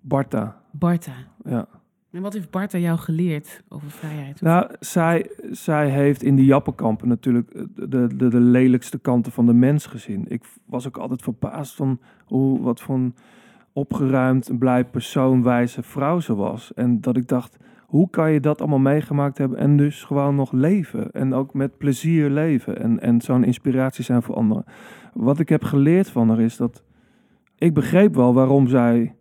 Barta. 0.00 0.62
Barta. 0.70 1.14
Ja. 1.44 1.68
En 2.10 2.22
wat 2.22 2.32
heeft 2.32 2.50
Barta 2.50 2.78
jou 2.78 2.98
geleerd 2.98 3.62
over 3.68 3.90
vrijheid? 3.90 4.40
Nou, 4.40 4.74
zij, 4.80 5.30
zij 5.50 5.90
heeft 5.90 6.22
in 6.22 6.36
die 6.36 6.44
jappenkampen 6.44 7.08
natuurlijk 7.08 7.52
de, 7.74 8.16
de, 8.16 8.28
de, 8.28 8.40
lelijkste 8.40 8.98
kanten 8.98 9.32
van 9.32 9.46
de 9.46 9.52
mens 9.52 9.86
gezien. 9.86 10.24
Ik 10.28 10.44
was 10.64 10.86
ook 10.86 10.96
altijd 10.96 11.22
verbaasd 11.22 11.74
van 11.74 12.00
hoe, 12.24 12.60
wat 12.60 12.80
voor 12.80 13.12
opgeruimd, 13.72 14.58
blij 14.58 14.84
persoon, 14.84 15.42
wijze 15.42 15.82
vrouw 15.82 16.20
ze 16.20 16.34
was. 16.34 16.74
En 16.74 17.00
dat 17.00 17.16
ik 17.16 17.28
dacht, 17.28 17.56
hoe 17.86 18.10
kan 18.10 18.32
je 18.32 18.40
dat 18.40 18.60
allemaal 18.60 18.78
meegemaakt 18.78 19.38
hebben 19.38 19.58
en 19.58 19.76
dus 19.76 20.04
gewoon 20.04 20.34
nog 20.34 20.52
leven? 20.52 21.10
En 21.12 21.34
ook 21.34 21.54
met 21.54 21.78
plezier 21.78 22.30
leven 22.30 22.80
en, 22.80 23.00
en 23.00 23.20
zo'n 23.20 23.44
inspiratie 23.44 24.04
zijn 24.04 24.22
voor 24.22 24.34
anderen. 24.34 24.64
Wat 25.12 25.38
ik 25.38 25.48
heb 25.48 25.64
geleerd 25.64 26.10
van 26.10 26.28
haar 26.28 26.40
is 26.40 26.56
dat 26.56 26.82
ik 27.58 27.74
begreep 27.74 28.14
wel 28.14 28.34
waarom 28.34 28.68
zij 28.68 29.14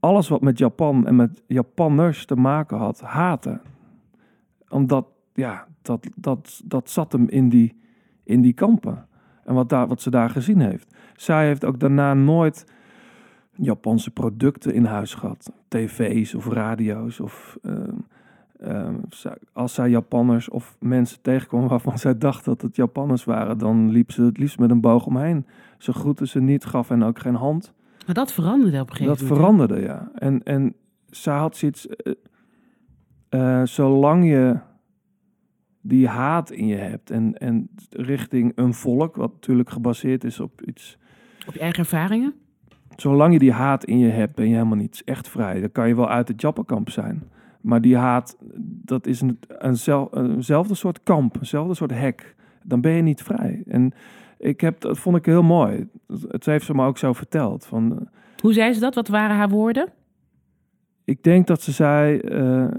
alles 0.00 0.28
wat 0.28 0.40
met 0.40 0.58
Japan 0.58 1.06
en 1.06 1.16
met 1.16 1.42
Japanners 1.46 2.26
te 2.26 2.36
maken 2.36 2.78
had, 2.78 3.00
haatte. 3.00 3.60
Omdat, 4.68 5.06
ja, 5.34 5.66
dat, 5.82 6.08
dat, 6.16 6.62
dat 6.64 6.90
zat 6.90 7.12
hem 7.12 7.28
in 7.28 7.48
die, 7.48 7.80
in 8.24 8.40
die 8.40 8.52
kampen. 8.52 9.06
En 9.44 9.54
wat, 9.54 9.68
daar, 9.68 9.86
wat 9.86 10.00
ze 10.00 10.10
daar 10.10 10.30
gezien 10.30 10.60
heeft. 10.60 10.96
Zij 11.16 11.46
heeft 11.46 11.64
ook 11.64 11.80
daarna 11.80 12.14
nooit 12.14 12.72
Japanse 13.60 14.10
producten 14.10 14.74
in 14.74 14.84
huis 14.84 15.14
gehad. 15.14 15.52
TV's 15.68 16.34
of 16.34 16.46
radio's 16.46 17.20
of... 17.20 17.58
Ehm, 17.62 17.96
ehm, 18.60 18.94
als 19.52 19.74
zij 19.74 19.90
Japanners 19.90 20.48
of 20.48 20.76
mensen 20.80 21.22
tegenkwam 21.22 21.68
waarvan 21.68 21.98
zij 21.98 22.18
dacht 22.18 22.44
dat 22.44 22.62
het 22.62 22.76
Japanners 22.76 23.24
waren, 23.24 23.58
dan 23.58 23.90
liep 23.90 24.12
ze 24.12 24.22
het 24.22 24.38
liefst 24.38 24.58
met 24.58 24.70
een 24.70 24.80
boog 24.80 25.06
omheen. 25.06 25.46
Ze 25.78 25.92
groette 25.92 26.26
ze 26.26 26.40
niet, 26.40 26.64
gaf 26.64 26.88
hen 26.88 27.02
ook 27.02 27.18
geen 27.18 27.34
hand. 27.34 27.72
Maar 28.06 28.14
dat 28.14 28.32
veranderde 28.32 28.80
op 28.80 28.90
een 28.90 28.96
gegeven 28.96 29.12
moment. 29.12 29.28
Dat 29.28 29.38
veranderde, 29.38 29.80
ja. 29.80 30.10
En, 30.14 30.42
en 30.42 30.74
zij 31.10 31.36
had 31.36 31.56
zoiets. 31.56 31.86
Uh, 31.86 32.14
uh, 33.30 33.64
zolang 33.64 34.24
je 34.24 34.58
die 35.80 36.08
haat 36.08 36.50
in 36.50 36.66
je 36.66 36.76
hebt 36.76 37.10
en, 37.10 37.38
en 37.38 37.70
richting 37.90 38.52
een 38.54 38.74
volk, 38.74 39.16
wat 39.16 39.32
natuurlijk 39.32 39.70
gebaseerd 39.70 40.24
is 40.24 40.40
op 40.40 40.62
iets. 40.62 40.98
Op 41.46 41.54
je 41.54 41.60
eigen 41.60 41.78
ervaringen? 41.78 42.34
Zolang 43.00 43.32
je 43.32 43.38
die 43.38 43.52
haat 43.52 43.84
in 43.84 43.98
je 43.98 44.08
hebt, 44.08 44.34
ben 44.34 44.48
je 44.48 44.54
helemaal 44.54 44.76
niet 44.76 45.02
echt 45.04 45.28
vrij. 45.28 45.60
Dan 45.60 45.72
kan 45.72 45.88
je 45.88 45.96
wel 45.96 46.08
uit 46.08 46.28
het 46.28 46.40
Jappenkamp 46.40 46.90
zijn. 46.90 47.22
Maar 47.60 47.80
die 47.80 47.96
haat, 47.96 48.36
dat 48.84 49.06
is 49.06 49.20
een, 49.20 49.38
een 49.48 49.76
eenzelfde 50.34 50.74
soort 50.74 51.02
kamp, 51.02 51.36
eenzelfde 51.36 51.74
soort 51.74 51.90
hek. 51.90 52.34
Dan 52.62 52.80
ben 52.80 52.92
je 52.92 53.02
niet 53.02 53.22
vrij. 53.22 53.62
En 53.66 53.92
ik 54.38 54.60
heb, 54.60 54.80
dat 54.80 54.98
vond 54.98 55.16
ik 55.16 55.26
heel 55.26 55.42
mooi. 55.42 55.88
Het 56.28 56.46
heeft 56.46 56.64
ze 56.64 56.74
me 56.74 56.84
ook 56.86 56.98
zo 56.98 57.12
verteld. 57.12 57.66
Van, 57.66 57.98
eh, 57.98 58.06
Hoe 58.42 58.52
zei 58.52 58.72
ze 58.72 58.80
dat? 58.80 58.94
Wat 58.94 59.08
waren 59.08 59.36
haar 59.36 59.48
woorden? 59.48 59.92
Ik 61.04 61.22
denk 61.22 61.46
dat 61.46 61.62
ze 61.62 61.72
zei, 61.72 62.20
uh, 62.20 62.70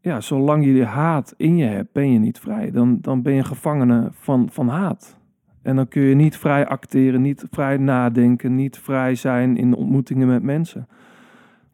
ja, 0.00 0.20
zolang 0.20 0.64
je 0.64 0.72
die 0.72 0.84
haat 0.84 1.34
in 1.36 1.56
je 1.56 1.64
hebt, 1.64 1.92
ben 1.92 2.12
je 2.12 2.18
niet 2.18 2.38
vrij. 2.38 2.70
Dan, 2.70 2.98
dan 3.00 3.22
ben 3.22 3.34
je 3.34 3.44
gevangene 3.44 4.08
van, 4.12 4.48
van 4.50 4.68
haat. 4.68 5.18
En 5.64 5.76
dan 5.76 5.88
kun 5.88 6.02
je 6.02 6.14
niet 6.14 6.36
vrij 6.36 6.66
acteren, 6.66 7.22
niet 7.22 7.46
vrij 7.50 7.76
nadenken, 7.76 8.54
niet 8.54 8.78
vrij 8.78 9.14
zijn 9.14 9.56
in 9.56 9.74
ontmoetingen 9.74 10.26
met 10.26 10.42
mensen. 10.42 10.88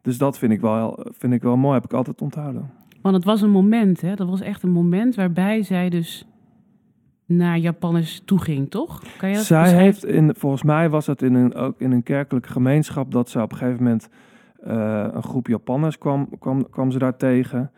Dus 0.01 0.17
dat 0.17 0.37
vind 0.37 0.51
ik 0.51 0.61
wel, 0.61 1.05
vind 1.11 1.33
ik 1.33 1.41
wel 1.41 1.57
mooi, 1.57 1.73
heb 1.73 1.83
ik 1.83 1.93
altijd 1.93 2.21
onthouden. 2.21 2.69
Want 3.01 3.15
het 3.15 3.23
was 3.23 3.41
een 3.41 3.49
moment, 3.49 4.01
hè? 4.01 4.15
dat 4.15 4.29
was 4.29 4.41
echt 4.41 4.63
een 4.63 4.71
moment 4.71 5.15
waarbij 5.15 5.61
zij 5.61 5.89
dus 5.89 6.27
naar 7.25 7.57
Japanners 7.57 8.21
toe 8.25 8.39
ging, 8.39 8.69
toch? 8.69 9.03
Kan 9.17 9.29
je 9.29 9.35
dat 9.35 9.45
Zij 9.45 9.73
heeft, 9.73 10.05
in, 10.05 10.33
volgens 10.37 10.63
mij 10.63 10.89
was 10.89 11.07
het 11.07 11.21
in 11.21 11.33
een, 11.33 11.55
ook 11.55 11.79
in 11.81 11.91
een 11.91 12.03
kerkelijke 12.03 12.49
gemeenschap, 12.49 13.11
dat 13.11 13.29
ze 13.29 13.41
op 13.41 13.51
een 13.51 13.57
gegeven 13.57 13.83
moment 13.83 14.09
uh, 14.67 15.07
een 15.11 15.23
groep 15.23 15.47
Japanners 15.47 15.97
kwam, 15.97 16.29
kwam, 16.39 16.69
kwam 16.69 16.91
ze 16.91 16.97
daar 16.97 17.17
tegen. 17.17 17.71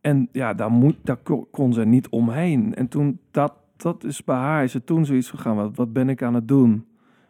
En 0.00 0.28
ja, 0.32 0.54
daar, 0.54 0.70
moet, 0.70 0.96
daar 1.02 1.18
kon 1.50 1.72
ze 1.72 1.84
niet 1.84 2.08
omheen. 2.08 2.74
En 2.74 2.88
toen 2.88 3.18
dat 3.30 3.61
dat 3.82 4.04
is 4.04 4.24
bij 4.24 4.36
haar, 4.36 4.64
is 4.64 4.72
het 4.72 4.86
toen 4.86 5.04
zoiets 5.04 5.30
gegaan, 5.30 5.56
wat, 5.56 5.76
wat 5.76 5.92
ben 5.92 6.08
ik 6.08 6.22
aan 6.22 6.34
het 6.34 6.48
doen? 6.48 6.86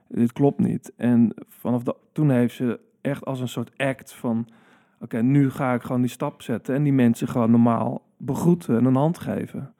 Dit 0.08 0.32
klopt 0.32 0.58
niet. 0.58 0.92
En 0.96 1.34
vanaf 1.48 1.82
dat, 1.82 1.96
toen 2.12 2.30
heeft 2.30 2.54
ze 2.54 2.80
echt 3.00 3.24
als 3.24 3.40
een 3.40 3.48
soort 3.48 3.78
act 3.78 4.12
van, 4.12 4.46
Oké, 5.02 5.22
nu 5.22 5.50
ga 5.50 5.74
ik 5.74 5.82
gewoon 5.82 6.00
die 6.00 6.10
stap 6.10 6.42
zetten 6.42 6.74
en 6.74 6.82
die 6.82 6.92
mensen 6.92 7.28
gewoon 7.28 7.50
normaal 7.50 8.02
begroeten 8.16 8.76
en 8.78 8.84
een 8.84 8.96
hand 8.96 9.18
geven. 9.18 9.74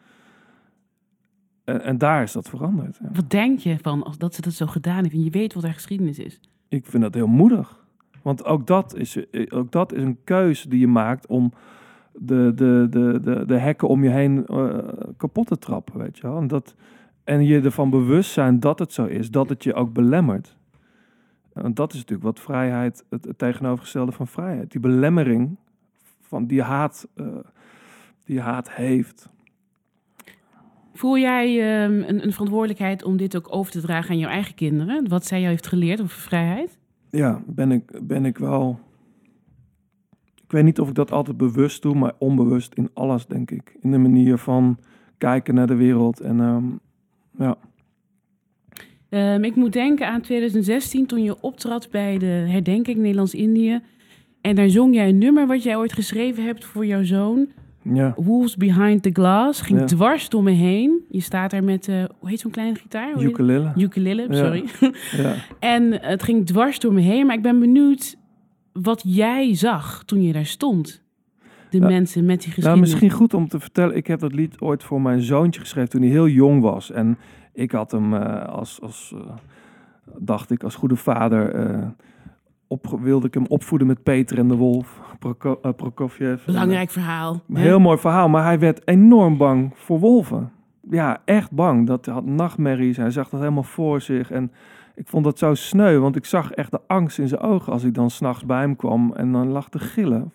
En, 1.64 1.82
en 1.82 1.98
daar 1.98 2.22
is 2.22 2.32
dat 2.32 2.48
veranderd. 2.48 2.98
ja. 3.02 3.08
Wat 3.12 3.30
denk 3.30 3.58
je 3.58 3.78
van 3.82 4.02
als 4.02 4.18
dat 4.18 4.34
ze 4.34 4.40
dat 4.40 4.52
zo 4.52 4.66
gedaan 4.66 5.02
heeft 5.02 5.14
en 5.14 5.24
je 5.24 5.30
weet 5.30 5.54
wat 5.54 5.62
haar 5.62 5.72
geschiedenis 5.72 6.18
is? 6.18 6.40
Ik 6.68 6.86
vind 6.86 7.02
dat 7.02 7.14
heel 7.14 7.26
moedig. 7.26 7.84
Want 8.22 8.44
ook 8.44 8.66
dat 8.66 8.96
is, 8.96 9.30
eh, 9.30 9.46
ook 9.48 9.72
dat 9.72 9.92
is 9.92 10.02
een 10.02 10.18
keuze 10.24 10.68
die 10.68 10.80
je 10.80 10.86
maakt 10.86 11.26
om 11.26 11.52
de, 12.14 12.52
de, 12.54 12.86
de, 12.90 13.20
de, 13.22 13.46
de 13.46 13.58
hekken 13.58 13.88
om 13.88 14.04
je 14.04 14.10
heen 14.10 14.46
eh, 14.46 14.78
kapot 15.16 15.46
te 15.46 15.58
trappen, 15.58 15.98
weet 15.98 16.16
je 16.16 16.22
wel. 16.22 16.38
En, 16.38 16.46
dat, 16.46 16.74
en 17.24 17.44
je 17.44 17.60
ervan 17.60 17.90
bewust 17.90 18.30
zijn 18.30 18.60
dat 18.60 18.78
het 18.78 18.92
zo 18.92 19.04
is, 19.04 19.30
dat 19.30 19.48
het 19.48 19.64
je 19.64 19.74
ook 19.74 19.92
belemmert. 19.92 20.56
En 21.54 21.74
dat 21.74 21.92
is 21.92 21.98
natuurlijk 21.98 22.28
wat 22.28 22.40
vrijheid, 22.40 23.04
het, 23.10 23.24
het 23.24 23.38
tegenovergestelde 23.38 24.12
van 24.12 24.26
vrijheid. 24.26 24.70
Die 24.70 24.80
belemmering 24.80 25.56
van 26.20 26.46
die 26.46 26.62
haat, 26.62 27.08
eh, 27.14 27.26
die 28.24 28.40
haat 28.40 28.70
heeft. 28.70 29.30
Voel 30.94 31.18
jij 31.18 31.60
ehm, 31.60 32.02
een, 32.08 32.24
een 32.24 32.32
verantwoordelijkheid 32.32 33.02
om 33.02 33.16
dit 33.16 33.36
ook 33.36 33.54
over 33.54 33.72
te 33.72 33.80
dragen 33.80 34.10
aan 34.10 34.18
jouw 34.18 34.30
eigen 34.30 34.54
kinderen? 34.54 35.08
Wat 35.08 35.26
zij 35.26 35.38
jou 35.38 35.50
heeft 35.50 35.66
geleerd 35.66 36.00
over 36.00 36.18
vrijheid? 36.18 36.78
Ja, 37.10 37.42
ben 37.46 37.72
ik, 37.72 38.00
ben 38.02 38.24
ik 38.24 38.38
wel. 38.38 38.80
Ik 40.53 40.59
weet 40.59 40.66
niet 40.66 40.80
of 40.80 40.88
ik 40.88 40.94
dat 40.94 41.12
altijd 41.12 41.36
bewust 41.36 41.82
doe, 41.82 41.94
maar 41.94 42.12
onbewust 42.18 42.74
in 42.74 42.90
alles, 42.94 43.26
denk 43.26 43.50
ik. 43.50 43.76
In 43.80 43.90
de 43.90 43.98
manier 43.98 44.38
van 44.38 44.78
kijken 45.18 45.55
naar 45.55 45.66
de 45.66 45.74
wereld. 45.74 46.20
En 46.20 46.40
ehm, 46.40 46.64
ja, 47.38 47.57
Ehm, 49.09 49.44
ik 49.44 49.55
moet 49.57 49.72
denken 49.72 50.09
aan 50.09 50.20
2016 50.20 51.07
toen 51.07 51.22
je 51.22 51.40
optrad 51.42 51.88
bij 51.90 52.18
de 52.18 52.26
herdenking 52.26 52.96
Nederlands-Indië. 52.98 53.80
En 54.40 54.55
daar 54.55 54.68
zong 54.68 54.94
jij 54.94 55.09
een 55.09 55.18
nummer 55.18 55.46
wat 55.46 55.62
jij 55.62 55.76
ooit 55.76 55.92
geschreven 55.92 56.44
hebt 56.44 56.64
voor 56.64 56.86
jouw 56.86 57.03
zoon. 57.05 57.46
ja, 57.82 58.12
Wolves 58.16 58.57
Behind 58.57 59.03
the 59.03 59.11
Glass. 59.12 59.61
Ging 59.61 59.78
Ja. 59.78 59.84
dwars 59.86 60.28
door 60.28 60.42
me 60.42 60.50
heen. 60.50 61.00
Je 61.11 61.20
staat 61.20 61.50
daar 61.50 61.64
met, 61.64 61.88
eh, 61.88 62.05
hoe 62.18 62.28
heet 62.28 62.40
zo'n 62.40 62.50
kleine 62.50 62.74
gitaar? 62.78 63.22
Ukulele. 63.22 63.72
Ukulele, 63.76 64.26
Ja. 64.28 64.34
sorry. 64.34 64.64
Ja. 65.16 65.34
En 65.76 65.92
het 66.00 66.22
ging 66.22 66.46
dwars 66.46 66.78
door 66.78 66.92
me 66.92 67.00
heen. 67.00 67.26
Maar 67.26 67.36
ik 67.36 67.42
ben 67.42 67.59
benieuwd 67.59 68.16
wat 68.72 69.02
jij 69.06 69.54
zag 69.54 70.02
toen 70.04 70.22
je 70.22 70.32
daar 70.32 70.46
stond. 70.46 71.02
De 71.70 71.78
Ja. 71.78 71.86
mensen 71.86 72.24
met 72.24 72.38
die 72.38 72.46
Nou, 72.48 72.54
geschiedenis. 72.54 72.90
misschien 72.90 73.10
goed 73.10 73.34
om 73.34 73.48
te 73.48 73.60
vertellen. 73.60 73.96
Ik 73.96 74.06
heb 74.06 74.20
dat 74.20 74.32
lied 74.34 74.60
ooit 74.60 74.84
voor 74.84 75.00
mijn 75.02 75.20
zoontje 75.20 75.60
geschreven 75.60 75.90
toen 75.90 76.00
hij 76.00 76.10
heel 76.10 76.28
jong 76.28 76.62
was. 76.62 76.90
En 76.90 77.18
ik 77.52 77.72
had 77.72 77.90
hem 77.90 78.14
eh, 78.14 78.44
als, 78.48 78.80
als 78.80 79.14
eh, 79.16 79.32
dacht 80.18 80.50
ik, 80.50 80.62
als 80.62 80.74
goede 80.74 80.96
vader, 80.96 81.54
eh, 81.54 81.86
op, 82.66 82.98
wilde 83.02 83.26
ik 83.26 83.34
hem 83.34 83.46
opvoeden 83.46 83.86
met 83.86 84.02
Peter 84.02 84.38
en 84.38 84.48
de 84.48 84.56
Wolf, 84.56 85.00
Proko 85.18 85.54
Prokofjev. 85.76 86.44
Belangrijk 86.44 86.90
verhaal. 86.90 87.42
Hè? 87.52 87.60
heel 87.60 87.80
mooi 87.80 87.98
verhaal, 87.98 88.28
maar 88.28 88.44
hij 88.44 88.58
werd 88.58 88.88
enorm 88.88 89.36
bang 89.36 89.70
voor 89.74 89.98
wolven. 89.98 90.52
Ja, 90.90 91.22
echt 91.24 91.50
bang. 91.50 91.86
Dat 91.86 92.04
hij 92.04 92.14
had 92.14 92.24
nachtmerries. 92.24 92.96
Hij 92.96 93.10
zag 93.10 93.28
dat 93.28 93.40
helemaal 93.40 93.62
voor 93.62 94.00
zich. 94.00 94.30
En 94.30 94.52
ik 94.95 95.09
vond 95.09 95.24
dat 95.24 95.38
zo 95.38 95.55
sneu, 95.55 95.99
want 95.99 96.16
ik 96.16 96.24
zag 96.24 96.53
echt 96.53 96.70
de 96.70 96.80
angst 96.86 97.18
in 97.18 97.28
zijn 97.28 97.40
ogen 97.40 97.72
als 97.72 97.84
ik 97.84 97.95
dan 97.95 98.11
s'nachts 98.11 98.47
bij 98.47 98.61
hem 98.61 98.76
kwam 98.76 99.12
en 99.12 99.32
dan 99.32 99.49
lag 99.49 99.68
te 99.68 99.78
gillen. 99.78 100.32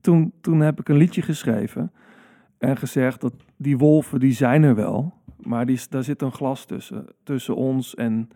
Toen, 0.00 0.32
toen 0.40 0.60
heb 0.60 0.80
ik 0.80 0.88
een 0.88 0.96
liedje 0.96 1.22
geschreven 1.22 1.92
en 2.58 2.76
gezegd 2.76 3.20
dat 3.20 3.32
die 3.56 3.78
wolven, 3.78 4.20
die 4.20 4.32
zijn 4.32 4.62
er 4.62 4.74
wel, 4.74 5.14
maar 5.36 5.66
die, 5.66 5.80
daar 5.90 6.02
zit 6.02 6.22
een 6.22 6.32
glas 6.32 6.64
tussen, 6.64 7.06
tussen 7.22 7.56
ons 7.56 7.94
en, 7.94 8.28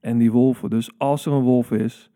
en 0.00 0.18
die 0.18 0.32
wolven. 0.32 0.70
Dus 0.70 0.90
als 0.98 1.26
er 1.26 1.32
een 1.32 1.42
wolf 1.42 1.70
is, 1.70 2.10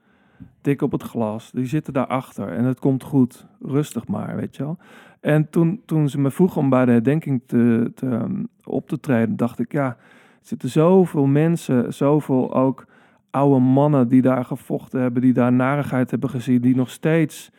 tik 0.61 0.83
op 0.83 0.93
het 0.93 1.03
glas, 1.03 1.51
die 1.51 1.67
zitten 1.67 1.93
daarachter 1.93 2.49
en 2.49 2.65
het 2.65 2.79
komt 2.79 3.03
goed, 3.03 3.47
rustig 3.61 4.07
maar, 4.07 4.37
weet 4.37 4.57
je 4.57 4.63
wel. 4.63 4.79
En 5.21 5.51
toen, 5.51 5.83
toen 5.87 6.09
ze 6.09 6.21
me 6.21 6.31
vroegen 6.31 6.61
om 6.61 6.69
bij 6.69 6.85
de 6.85 6.93
herdenking 6.93 7.43
te, 7.47 7.93
te, 7.95 8.07
um, 8.07 8.49
op 8.65 8.89
te 8.89 9.01
treden, 9.01 9.37
dacht 9.37 9.59
ik, 9.59 9.73
ja, 9.73 9.87
er 9.87 9.97
zitten 10.41 10.69
zoveel 10.69 11.27
mensen, 11.27 11.95
zoveel 11.95 12.55
ook 12.55 12.87
oude 13.35 13.61
mannen 13.61 14.09
die 14.09 14.23
daar 14.23 14.45
gevochten 14.45 15.01
hebben, 15.01 15.23
die 15.23 15.33
daar 15.33 15.53
narigheid 15.53 16.11
hebben 16.11 16.31
gezien, 16.31 16.61
die 16.61 16.77
nog 16.77 16.91
steeds 16.91 17.51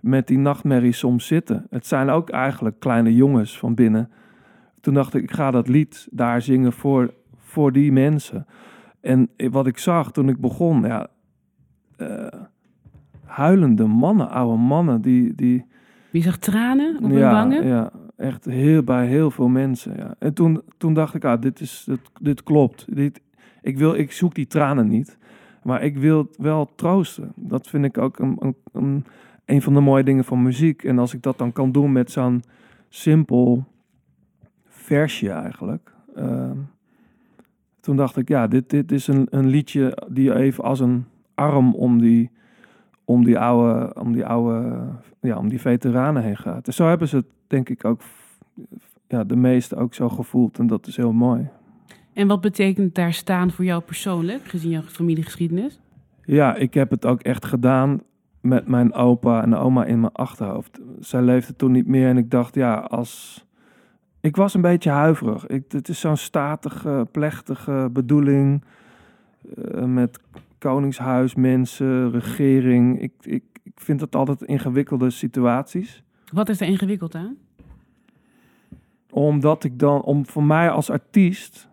met 0.00 0.26
die 0.26 0.38
nachtmerrie 0.38 0.92
soms 0.92 1.26
zitten. 1.26 1.66
Het 1.70 1.86
zijn 1.86 2.10
ook 2.10 2.30
eigenlijk 2.30 2.80
kleine 2.80 3.14
jongens 3.14 3.58
van 3.58 3.74
binnen. 3.74 4.10
Toen 4.80 4.94
dacht 4.94 5.14
ik, 5.14 5.22
ik 5.22 5.32
ga 5.32 5.50
dat 5.50 5.68
lied 5.68 6.08
daar 6.10 6.42
zingen 6.42 6.72
voor, 6.72 7.14
voor 7.38 7.72
die 7.72 7.92
mensen. 7.92 8.46
En 9.00 9.30
wat 9.50 9.66
ik 9.66 9.78
zag 9.78 10.12
toen 10.12 10.28
ik 10.28 10.40
begon, 10.40 10.82
ja, 10.82 11.06
eh, 11.96 12.26
huilende 13.24 13.86
mannen, 13.86 14.30
oude 14.30 14.58
mannen, 14.58 15.00
die, 15.00 15.34
die, 15.34 15.66
Je 16.10 16.20
zag 16.20 16.36
tranen 16.36 16.96
op 16.96 17.02
hun 17.02 17.18
ja, 17.18 17.32
wangen. 17.32 17.66
Ja, 17.66 17.90
echt 18.16 18.44
heel, 18.44 18.82
bij 18.82 19.06
heel 19.06 19.30
veel 19.30 19.48
mensen. 19.48 19.96
Ja. 19.96 20.14
En 20.18 20.34
toen, 20.34 20.62
toen 20.76 20.94
dacht 20.94 21.14
ik, 21.14 21.24
ah, 21.24 21.40
dit, 21.40 21.60
is, 21.60 21.84
dit, 21.86 22.00
dit 22.20 22.42
klopt. 22.42 22.86
Dit, 22.96 23.20
ik, 23.64 23.78
wil, 23.78 23.94
ik 23.94 24.12
zoek 24.12 24.34
die 24.34 24.46
tranen 24.46 24.88
niet, 24.88 25.18
maar 25.62 25.82
ik 25.82 25.96
wil 25.96 26.28
wel 26.36 26.70
troosten. 26.74 27.32
Dat 27.34 27.68
vind 27.68 27.84
ik 27.84 27.98
ook 27.98 28.18
een, 28.18 28.36
een, 28.40 28.56
een, 28.72 29.04
een 29.44 29.62
van 29.62 29.74
de 29.74 29.80
mooie 29.80 30.04
dingen 30.04 30.24
van 30.24 30.42
muziek. 30.42 30.84
En 30.84 30.98
als 30.98 31.14
ik 31.14 31.22
dat 31.22 31.38
dan 31.38 31.52
kan 31.52 31.72
doen 31.72 31.92
met 31.92 32.10
zo'n 32.10 32.42
simpel 32.88 33.64
versje 34.66 35.30
eigenlijk. 35.30 35.92
ehm, 36.14 36.56
toen 37.80 37.96
dacht 37.96 38.16
ik, 38.16 38.28
ja, 38.28 38.46
dit, 38.46 38.70
dit 38.70 38.92
is 38.92 39.06
een, 39.06 39.26
een 39.30 39.46
liedje 39.46 39.98
die 40.08 40.34
even 40.34 40.64
als 40.64 40.80
een 40.80 41.04
arm 41.34 41.74
om 41.74 42.00
die, 42.00 42.30
om 43.04 43.24
die 43.24 43.38
oude, 43.38 43.94
om 44.00 44.12
die 44.12 44.26
oude, 44.26 44.86
ja, 45.20 45.36
om 45.38 45.48
die 45.48 45.60
veteranen 45.60 46.22
heen 46.22 46.36
gaat. 46.36 46.66
En 46.66 46.74
zo 46.74 46.88
hebben 46.88 47.08
ze 47.08 47.16
het, 47.16 47.26
denk 47.46 47.68
ik, 47.68 47.84
ook, 47.84 48.00
ja, 49.08 49.24
de 49.24 49.36
meesten 49.36 49.78
ook 49.78 49.94
zo 49.94 50.08
gevoeld. 50.08 50.58
En 50.58 50.66
dat 50.66 50.86
is 50.86 50.96
heel 50.96 51.12
mooi. 51.12 51.48
En 52.14 52.26
wat 52.26 52.40
betekent 52.40 52.94
daar 52.94 53.12
staan 53.12 53.50
voor 53.50 53.64
jou 53.64 53.82
persoonlijk, 53.82 54.44
gezien 54.44 54.70
jouw 54.70 54.82
familiegeschiedenis? 54.82 55.80
Ja, 56.24 56.54
ik 56.54 56.74
heb 56.74 56.90
het 56.90 57.06
ook 57.06 57.20
echt 57.20 57.44
gedaan 57.44 58.02
met 58.40 58.68
mijn 58.68 58.92
opa 58.92 59.42
en 59.42 59.54
oma 59.54 59.84
in 59.84 60.00
mijn 60.00 60.12
achterhoofd. 60.12 60.80
Zij 61.00 61.22
leefde 61.22 61.56
toen 61.56 61.72
niet 61.72 61.86
meer 61.86 62.08
en 62.08 62.16
ik 62.16 62.30
dacht, 62.30 62.54
ja, 62.54 62.74
als... 62.74 63.44
Ik 64.20 64.36
was 64.36 64.54
een 64.54 64.60
beetje 64.60 64.90
huiverig. 64.90 65.46
Ik, 65.46 65.72
het 65.72 65.88
is 65.88 66.00
zo'n 66.00 66.16
statige, 66.16 67.06
plechtige 67.10 67.88
bedoeling 67.92 68.64
eh, 69.56 69.84
met 69.84 70.20
koningshuis, 70.58 71.34
mensen, 71.34 72.10
regering. 72.10 73.00
Ik, 73.00 73.12
ik, 73.20 73.44
ik 73.62 73.72
vind 73.74 74.00
het 74.00 74.16
altijd 74.16 74.42
ingewikkelde 74.42 75.10
situaties. 75.10 76.02
Wat 76.32 76.48
is 76.48 76.60
er 76.60 76.66
ingewikkeld 76.66 77.14
aan? 77.14 77.36
Omdat 79.10 79.64
ik 79.64 79.78
dan, 79.78 80.02
om 80.02 80.26
voor 80.26 80.44
mij 80.44 80.70
als 80.70 80.90
artiest, 80.90 81.68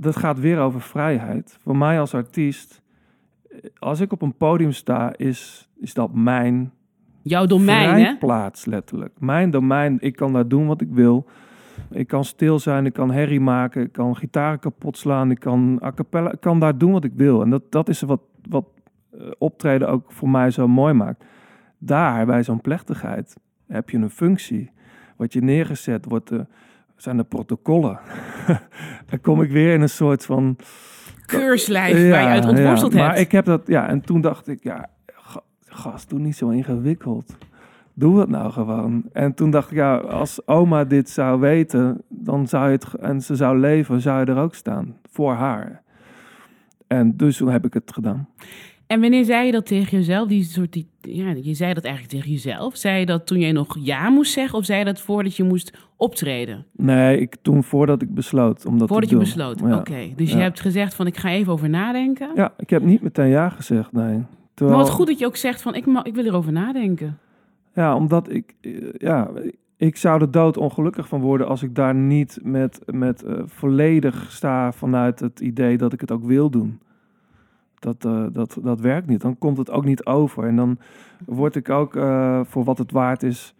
dat 0.00 0.16
gaat 0.16 0.38
weer 0.38 0.58
over 0.58 0.80
vrijheid. 0.80 1.58
Voor 1.62 1.76
mij 1.76 2.00
als 2.00 2.14
artiest, 2.14 2.82
als 3.78 4.00
ik 4.00 4.12
op 4.12 4.22
een 4.22 4.36
podium 4.36 4.72
sta, 4.72 5.16
is, 5.16 5.68
is 5.76 5.94
dat 5.94 6.12
mijn 6.14 6.72
Jouw 7.22 7.46
domein, 7.46 7.88
hè? 7.88 7.94
vrijplaats, 7.94 8.64
letterlijk. 8.64 9.12
Mijn 9.18 9.50
domein, 9.50 9.96
ik 10.00 10.16
kan 10.16 10.32
daar 10.32 10.48
doen 10.48 10.66
wat 10.66 10.80
ik 10.80 10.88
wil. 10.90 11.26
Ik 11.90 12.06
kan 12.06 12.24
stil 12.24 12.58
zijn, 12.58 12.86
ik 12.86 12.92
kan 12.92 13.10
herrie 13.10 13.40
maken, 13.40 13.82
ik 13.82 13.92
kan 13.92 14.16
gitaren 14.16 14.58
kapot 14.58 14.98
slaan, 14.98 15.30
ik 15.30 15.38
kan 15.40 15.80
a 15.82 15.92
cappella, 15.92 16.32
ik 16.32 16.40
kan 16.40 16.60
daar 16.60 16.78
doen 16.78 16.92
wat 16.92 17.04
ik 17.04 17.12
wil. 17.14 17.42
En 17.42 17.50
dat, 17.50 17.72
dat 17.72 17.88
is 17.88 18.00
wat, 18.00 18.20
wat 18.48 18.64
eh, 19.10 19.20
optreden 19.38 19.88
ook 19.88 20.12
voor 20.12 20.28
mij 20.28 20.50
zo 20.50 20.68
mooi 20.68 20.94
maakt. 20.94 21.24
Daar, 21.78 22.26
bij 22.26 22.42
zo'n 22.42 22.60
plechtigheid, 22.60 23.36
heb 23.66 23.90
je 23.90 23.96
een 23.96 24.10
functie. 24.10 24.70
Wat 25.16 25.32
je 25.32 25.42
neergezet 25.42 26.04
wordt, 26.04 26.30
eh, 26.30 26.40
zijn 27.02 27.16
de 27.16 27.24
protocollen. 27.24 27.98
Dan 29.10 29.20
kom 29.20 29.42
ik 29.42 29.50
weer 29.50 29.74
in 29.74 29.80
een 29.80 29.88
soort 29.88 30.24
van... 30.24 30.56
Keurslijf 31.26 32.10
waar 32.10 32.22
je 32.22 32.28
uit 32.28 32.46
ontworsteld 32.46 32.92
ja, 32.92 32.98
hebt. 32.98 33.10
Maar 33.10 33.20
ik 33.20 33.32
heb 33.32 33.44
dat, 33.44 33.62
ja, 33.66 33.88
en 33.88 34.00
toen 34.00 34.20
dacht 34.20 34.48
ik, 34.48 34.62
ja, 34.62 34.90
ga- 35.06 35.42
gast, 35.64 36.08
doe 36.08 36.18
niet 36.18 36.36
zo 36.36 36.48
ingewikkeld. 36.48 37.36
Doe 37.94 38.20
het 38.20 38.28
nou 38.28 38.52
gewoon. 38.52 39.02
En 39.12 39.34
toen 39.34 39.50
dacht 39.50 39.70
ik, 39.70 39.76
ja, 39.76 39.96
als 39.96 40.46
oma 40.46 40.84
dit 40.84 41.10
zou 41.10 41.40
weten, 41.40 42.02
dan 42.08 42.46
zou 42.48 42.66
je 42.66 42.72
het, 42.72 42.94
en 42.94 43.20
ze 43.20 43.36
zou 43.36 43.58
leven, 43.58 44.00
zou 44.00 44.20
je 44.20 44.26
er 44.26 44.38
ook 44.38 44.54
staan. 44.54 44.96
Voor 45.10 45.32
haar. 45.32 45.82
En 46.86 47.16
dus 47.16 47.36
toen 47.36 47.50
heb 47.50 47.64
ik 47.64 47.74
het 47.74 47.92
gedaan. 47.92 48.28
En 48.88 49.00
wanneer 49.00 49.24
zei 49.24 49.46
je 49.46 49.52
dat 49.52 49.66
tegen 49.66 49.98
jezelf? 49.98 50.28
Die 50.28 50.42
soort, 50.44 50.72
die, 50.72 50.88
ja, 51.00 51.34
je 51.42 51.54
zei 51.54 51.74
dat 51.74 51.84
eigenlijk 51.84 52.14
tegen 52.14 52.30
jezelf. 52.32 52.76
Zei 52.76 52.98
je 52.98 53.06
dat 53.06 53.26
toen 53.26 53.38
jij 53.38 53.52
nog 53.52 53.76
ja 53.80 54.08
moest 54.08 54.32
zeggen? 54.32 54.58
Of 54.58 54.64
zei 54.64 54.78
je 54.78 54.84
dat 54.84 55.00
voordat 55.00 55.36
je 55.36 55.42
moest 55.44 55.78
optreden? 55.96 56.66
Nee, 56.72 57.20
ik, 57.20 57.36
toen 57.42 57.64
voordat 57.64 58.02
ik 58.02 58.14
besloot 58.14 58.66
om 58.66 58.78
dat 58.78 58.88
Voordat 58.88 59.08
te 59.08 59.14
je 59.14 59.20
doen. 59.20 59.30
besloot. 59.34 59.60
Ja. 59.60 59.76
Oké, 59.78 60.12
dus 60.16 60.32
je 60.32 60.38
hebt 60.38 60.60
gezegd 60.60 60.94
van 60.94 61.06
ik 61.06 61.16
ga 61.16 61.30
even 61.30 61.52
over 61.52 61.68
nadenken. 61.68 62.30
Ja, 62.34 62.52
ik 62.56 62.70
heb 62.70 62.82
niet 62.82 63.02
meteen 63.02 63.28
ja 63.28 63.48
gezegd, 63.48 63.92
nee. 63.92 64.24
Terwijl, 64.54 64.78
Maar 64.78 64.86
wat 64.86 64.96
goed 64.96 65.06
dat 65.06 65.18
je 65.18 65.26
ook 65.26 65.36
zegt 65.36 65.62
van 65.62 65.74
ik, 65.74 65.86
ik 66.02 66.14
wil 66.14 66.24
erover 66.24 66.52
nadenken. 66.52 67.18
Ja, 67.74 67.96
omdat 67.96 68.30
ik, 68.32 68.54
ja, 68.98 69.30
ik 69.76 69.96
zou 69.96 70.20
er 70.20 70.30
dood 70.30 70.56
ongelukkig 70.56 71.08
van 71.08 71.20
worden 71.20 71.46
als 71.48 71.62
ik 71.62 71.74
daar 71.74 71.94
niet 71.94 72.38
met, 72.42 72.80
met 72.86 73.22
eh, 73.22 73.34
volledig 73.44 74.26
sta 74.30 74.72
vanuit 74.72 75.20
het 75.20 75.40
idee 75.40 75.76
dat 75.76 75.92
ik 75.92 76.00
het 76.00 76.10
ook 76.10 76.24
wil 76.24 76.50
doen. 76.50 76.78
Dat, 77.78 78.04
eh, 78.04 78.26
dat, 78.32 78.58
dat 78.62 78.80
werkt 78.80 79.06
niet. 79.06 79.20
Dan 79.20 79.38
komt 79.38 79.58
het 79.58 79.70
ook 79.70 79.84
niet 79.84 80.04
over. 80.04 80.44
En 80.44 80.56
dan 80.56 80.78
word 81.26 81.54
ik 81.54 81.68
ook 81.68 81.96
eh, 81.96 82.40
voor 82.44 82.64
wat 82.64 82.78
het 82.78 82.92
waard 82.92 83.22
is. 83.22 83.54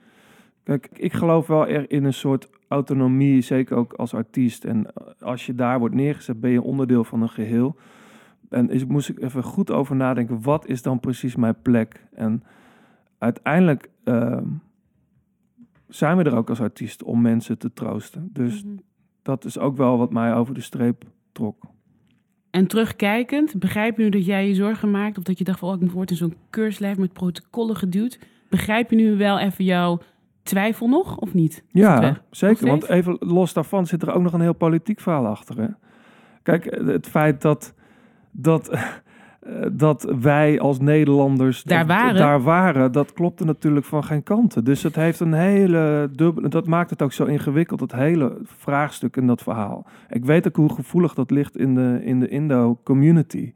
Kijk, 0.62 0.88
ik 0.92 1.12
geloof 1.12 1.46
wel 1.46 1.66
er 1.66 1.90
in 1.90 2.04
een 2.04 2.14
soort 2.14 2.48
autonomie, 2.68 3.40
zeker 3.40 3.76
ook 3.76 3.92
als 3.92 4.14
artiest. 4.14 4.64
En 4.64 4.86
als 5.20 5.46
je 5.46 5.54
daar 5.54 5.78
wordt 5.78 5.94
neergezet, 5.94 6.40
ben 6.40 6.50
je 6.50 6.62
onderdeel 6.62 7.04
van 7.04 7.22
een 7.22 7.28
geheel. 7.28 7.76
En 8.48 8.70
is, 8.70 8.84
moest 8.84 9.08
ik 9.08 9.22
even 9.22 9.42
goed 9.42 9.70
over 9.70 9.96
nadenken, 9.96 10.42
wat 10.42 10.66
is 10.66 10.82
dan 10.82 11.00
precies 11.00 11.36
mijn 11.36 11.56
plek? 11.62 12.04
En 12.14 12.42
uiteindelijk 13.18 13.90
ehm, 14.04 14.44
zijn 15.88 16.16
we 16.16 16.22
er 16.22 16.36
ook 16.36 16.48
als 16.48 16.60
artiest 16.60 17.02
om 17.02 17.20
mensen 17.20 17.58
te 17.58 17.72
troosten. 17.72 18.30
Dus 18.32 18.64
Mhm. 18.64 18.76
dat 19.22 19.44
is 19.44 19.58
ook 19.58 19.76
wel 19.76 19.98
wat 19.98 20.12
mij 20.12 20.34
over 20.34 20.54
de 20.54 20.60
streep 20.60 21.04
trok. 21.32 21.64
En 22.50 22.66
terugkijkend, 22.66 23.58
begrijp 23.58 23.96
je 23.96 24.02
nu 24.02 24.08
dat 24.08 24.26
jij 24.26 24.48
je 24.48 24.54
zorgen 24.54 24.90
maakt... 24.90 25.18
of 25.18 25.24
dat 25.24 25.38
je 25.38 25.44
dacht 25.44 25.58
van, 25.58 25.68
oh, 25.68 25.82
ik 25.82 25.90
word 25.90 26.10
in 26.10 26.16
zo'n 26.16 26.36
keurslijf 26.50 26.96
met 26.96 27.12
protocollen 27.12 27.76
geduwd? 27.76 28.18
Begrijp 28.48 28.90
je 28.90 28.96
nu 28.96 29.16
wel 29.16 29.38
even 29.38 29.64
jouw 29.64 30.00
twijfel 30.42 30.88
nog, 30.88 31.16
of 31.16 31.34
niet? 31.34 31.64
Ja, 31.68 32.22
zeker. 32.30 32.66
Nog 32.66 32.70
Want 32.70 32.88
even 32.88 33.16
los 33.20 33.52
daarvan 33.52 33.86
zit 33.86 34.02
er 34.02 34.12
ook 34.12 34.22
nog 34.22 34.32
een 34.32 34.40
heel 34.40 34.54
politiek 34.54 35.00
verhaal 35.00 35.26
achter. 35.26 35.60
Hè? 35.60 35.68
Kijk, 36.42 36.64
het 36.86 37.06
feit 37.06 37.42
dat, 37.42 37.74
dat, 38.30 38.70
dat 39.72 40.14
wij 40.20 40.60
als 40.60 40.80
Nederlanders 40.80 41.62
Daar 41.62 41.86
waren. 41.86 42.14
daar 42.14 42.42
waren, 42.42 42.92
dat 42.92 43.12
klopte 43.12 43.44
natuurlijk 43.44 43.86
van 43.86 44.04
geen 44.04 44.22
kanten. 44.22 44.64
Dus 44.64 44.82
het 44.82 44.94
heeft 44.94 45.20
een 45.20 45.32
hele 45.32 46.10
dubbele. 46.12 46.48
Dat 46.48 46.66
maakt 46.66 46.90
het 46.90 47.02
ook 47.02 47.12
zo 47.12 47.24
ingewikkeld, 47.24 47.80
het 47.80 47.92
hele 47.92 48.36
vraagstuk 48.44 49.16
in 49.16 49.26
dat 49.26 49.42
verhaal. 49.42 49.86
Ik 50.08 50.24
weet 50.24 50.46
ook 50.46 50.56
hoe 50.56 50.74
gevoelig 50.74 51.14
dat 51.14 51.30
ligt 51.30 51.56
in 51.56 51.74
de, 51.74 52.00
in 52.04 52.20
de 52.20 52.28
Indo-community. 52.28 53.52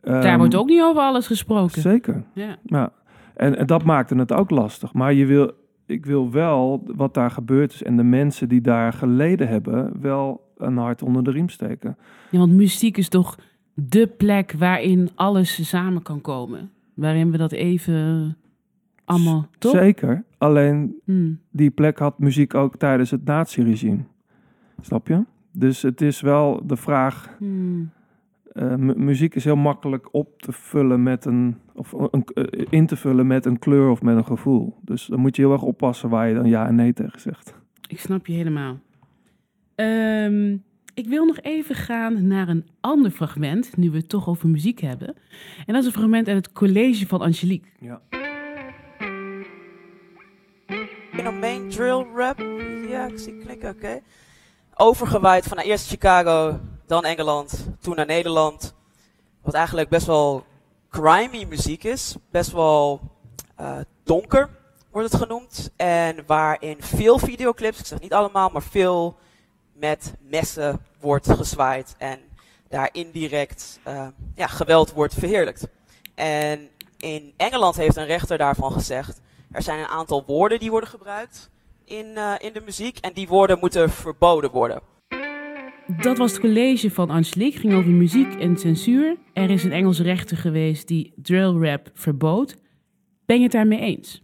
Daar 0.00 0.24
Ehm, 0.24 0.38
wordt 0.38 0.54
ook 0.54 0.68
niet 0.68 0.82
over 0.82 1.02
alles 1.02 1.26
gesproken. 1.26 1.80
Zeker. 1.80 2.22
Ja. 2.34 2.56
Ja, 2.64 2.92
en, 3.34 3.58
en 3.58 3.66
dat 3.66 3.84
maakte 3.84 4.14
het 4.14 4.32
ook 4.32 4.50
lastig. 4.50 4.92
Maar 4.92 5.12
je 5.12 5.26
wil, 5.26 5.50
ik 5.86 6.06
wil 6.06 6.30
wel 6.30 6.82
wat 6.96 7.14
daar 7.14 7.30
gebeurd 7.30 7.72
is 7.72 7.82
en 7.82 7.96
de 7.96 8.02
mensen 8.02 8.48
die 8.48 8.60
daar 8.60 8.92
geleden 8.92 9.48
hebben, 9.48 9.92
wel 10.00 10.50
een 10.56 10.76
hart 10.76 11.02
onder 11.02 11.24
de 11.24 11.30
riem 11.30 11.48
steken. 11.48 11.96
Ja, 12.30 12.38
want 12.38 12.52
muziek 12.52 12.96
is 12.96 13.08
toch 13.08 13.36
de 13.74 14.06
plek 14.06 14.52
waarin 14.58 15.10
alles 15.14 15.68
samen 15.68 16.02
kan 16.02 16.20
komen. 16.20 16.70
Waarin 16.94 17.30
we 17.30 17.36
dat 17.38 17.52
even 17.52 18.36
allemaal, 19.04 19.48
toch? 19.58 19.72
Zeker. 19.72 20.24
Alleen 20.38 20.94
Hmm. 21.04 21.38
die 21.50 21.70
plek 21.70 21.98
had 21.98 22.18
muziek 22.18 22.54
ook 22.54 22.76
tijdens 22.76 23.10
het 23.10 23.24
naziregime. 23.24 24.04
Snap 24.80 25.08
je? 25.08 25.24
Dus 25.52 25.82
het 25.82 26.00
is 26.00 26.20
wel 26.20 26.66
de 26.66 26.76
vraag. 26.76 27.34
Hmm. 27.38 27.90
eh, 28.52 28.74
mu- 28.74 28.94
muziek 28.96 29.34
is 29.34 29.44
heel 29.44 29.56
makkelijk 29.56 30.08
op 30.14 30.42
te 30.42 30.52
vullen 30.52 31.02
met 31.02 31.24
een. 31.24 31.56
of 31.74 31.92
een, 31.92 32.24
eh, 32.34 32.66
in 32.70 32.86
te 32.86 32.96
vullen 32.96 33.26
met 33.26 33.46
een 33.46 33.58
kleur 33.58 33.88
of 33.90 34.02
met 34.02 34.16
een 34.16 34.24
gevoel. 34.24 34.76
Dus 34.80 35.06
dan 35.06 35.20
moet 35.20 35.36
je 35.36 35.42
heel 35.42 35.52
erg 35.52 35.62
oppassen 35.62 36.08
waar 36.08 36.28
je 36.28 36.34
dan 36.34 36.48
ja 36.48 36.66
en 36.66 36.74
nee 36.74 36.92
tegen 36.92 37.20
zegt. 37.20 37.54
Ik 37.88 38.00
snap 38.00 38.26
je 38.26 38.32
helemaal. 38.32 38.78
Ehm, 39.74 40.56
ik 40.94 41.06
wil 41.06 41.24
nog 41.24 41.40
even 41.40 41.74
gaan 41.74 42.26
naar 42.26 42.48
een 42.48 42.68
ander 42.80 43.10
fragment, 43.10 43.76
nu 43.76 43.90
we 43.90 43.96
het 43.96 44.08
toch 44.08 44.28
over 44.28 44.48
muziek 44.48 44.80
hebben. 44.80 45.14
En 45.66 45.74
dat 45.74 45.76
is 45.76 45.86
een 45.86 45.92
fragment 45.92 46.28
uit 46.28 46.36
het 46.36 46.52
college 46.52 47.06
van 47.06 47.20
Angelique. 47.20 47.70
Ja. 47.80 48.00
fenomeen 51.12 51.70
drill 51.70 52.06
rap. 52.14 52.38
Ja, 52.88 53.06
ik 53.06 53.18
zie 53.18 53.38
knikken, 53.38 53.70
oké. 53.70 54.00
Overgewaaid 54.74 55.44
van 55.44 55.58
eerst 55.58 55.88
Chicago, 55.88 56.60
dan 56.86 57.04
Engeland, 57.04 57.68
toen 57.80 57.96
naar 57.96 58.06
Nederland. 58.06 58.74
Wat 59.42 59.54
eigenlijk 59.54 59.88
best 59.88 60.06
wel 60.06 60.44
grimy 60.88 61.44
muziek 61.44 61.84
is. 61.84 62.16
Best 62.30 62.52
wel 62.52 63.00
eh, 63.56 63.78
donker 64.04 64.50
wordt 64.90 65.12
het 65.12 65.22
genoemd. 65.22 65.70
En 65.76 66.24
waarin 66.26 66.76
veel 66.82 67.18
videoclips, 67.18 67.78
ik 67.78 67.86
zeg 67.86 68.00
niet 68.00 68.12
allemaal, 68.12 68.50
maar 68.52 68.62
veel 68.62 69.16
met 69.72 70.14
messen 70.28 70.80
wordt 71.00 71.30
gezwaaid. 71.30 71.94
En 71.98 72.18
daar 72.68 72.88
indirect 72.92 73.80
eh, 73.82 74.06
ja, 74.34 74.46
geweld 74.46 74.92
wordt 74.92 75.14
verheerlijkt. 75.14 75.68
En 76.14 76.68
in 76.98 77.32
Engeland 77.36 77.76
heeft 77.76 77.96
een 77.96 78.06
rechter 78.06 78.38
daarvan 78.38 78.72
gezegd. 78.72 79.20
Er 79.50 79.62
zijn 79.62 79.78
een 79.78 79.86
aantal 79.86 80.24
woorden 80.26 80.58
die 80.58 80.70
worden 80.70 80.88
gebruikt 80.88 81.50
in, 81.84 82.06
eh, 82.14 82.34
in 82.38 82.52
de 82.52 82.62
muziek. 82.64 82.98
En 82.98 83.12
die 83.12 83.28
woorden 83.28 83.58
moeten 83.60 83.90
verboden 83.90 84.50
worden. 84.50 84.80
Dat 86.00 86.18
was 86.18 86.32
het 86.32 86.40
college 86.40 86.90
van 86.90 87.10
Angelique, 87.10 87.58
ging 87.58 87.74
over 87.74 87.90
muziek 87.90 88.34
en 88.34 88.56
censuur. 88.56 89.16
Er 89.32 89.50
is 89.50 89.64
een 89.64 89.72
Engelse 89.72 90.02
rechter 90.02 90.36
geweest 90.36 90.88
die 90.88 91.12
drill 91.16 91.52
rap 91.52 91.90
verbood. 91.94 92.56
Ben 93.26 93.36
je 93.36 93.42
het 93.42 93.52
daarmee 93.52 93.80
eens? 93.80 94.22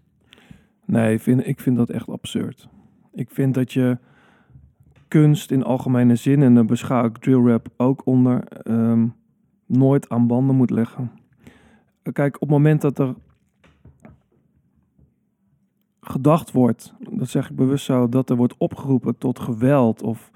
Nee, 0.84 1.14
ik 1.14 1.20
vind, 1.20 1.46
ik 1.46 1.60
vind 1.60 1.76
dat 1.76 1.90
echt 1.90 2.08
absurd. 2.08 2.68
Ik 3.14 3.30
vind 3.30 3.54
dat 3.54 3.72
je 3.72 3.98
kunst 5.08 5.50
in 5.50 5.64
algemene 5.64 6.16
zin, 6.16 6.42
en 6.42 6.54
daar 6.54 6.64
beschouw 6.64 7.04
ik 7.04 7.18
drill 7.18 7.46
rap 7.46 7.68
ook 7.76 8.06
onder, 8.06 8.44
ehm, 8.48 9.06
nooit 9.66 10.08
aan 10.08 10.26
banden 10.26 10.56
moet 10.56 10.70
leggen. 10.70 11.10
Kijk, 12.12 12.34
op 12.34 12.40
het 12.40 12.50
moment 12.50 12.80
dat 12.80 12.98
er 12.98 13.14
gedacht 16.00 16.52
wordt, 16.52 16.94
dat 17.10 17.28
zeg 17.28 17.50
ik 17.50 17.56
bewust 17.56 17.84
zo, 17.84 18.08
dat 18.08 18.30
er 18.30 18.36
wordt 18.36 18.54
opgeroepen 18.58 19.18
tot 19.18 19.38
geweld 19.38 20.02
of 20.02 20.30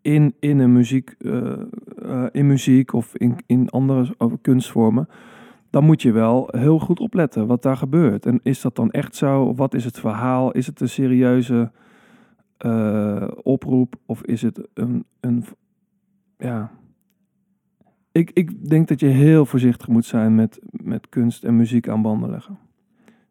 in, 0.00 0.34
in 0.40 0.58
een 0.58 0.72
muziek, 0.72 1.14
eh, 1.18 1.52
eh, 2.02 2.26
in 2.32 2.46
muziek 2.46 2.92
of 2.92 3.16
in, 3.16 3.36
in 3.46 3.68
andere 3.68 4.16
kunstvormen, 4.42 5.08
dan 5.70 5.84
moet 5.84 6.02
je 6.02 6.12
wel 6.12 6.48
heel 6.50 6.78
goed 6.78 7.00
opletten 7.00 7.46
wat 7.46 7.62
daar 7.62 7.76
gebeurt. 7.76 8.26
En 8.26 8.40
is 8.42 8.60
dat 8.60 8.76
dan 8.76 8.90
echt 8.90 9.16
zo? 9.16 9.54
Wat 9.54 9.74
is 9.74 9.84
het 9.84 9.98
verhaal? 9.98 10.52
Is 10.52 10.66
het 10.66 10.80
een 10.80 10.88
serieuze 10.88 11.70
eh, 12.56 13.28
oproep 13.42 13.96
of 14.06 14.22
is 14.22 14.42
het 14.42 14.68
een, 14.74 15.04
een 15.20 15.44
ja. 16.38 16.70
Ik, 18.12 18.30
ik 18.30 18.68
denk 18.68 18.88
dat 18.88 19.00
je 19.00 19.06
heel 19.06 19.46
voorzichtig 19.46 19.88
moet 19.88 20.04
zijn 20.04 20.34
met, 20.34 20.60
met 20.70 21.08
kunst 21.08 21.44
en 21.44 21.56
muziek 21.56 21.88
aan 21.88 22.02
banden 22.02 22.30
leggen. 22.30 22.58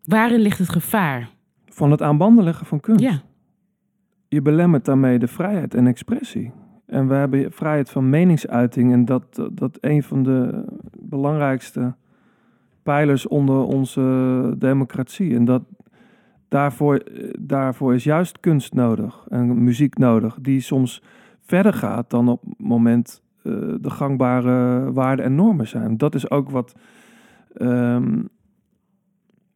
Waarin 0.04 0.40
ligt 0.40 0.58
het 0.58 0.70
gevaar? 0.70 1.30
Van 1.66 1.92
het 1.92 2.02
aan 2.02 2.18
banden 2.18 2.44
leggen 2.44 2.66
van 2.66 2.80
kunst. 2.80 3.04
Ja, 3.04 3.22
Je 4.28 4.42
belemmert 4.42 4.86
daarmee 4.86 5.20
de 5.20 5.28
vrijheid 5.28 5.74
en 5.74 5.88
expressie. 5.88 6.52
En 6.86 7.08
we 7.08 7.14
hebben 7.14 7.52
vrijheid 7.52 7.90
van 7.90 8.10
meningsuiting. 8.10 8.92
En 8.92 9.06
dat, 9.06 9.50
dat 9.52 9.78
een 9.82 10.04
van 10.04 10.24
de 10.24 10.66
belangrijkste 11.00 11.96
pijlers 12.84 13.28
onder 13.28 13.64
onze 13.64 14.56
democratie. 14.58 15.36
En 15.36 15.46
dat 15.46 15.64
daarvoor, 16.56 16.96
eh, 16.96 17.30
daarvoor 17.40 17.94
is 17.94 18.04
juist 18.04 18.40
kunst 18.40 18.74
nodig 18.74 19.26
en 19.30 19.64
muziek 19.64 19.98
nodig, 19.98 20.38
die 20.42 20.60
soms 20.60 21.02
verder 21.42 21.74
gaat 21.74 22.10
dan 22.10 22.30
op 22.30 22.42
het 22.42 22.60
moment 22.60 23.24
eh, 23.44 23.52
de 23.82 23.90
gangbare 23.90 24.92
waarden 24.92 25.26
en 25.26 25.36
normen 25.36 25.68
zijn. 25.68 25.98
Dat 25.98 26.16
is 26.16 26.30
ook 26.30 26.50
wat, 26.50 26.76
ehm, 27.54 28.24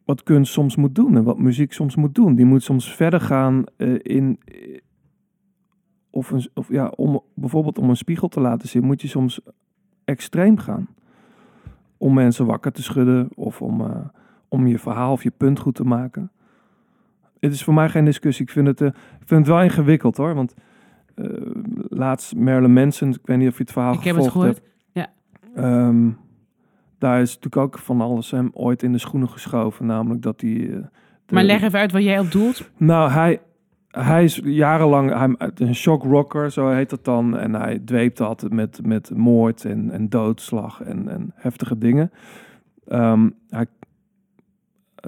wat 0.05 0.23
kunst 0.23 0.53
soms 0.53 0.75
moet 0.75 0.95
doen 0.95 1.15
en 1.15 1.23
wat 1.23 1.39
muziek 1.39 1.73
soms 1.73 1.95
moet 1.95 2.15
doen. 2.15 2.35
Die 2.35 2.45
moet 2.45 2.63
soms 2.63 2.95
verder 2.95 3.21
gaan 3.21 3.63
eh, 3.77 3.95
in. 4.01 4.39
Of, 6.09 6.31
een, 6.31 6.49
of 6.53 6.69
ja, 6.69 6.87
om 6.87 7.21
bijvoorbeeld 7.33 7.77
om 7.77 7.89
een 7.89 7.97
spiegel 7.97 8.27
te 8.27 8.39
laten 8.39 8.67
zien, 8.67 8.83
moet 8.83 9.01
je 9.01 9.07
soms 9.07 9.39
extreem 10.05 10.57
gaan. 10.57 10.87
Om 11.97 12.13
mensen 12.13 12.45
wakker 12.45 12.71
te 12.71 12.83
schudden 12.83 13.29
of 13.35 13.61
om, 13.61 13.83
om 14.47 14.67
je 14.67 14.79
verhaal 14.79 15.11
of 15.11 15.23
je 15.23 15.31
punt 15.37 15.59
goed 15.59 15.75
te 15.75 15.83
maken. 15.83 16.31
Het 17.39 17.53
is 17.53 17.63
voor 17.63 17.73
mij 17.73 17.89
geen 17.89 18.05
discussie. 18.05 18.45
Ik 18.45 18.51
vind 18.51 18.67
het, 18.67 18.81
eh, 18.81 18.87
ik 18.87 19.25
vind 19.25 19.39
het 19.39 19.47
wel 19.47 19.61
ingewikkeld 19.63 20.17
hoor. 20.17 20.33
Want 20.35 20.53
eh, 21.15 21.25
laatst 21.89 22.35
Marilyn 22.35 22.73
Manson, 22.73 23.09
ik 23.09 23.19
weet 23.23 23.37
niet 23.37 23.47
of 23.49 23.57
je 23.57 23.63
het 23.63 23.71
verhaal 23.71 23.93
ik 23.93 24.03
heb 24.03 24.15
het 24.15 24.27
gehoord. 24.27 24.47
hebt. 24.47 24.67
Ehm, 25.55 26.09
daar 26.97 27.21
is 27.21 27.27
natuurlijk 27.35 27.57
ook 27.57 27.77
van 27.79 28.01
alles 28.01 28.31
hem 28.31 28.49
ooit 28.53 28.83
in 28.83 28.91
de 28.91 28.97
schoenen 28.97 29.29
geschoven. 29.29 29.85
Namelijk 29.85 30.21
dat 30.21 30.41
hij... 30.41 30.51
eh, 30.51 30.75
de- 31.25 31.33
Maar 31.33 31.43
leg 31.43 31.61
even 31.61 31.79
uit 31.79 31.91
wat 31.91 32.03
jij 32.03 32.19
op 32.19 32.31
doelt. 32.31 32.69
nou, 32.77 33.11
hij, 33.11 33.41
hij 33.87 34.23
is 34.23 34.41
jarenlang 34.43 35.13
hij, 35.37 35.51
een 35.55 35.75
shock 35.75 36.03
rocker, 36.03 36.51
zo 36.51 36.69
heet 36.69 36.89
dat 36.89 37.05
dan. 37.05 37.37
En 37.37 37.53
hij 37.53 37.79
dweept 37.85 38.21
altijd 38.21 38.53
met, 38.53 38.85
met 38.85 39.11
moord 39.15 39.65
en, 39.65 39.91
en 39.91 40.09
doodslag 40.09 40.81
en, 40.81 41.07
en 41.07 41.31
heftige 41.35 41.77
dingen. 41.77 42.11
Ehm, 42.87 43.29
hij 43.49 43.65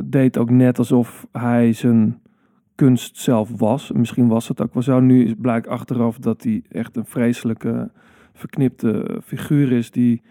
deed 0.05 0.37
ook 0.37 0.49
net 0.49 0.77
alsof 0.77 1.27
hij 1.31 1.73
zijn 1.73 2.20
kunst 2.85 3.17
zelf 3.17 3.49
was. 3.57 3.91
Misschien 3.91 4.27
was 4.27 4.47
het 4.47 4.61
ook 4.61 4.73
wel 4.73 4.83
zo. 4.83 4.99
Nu 4.99 5.35
blijkt 5.35 5.67
achteraf 5.67 6.17
dat 6.17 6.43
hij 6.43 6.63
echt 6.71 6.97
een 6.97 7.05
vreselijke, 7.05 7.91
verknipte 8.33 9.19
figuur 9.23 9.71
is 9.71 9.91
die 9.91 10.21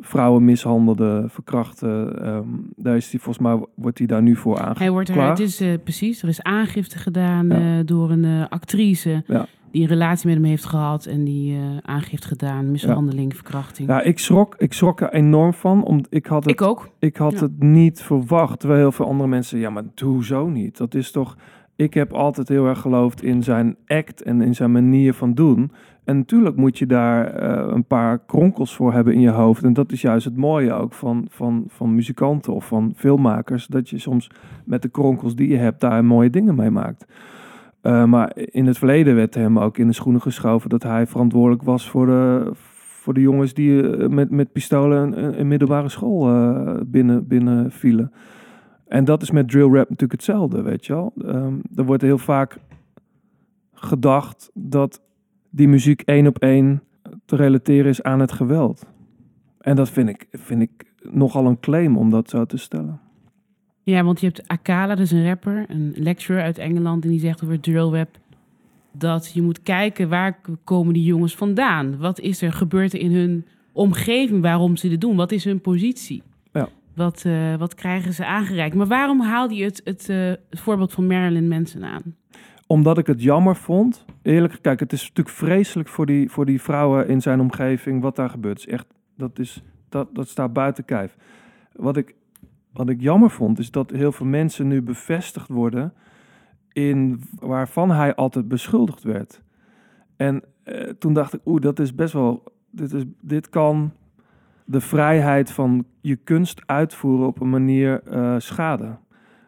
vrouwen 0.00 0.44
mishandelde, 0.44 1.24
verkrachtte. 1.28 2.18
Ehm, 2.22 2.46
daar 2.76 2.96
is 2.96 3.10
hij 3.10 3.20
volgens 3.20 3.44
mij 3.44 3.66
wordt 3.74 3.98
hij 3.98 4.06
daar 4.06 4.22
nu 4.22 4.36
voor 4.36 4.52
aangeklaagd. 4.52 4.78
Hij 4.78 4.90
wordt 4.90 5.08
er, 5.08 5.28
het 5.28 5.38
is 5.38 5.60
eh, 5.60 5.74
precies, 5.84 6.22
er 6.22 6.28
is 6.28 6.42
aangifte 6.42 6.98
gedaan 6.98 7.48
Ja. 7.48 7.78
eh, 7.78 7.86
door 7.86 8.10
een 8.10 8.24
eh, 8.24 8.46
actrice. 8.48 9.22
Ja. 9.26 9.46
Die 9.72 9.82
een 9.82 9.88
relatie 9.88 10.26
met 10.26 10.36
hem 10.36 10.44
heeft 10.44 10.64
gehad 10.64 11.06
en 11.06 11.24
die 11.24 11.54
uh, 11.54 11.60
aangifte 11.82 12.26
gedaan, 12.26 12.70
mishandeling, 12.70 13.34
verkrachting. 13.34 13.88
Ja, 13.88 14.02
ik 14.02 14.18
schrok, 14.18 14.54
ik 14.58 14.72
schrok 14.72 15.00
er 15.00 15.12
enorm 15.12 15.54
van. 15.54 15.84
Om, 15.84 16.04
ik 16.08 16.26
had 16.26 16.44
het, 16.44 16.52
ik 16.52 16.62
ook. 16.62 16.88
Ik 16.98 17.16
had 17.16 17.40
het 17.40 17.62
niet 17.62 18.02
verwacht. 18.02 18.58
Terwijl 18.58 18.80
heel 18.80 18.92
veel 18.92 19.06
andere 19.06 19.28
mensen, 19.28 19.58
ja, 19.58 19.70
maar 19.70 19.84
hoezo 20.04 20.48
niet? 20.48 20.76
Dat 20.76 20.94
is 20.94 21.10
toch. 21.10 21.36
Ik 21.76 21.94
heb 21.94 22.12
altijd 22.12 22.48
heel 22.48 22.66
erg 22.66 22.80
geloofd 22.80 23.22
in 23.22 23.42
zijn 23.42 23.76
act 23.86 24.22
en 24.22 24.40
in 24.42 24.54
zijn 24.54 24.72
manier 24.72 25.14
van 25.14 25.34
doen. 25.34 25.72
En 26.04 26.16
natuurlijk 26.16 26.56
moet 26.56 26.78
je 26.78 26.86
daar 26.86 27.26
eh, 27.26 27.72
een 27.74 27.84
paar 27.84 28.18
kronkels 28.18 28.74
voor 28.74 28.92
hebben 28.92 29.14
in 29.14 29.20
je 29.20 29.30
hoofd. 29.30 29.62
En 29.62 29.72
dat 29.72 29.92
is 29.92 30.00
juist 30.00 30.24
het 30.24 30.36
mooie 30.36 30.72
ook 30.72 30.92
van, 30.92 31.26
van, 31.30 31.64
van 31.68 31.94
muzikanten 31.94 32.54
of 32.54 32.66
van 32.66 32.92
filmmakers. 32.96 33.66
Dat 33.66 33.88
je 33.88 33.98
soms 33.98 34.30
met 34.64 34.82
de 34.82 34.88
kronkels 34.88 35.34
die 35.34 35.48
je 35.48 35.56
hebt 35.56 35.80
daar 35.80 36.04
mooie 36.04 36.30
dingen 36.30 36.54
mee 36.54 36.70
maakt. 36.70 37.06
Uh, 37.82 38.04
maar 38.04 38.36
in 38.36 38.66
het 38.66 38.78
verleden 38.78 39.14
werd 39.14 39.34
hem 39.34 39.58
ook 39.58 39.78
in 39.78 39.86
de 39.86 39.92
schoenen 39.92 40.20
geschoven 40.20 40.70
dat 40.70 40.82
hij 40.82 41.06
verantwoordelijk 41.06 41.62
was 41.62 41.90
voor 41.90 42.06
de, 42.06 42.50
voor 43.02 43.14
de 43.14 43.20
jongens 43.20 43.54
die 43.54 43.96
eh, 43.96 44.08
met, 44.08 44.30
met 44.30 44.52
pistolen 44.52 45.40
een, 45.40 45.48
middelbare 45.48 45.88
school 45.88 46.30
uh, 46.30 46.74
binnen, 46.86 47.26
binnen 47.26 47.70
vielen. 47.70 48.12
En 48.86 49.04
dat 49.04 49.22
is 49.22 49.30
met 49.30 49.48
drill 49.48 49.62
rap 49.62 49.88
natuurlijk 49.88 50.12
hetzelfde, 50.12 50.62
weet 50.62 50.86
je 50.86 50.92
wel. 50.92 51.12
Um, 51.24 51.62
er 51.76 51.84
wordt 51.84 52.02
heel 52.02 52.18
vaak 52.18 52.58
gedacht 53.72 54.50
dat 54.54 55.02
die 55.50 55.68
muziek 55.68 56.02
één 56.02 56.26
op 56.26 56.38
één 56.38 56.82
te 57.24 57.36
relateren 57.36 57.90
is 57.90 58.02
aan 58.02 58.20
het 58.20 58.32
geweld. 58.32 58.86
En 59.60 59.76
dat 59.76 59.90
vind 59.90 60.08
ik, 60.08 60.26
vind 60.30 60.62
ik 60.62 60.92
nogal 61.10 61.46
een 61.46 61.60
claim 61.60 61.96
om 61.96 62.10
dat 62.10 62.30
zo 62.30 62.44
te 62.44 62.56
stellen. 62.56 63.00
Ja, 63.82 64.04
want 64.04 64.20
je 64.20 64.26
hebt 64.26 64.48
Akala, 64.48 64.94
dat 64.94 65.04
is 65.04 65.10
een 65.10 65.26
rapper, 65.26 65.64
een 65.68 65.94
lecturer 65.96 66.42
uit 66.42 66.58
Engeland, 66.58 67.04
en 67.04 67.10
die 67.10 67.20
zegt 67.20 67.44
over 67.44 67.60
drill 67.60 67.90
rap 67.90 68.18
dat 68.92 69.30
je 69.34 69.42
moet 69.42 69.62
kijken 69.62 70.08
waar 70.08 70.38
komen 70.64 70.94
die 70.94 71.04
jongens 71.04 71.36
vandaan? 71.36 71.98
Wat 71.98 72.20
is 72.20 72.42
er 72.42 72.52
gebeurd 72.52 72.94
in 72.94 73.12
hun 73.12 73.46
omgeving 73.72 74.42
waarom 74.42 74.76
ze 74.76 74.88
dit 74.88 75.00
doen? 75.00 75.16
Wat 75.16 75.32
is 75.32 75.44
hun 75.44 75.60
positie? 75.60 76.22
Ja. 76.52 76.68
Wat, 76.94 77.24
uh, 77.26 77.56
wat 77.56 77.74
krijgen 77.74 78.12
ze 78.12 78.26
aangereikt? 78.26 78.74
Maar 78.74 78.86
waarom 78.86 79.20
haalde 79.20 79.54
je 79.54 79.64
het, 79.64 79.80
het, 79.84 80.08
uh, 80.08 80.16
het 80.26 80.60
voorbeeld 80.60 80.92
van 80.92 81.06
Marilyn 81.06 81.48
Manson 81.48 81.84
aan? 81.84 82.16
Omdat 82.66 82.98
ik 82.98 83.06
het 83.06 83.22
jammer 83.22 83.56
vond. 83.56 84.04
Eerlijk, 84.22 84.58
kijk, 84.60 84.80
het 84.80 84.92
is 84.92 85.00
natuurlijk 85.00 85.36
vreselijk 85.36 85.88
voor 85.88 86.06
die, 86.06 86.30
voor 86.30 86.46
die 86.46 86.62
vrouwen 86.62 87.08
in 87.08 87.20
zijn 87.20 87.40
omgeving 87.40 88.02
wat 88.02 88.16
daar 88.16 88.30
gebeurt. 88.30 88.58
is 88.58 88.66
echt, 88.66 88.86
dat, 89.16 89.38
is, 89.38 89.62
dat, 89.88 90.14
dat 90.14 90.28
staat 90.28 90.52
buiten 90.52 90.84
kijf. 90.84 91.16
Wat 91.72 91.96
ik 91.96 92.14
wat 92.72 92.88
ik 92.88 93.00
jammer 93.00 93.30
vond, 93.30 93.58
is 93.58 93.70
dat 93.70 93.90
heel 93.90 94.12
veel 94.12 94.26
mensen 94.26 94.68
nu 94.68 94.82
bevestigd 94.82 95.48
worden 95.48 95.92
in 96.72 97.22
waarvan 97.40 97.90
hij 97.90 98.14
altijd 98.14 98.48
beschuldigd 98.48 99.02
werd. 99.02 99.42
En 100.16 100.42
eh, 100.62 100.90
toen 100.98 101.12
dacht 101.12 101.34
ik, 101.34 101.40
oeh, 101.44 101.60
dat 101.60 101.78
is 101.78 101.94
best 101.94 102.12
wel, 102.12 102.42
dit, 102.70 102.92
is, 102.92 103.04
dit 103.20 103.48
kan 103.48 103.92
de 104.64 104.80
vrijheid 104.80 105.50
van 105.50 105.84
je 106.00 106.16
kunst 106.16 106.62
uitvoeren 106.66 107.26
op 107.26 107.40
een 107.40 107.50
manier 107.50 108.02
uh, 108.12 108.34
schaden. 108.38 108.98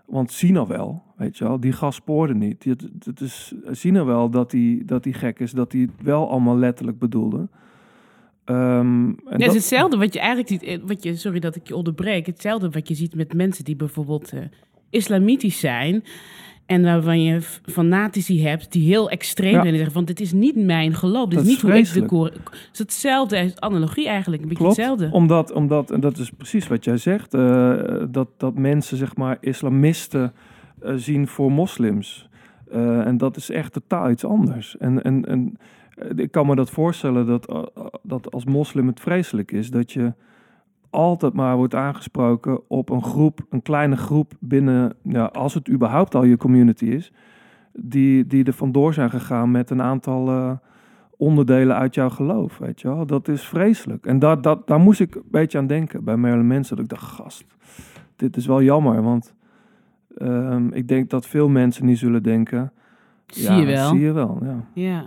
Want 0.07 0.31
nou 0.53 0.69
wel, 0.69 1.03
weet 1.17 1.39
je 1.39 1.45
wel, 1.45 1.61
die 1.61 1.73
gast 1.73 1.97
spoorde 1.97 2.35
niet. 2.35 2.65
Het, 2.65 2.91
het 3.05 3.21
is, 3.21 3.55
nou 3.83 4.07
wel 4.07 4.31
dat 4.31 4.53
hij 4.53 4.83
dat 4.87 5.07
gek 5.11 5.39
is, 5.39 5.53
dat 5.53 5.73
hij 5.73 5.81
het 5.81 6.03
wel 6.03 6.31
allemaal 6.31 6.57
letterlijk 6.57 6.99
bedoelde. 6.99 7.49
Um, 8.47 9.17
ja, 9.37 9.47
is 9.47 9.55
hetzelfde 9.55 9.97
wat 9.97 10.13
je 10.13 10.19
eigenlijk 10.19 10.49
ziet, 10.49 10.63
eh, 10.63 10.79
wat 10.87 11.03
je, 11.03 11.17
sorry 11.17 11.41
dat 11.41 11.57
ik 11.57 11.69
je 11.69 11.77
onderbreek, 11.77 12.27
hetzelfde 12.27 12.71
wat 12.71 12.89
je 12.89 12.95
ziet 12.95 13.15
met 13.15 13.35
mensen 13.35 13.65
die 13.65 13.77
bijvoorbeeld 13.77 14.33
uh, 14.35 14.41
islamitisch 14.91 15.61
zijn 15.61 16.05
en 16.67 16.83
waarvan 16.83 17.23
je 17.23 17.41
fanatici 17.65 18.47
hebt 18.47 18.73
die 18.73 18.89
heel 18.89 19.11
extreem 19.11 19.53
zijn 19.53 19.67
en 19.67 19.75
zeggen 19.75 19.93
van 19.93 20.05
dit 20.05 20.21
is 20.21 20.33
niet 20.33 20.57
mijn 20.57 20.95
geloof, 20.95 21.29
dit 21.29 21.41
is 21.41 21.47
niet 21.47 21.61
hoe 21.61 21.73
ik 21.73 21.93
de 21.93 22.07
koor. 22.07 22.27
Het 22.27 22.69
is 22.73 22.79
hetzelfde, 22.79 23.53
analogie 23.55 24.09
eigenlijk, 24.09 24.43
een 24.43 24.49
beetje 24.49 24.67
hetzelfde. 24.67 25.09
Omdat, 25.13 25.53
omdat, 25.53 25.91
en 25.91 26.01
dat 26.01 26.19
is 26.19 26.31
precies 26.31 26.69
wat 26.69 26.85
jij 26.85 26.97
zegt, 26.97 27.35
uh, 27.35 27.83
dat, 28.11 28.29
dat 28.37 28.55
mensen 28.55 28.97
zeg 28.97 29.17
maar 29.17 29.37
islamisten 29.41 30.33
zien 30.97 31.27
voor 31.27 31.53
moslims. 31.53 32.29
en 32.71 33.17
dat 33.17 33.37
is 33.37 33.51
echt 33.51 33.73
totaal 33.73 34.11
iets 34.11 34.25
anders. 34.25 34.77
En, 34.79 35.03
en, 35.03 35.25
en 35.25 35.59
eh, 35.59 35.65
ik 36.17 36.31
kan 36.31 36.47
me 36.47 36.55
dat 36.55 36.71
voorstellen 36.71 37.27
dat, 37.27 37.47
eh, 37.47 37.63
dat 38.03 38.33
als 38.33 38.45
moslim 38.45 38.87
het 38.87 39.01
vreselijk 39.01 39.53
is 39.53 39.71
dat 39.71 39.93
je 39.93 40.13
altijd 40.91 41.33
maar 41.33 41.57
wordt 41.57 41.75
aangesproken 41.75 42.61
op 42.69 42.91
een 42.91 43.03
groep, 43.03 43.47
een 43.51 43.63
kleine 43.63 43.97
groep 43.97 44.33
binnen, 44.41 44.95
ja, 45.03 45.25
als 45.25 45.55
het 45.55 45.71
überhaupt 45.71 46.15
al 46.15 46.25
je 46.25 46.37
community 46.37 46.85
is, 46.85 47.13
die, 47.73 48.27
die 48.27 48.45
er 48.45 48.53
vandoor 48.53 48.95
zijn 48.95 49.11
gegaan 49.11 49.51
met 49.51 49.71
een 49.71 49.83
aantal 49.83 50.29
uh, 50.29 50.53
onderdelen 51.17 51.77
uit 51.77 51.95
jouw 51.95 52.11
geloof, 52.11 52.59
weet 52.59 52.81
je 52.81 52.89
wel. 52.89 53.07
Dat 53.07 53.29
is 53.29 53.43
vreselijk. 53.43 54.07
En 54.07 54.19
dat, 54.19 54.43
dat, 54.43 54.67
daar 54.67 54.81
moest 54.81 55.01
ik 55.01 55.15
een 55.15 55.23
beetje 55.31 55.59
aan 55.59 55.67
denken 55.67 56.05
bij 56.05 56.17
Marilyn 56.17 56.47
Manson. 56.47 56.77
Dat 56.77 56.85
ik 56.85 56.91
dacht, 56.91 57.13
gast, 57.13 57.45
dit 58.17 58.37
is 58.37 58.47
wel 58.47 58.63
jammer, 58.63 59.03
want 59.03 59.35
um, 60.19 60.73
ik 60.73 60.89
denk 60.89 61.11
dat 61.11 61.27
veel 61.27 61.49
mensen 61.49 61.87
niet 61.87 61.99
zullen 61.99 62.23
denken... 62.23 62.73
Zie 63.27 63.51
ja, 63.51 63.57
je 63.57 63.67
wel. 63.67 63.89
Zie 63.89 64.01
je 64.01 64.13
wel, 64.13 64.39
ja. 64.43 64.65
Ja. 64.75 65.05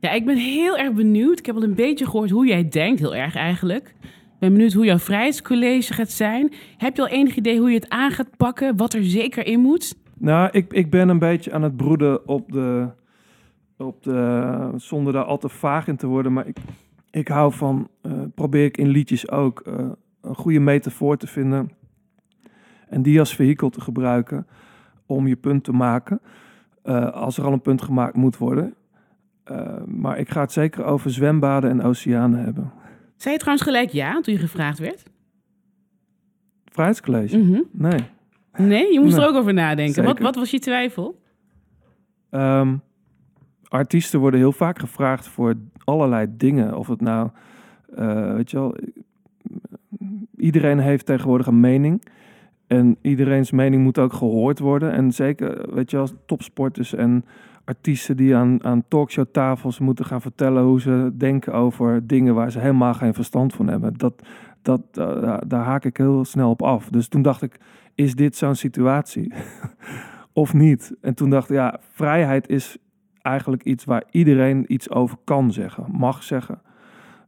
Ja, 0.00 0.10
ik 0.10 0.24
ben 0.24 0.36
heel 0.36 0.76
erg 0.76 0.92
benieuwd. 0.92 1.38
Ik 1.38 1.46
heb 1.46 1.54
al 1.54 1.62
een 1.62 1.74
beetje 1.74 2.06
gehoord 2.06 2.30
hoe 2.30 2.46
jij 2.46 2.68
denkt, 2.68 3.00
heel 3.00 3.14
erg 3.14 3.34
eigenlijk. 3.34 3.94
Ik 4.02 4.38
ben 4.38 4.52
benieuwd 4.52 4.72
hoe 4.72 4.84
jouw 4.84 4.98
vrijheidscollege 4.98 5.92
gaat 5.92 6.10
zijn. 6.10 6.52
Heb 6.76 6.96
je 6.96 7.02
al 7.02 7.08
enig 7.08 7.36
idee 7.36 7.58
hoe 7.58 7.68
je 7.68 7.74
het 7.74 7.88
aan 7.88 8.10
gaat 8.10 8.36
pakken? 8.36 8.76
Wat 8.76 8.94
er 8.94 9.04
zeker 9.04 9.46
in 9.46 9.60
moet? 9.60 9.96
Nou, 10.18 10.48
ik, 10.52 10.72
ik 10.72 10.90
ben 10.90 11.08
een 11.08 11.18
beetje 11.18 11.52
aan 11.52 11.62
het 11.62 11.76
broeden 11.76 12.28
op 12.28 12.52
de, 12.52 12.88
op 13.76 14.02
de... 14.02 14.70
Zonder 14.76 15.12
daar 15.12 15.24
al 15.24 15.38
te 15.38 15.48
vaag 15.48 15.88
in 15.88 15.96
te 15.96 16.06
worden. 16.06 16.32
Maar 16.32 16.46
ik, 16.46 16.56
ik 17.10 17.28
hou 17.28 17.52
van... 17.52 17.88
Uh, 18.02 18.12
probeer 18.34 18.64
ik 18.64 18.76
in 18.76 18.88
liedjes 18.88 19.30
ook 19.30 19.62
uh, 19.66 19.90
een 20.20 20.34
goede 20.34 20.60
metafoor 20.60 21.16
te 21.16 21.26
vinden. 21.26 21.70
En 22.88 23.02
die 23.02 23.18
als 23.18 23.34
vehikel 23.34 23.70
te 23.70 23.80
gebruiken 23.80 24.46
om 25.06 25.26
je 25.26 25.36
punt 25.36 25.64
te 25.64 25.72
maken. 25.72 26.20
Uh, 26.84 27.12
als 27.12 27.38
er 27.38 27.44
al 27.44 27.52
een 27.52 27.60
punt 27.60 27.82
gemaakt 27.82 28.16
moet 28.16 28.36
worden. 28.36 28.74
Uh, 29.50 29.84
maar 29.86 30.18
ik 30.18 30.30
ga 30.30 30.40
het 30.40 30.52
zeker 30.52 30.84
over 30.84 31.10
zwembaden 31.10 31.70
en 31.70 31.82
oceanen 31.82 32.44
hebben. 32.44 32.72
Zei 33.16 33.34
je 33.34 33.40
trouwens 33.40 33.66
gelijk 33.68 33.90
ja 33.90 34.20
toen 34.20 34.34
je 34.34 34.40
gevraagd 34.40 34.78
werd? 34.78 35.02
Vrijheidscollege? 36.64 37.36
Mm 37.36 37.52
-hmm. 37.52 37.64
Nee. 37.72 38.00
Nee, 38.56 38.92
je 38.92 39.00
moest 39.00 39.16
nee. 39.16 39.24
er 39.24 39.30
ook 39.30 39.36
over 39.36 39.54
nadenken. 39.54 40.04
Wat, 40.04 40.18
wat, 40.18 40.34
was 40.34 40.50
je 40.50 40.58
twijfel? 40.58 41.20
Um, 42.30 42.80
artiesten 43.68 44.20
worden 44.20 44.40
heel 44.40 44.52
vaak 44.52 44.78
gevraagd 44.78 45.28
voor 45.28 45.54
allerlei 45.84 46.26
dingen. 46.30 46.76
Of 46.76 46.86
het 46.86 47.00
nou, 47.00 47.28
uh, 47.98 48.34
weet 48.34 48.50
je 48.50 48.56
wel, 48.56 48.76
iedereen 50.36 50.78
heeft 50.78 51.06
tegenwoordig 51.06 51.46
een 51.46 51.60
mening. 51.60 52.02
En 52.66 52.96
iedereen's 53.02 53.50
mening 53.50 53.82
moet 53.82 53.98
ook 53.98 54.12
gehoord 54.12 54.58
worden. 54.58 54.92
En 54.92 55.12
zeker, 55.12 55.74
weet 55.74 55.90
je 55.90 55.96
wel, 55.96 56.08
topsporters 56.26 56.94
en 56.94 57.24
artiesten 57.68 58.16
die 58.16 58.36
aan, 58.36 58.64
aan 58.64 58.84
talkshowtafels 58.88 59.78
moeten 59.78 60.04
gaan 60.04 60.20
vertellen 60.20 60.62
hoe 60.62 60.80
ze 60.80 61.10
denken 61.14 61.54
over 61.54 62.06
dingen 62.06 62.34
waar 62.34 62.50
ze 62.50 62.58
helemaal 62.58 62.94
geen 62.94 63.14
verstand 63.14 63.54
van 63.54 63.68
hebben. 63.68 63.94
Dat, 63.96 64.22
dat, 64.62 64.82
uh, 64.94 65.38
daar 65.46 65.64
haak 65.64 65.84
ik 65.84 65.96
heel 65.96 66.24
snel 66.24 66.50
op 66.50 66.62
af. 66.62 66.88
Dus 66.88 67.08
toen 67.08 67.22
dacht 67.22 67.42
ik, 67.42 67.58
is 67.94 68.14
dit 68.14 68.36
zo'n 68.36 68.54
situatie? 68.54 69.32
of 70.32 70.54
niet? 70.54 70.94
En 71.00 71.14
toen 71.14 71.30
dacht 71.30 71.50
ik, 71.50 71.56
ja, 71.56 71.80
vrijheid 71.92 72.48
is 72.48 72.76
eigenlijk 73.22 73.64
iets 73.64 73.84
waar 73.84 74.04
iedereen 74.10 74.72
iets 74.72 74.90
over 74.90 75.18
kan 75.24 75.52
zeggen, 75.52 75.84
mag 75.90 76.22
zeggen. 76.22 76.60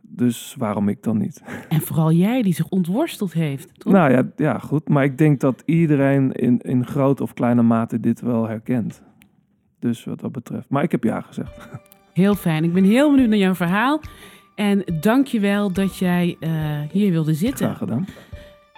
Dus 0.00 0.54
waarom 0.58 0.88
ik 0.88 1.02
dan 1.02 1.18
niet? 1.18 1.42
En 1.68 1.80
vooral 1.80 2.12
jij 2.12 2.42
die 2.42 2.54
zich 2.54 2.68
ontworsteld 2.68 3.32
heeft. 3.32 3.80
Toch? 3.80 3.92
Nou 3.92 4.12
ja, 4.12 4.22
ja, 4.36 4.58
goed. 4.58 4.88
Maar 4.88 5.04
ik 5.04 5.18
denk 5.18 5.40
dat 5.40 5.62
iedereen 5.64 6.32
in, 6.32 6.58
in 6.60 6.86
grote 6.86 7.22
of 7.22 7.34
kleine 7.34 7.62
mate 7.62 8.00
dit 8.00 8.20
wel 8.20 8.48
herkent. 8.48 9.02
Dus 9.80 10.04
wat 10.04 10.20
dat 10.20 10.32
betreft. 10.32 10.68
Maar 10.68 10.82
ik 10.82 10.90
heb 10.90 11.04
ja 11.04 11.20
gezegd. 11.20 11.68
Heel 12.12 12.34
fijn. 12.34 12.64
Ik 12.64 12.72
ben 12.72 12.84
heel 12.84 13.10
benieuwd 13.10 13.28
naar 13.28 13.38
jouw 13.38 13.54
verhaal. 13.54 14.00
En 14.54 14.84
dank 15.00 15.26
je 15.26 15.40
wel 15.40 15.72
dat 15.72 15.96
jij 15.96 16.36
uh, 16.40 16.50
hier 16.90 17.10
wilde 17.10 17.34
zitten. 17.34 17.66
Graag 17.66 17.78
gedaan. 17.78 18.06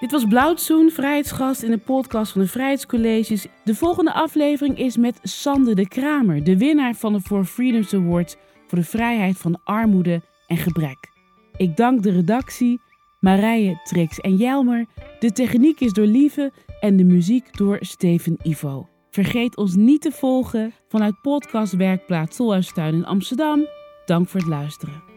Dit 0.01 0.11
was 0.11 0.25
Blauwtsoen, 0.25 0.91
vrijheidsgast 0.91 1.63
in 1.63 1.71
de 1.71 1.79
podcast 1.79 2.33
van 2.33 2.41
de 2.41 2.49
Vrijheidscolleges. 2.49 3.47
De 3.65 3.75
volgende 3.75 4.13
aflevering 4.13 4.79
is 4.79 4.97
met 4.97 5.19
Sander 5.23 5.75
de 5.75 5.89
Kramer, 5.89 6.45
de 6.45 6.59
winnaar 6.59 6.95
van 6.95 7.13
de 7.13 7.21
For 7.21 7.45
Freedoms 7.45 7.95
Award 7.95 8.37
voor 8.67 8.79
de 8.79 8.85
vrijheid 8.85 9.39
van 9.39 9.61
armoede 9.65 10.23
en 10.47 10.57
gebrek. 10.57 11.11
Ik 11.57 11.77
dank 11.77 12.03
de 12.03 12.11
redactie, 12.11 12.81
Marije, 13.21 13.81
Trix 13.85 14.21
en 14.21 14.37
Jelmer. 14.37 14.87
De 15.19 15.33
techniek 15.33 15.81
is 15.81 15.93
door 15.93 16.07
Lieve 16.07 16.53
en 16.81 16.97
de 16.97 17.05
muziek 17.05 17.57
door 17.57 17.79
Steven 17.81 18.37
Ivo. 18.43 18.92
Vergeet 19.13 19.57
ons 19.57 19.75
niet 19.75 20.01
te 20.01 20.11
volgen 20.11 20.73
vanuit 20.89 21.21
podcast 21.23 21.73
Werkplaats 21.73 22.37
Tolhuistuin 22.37 22.95
in 22.95 23.05
Amsterdam. 23.05 23.67
Dank 24.05 24.29
voor 24.29 24.41
het 24.41 24.49
luisteren. 24.49 25.12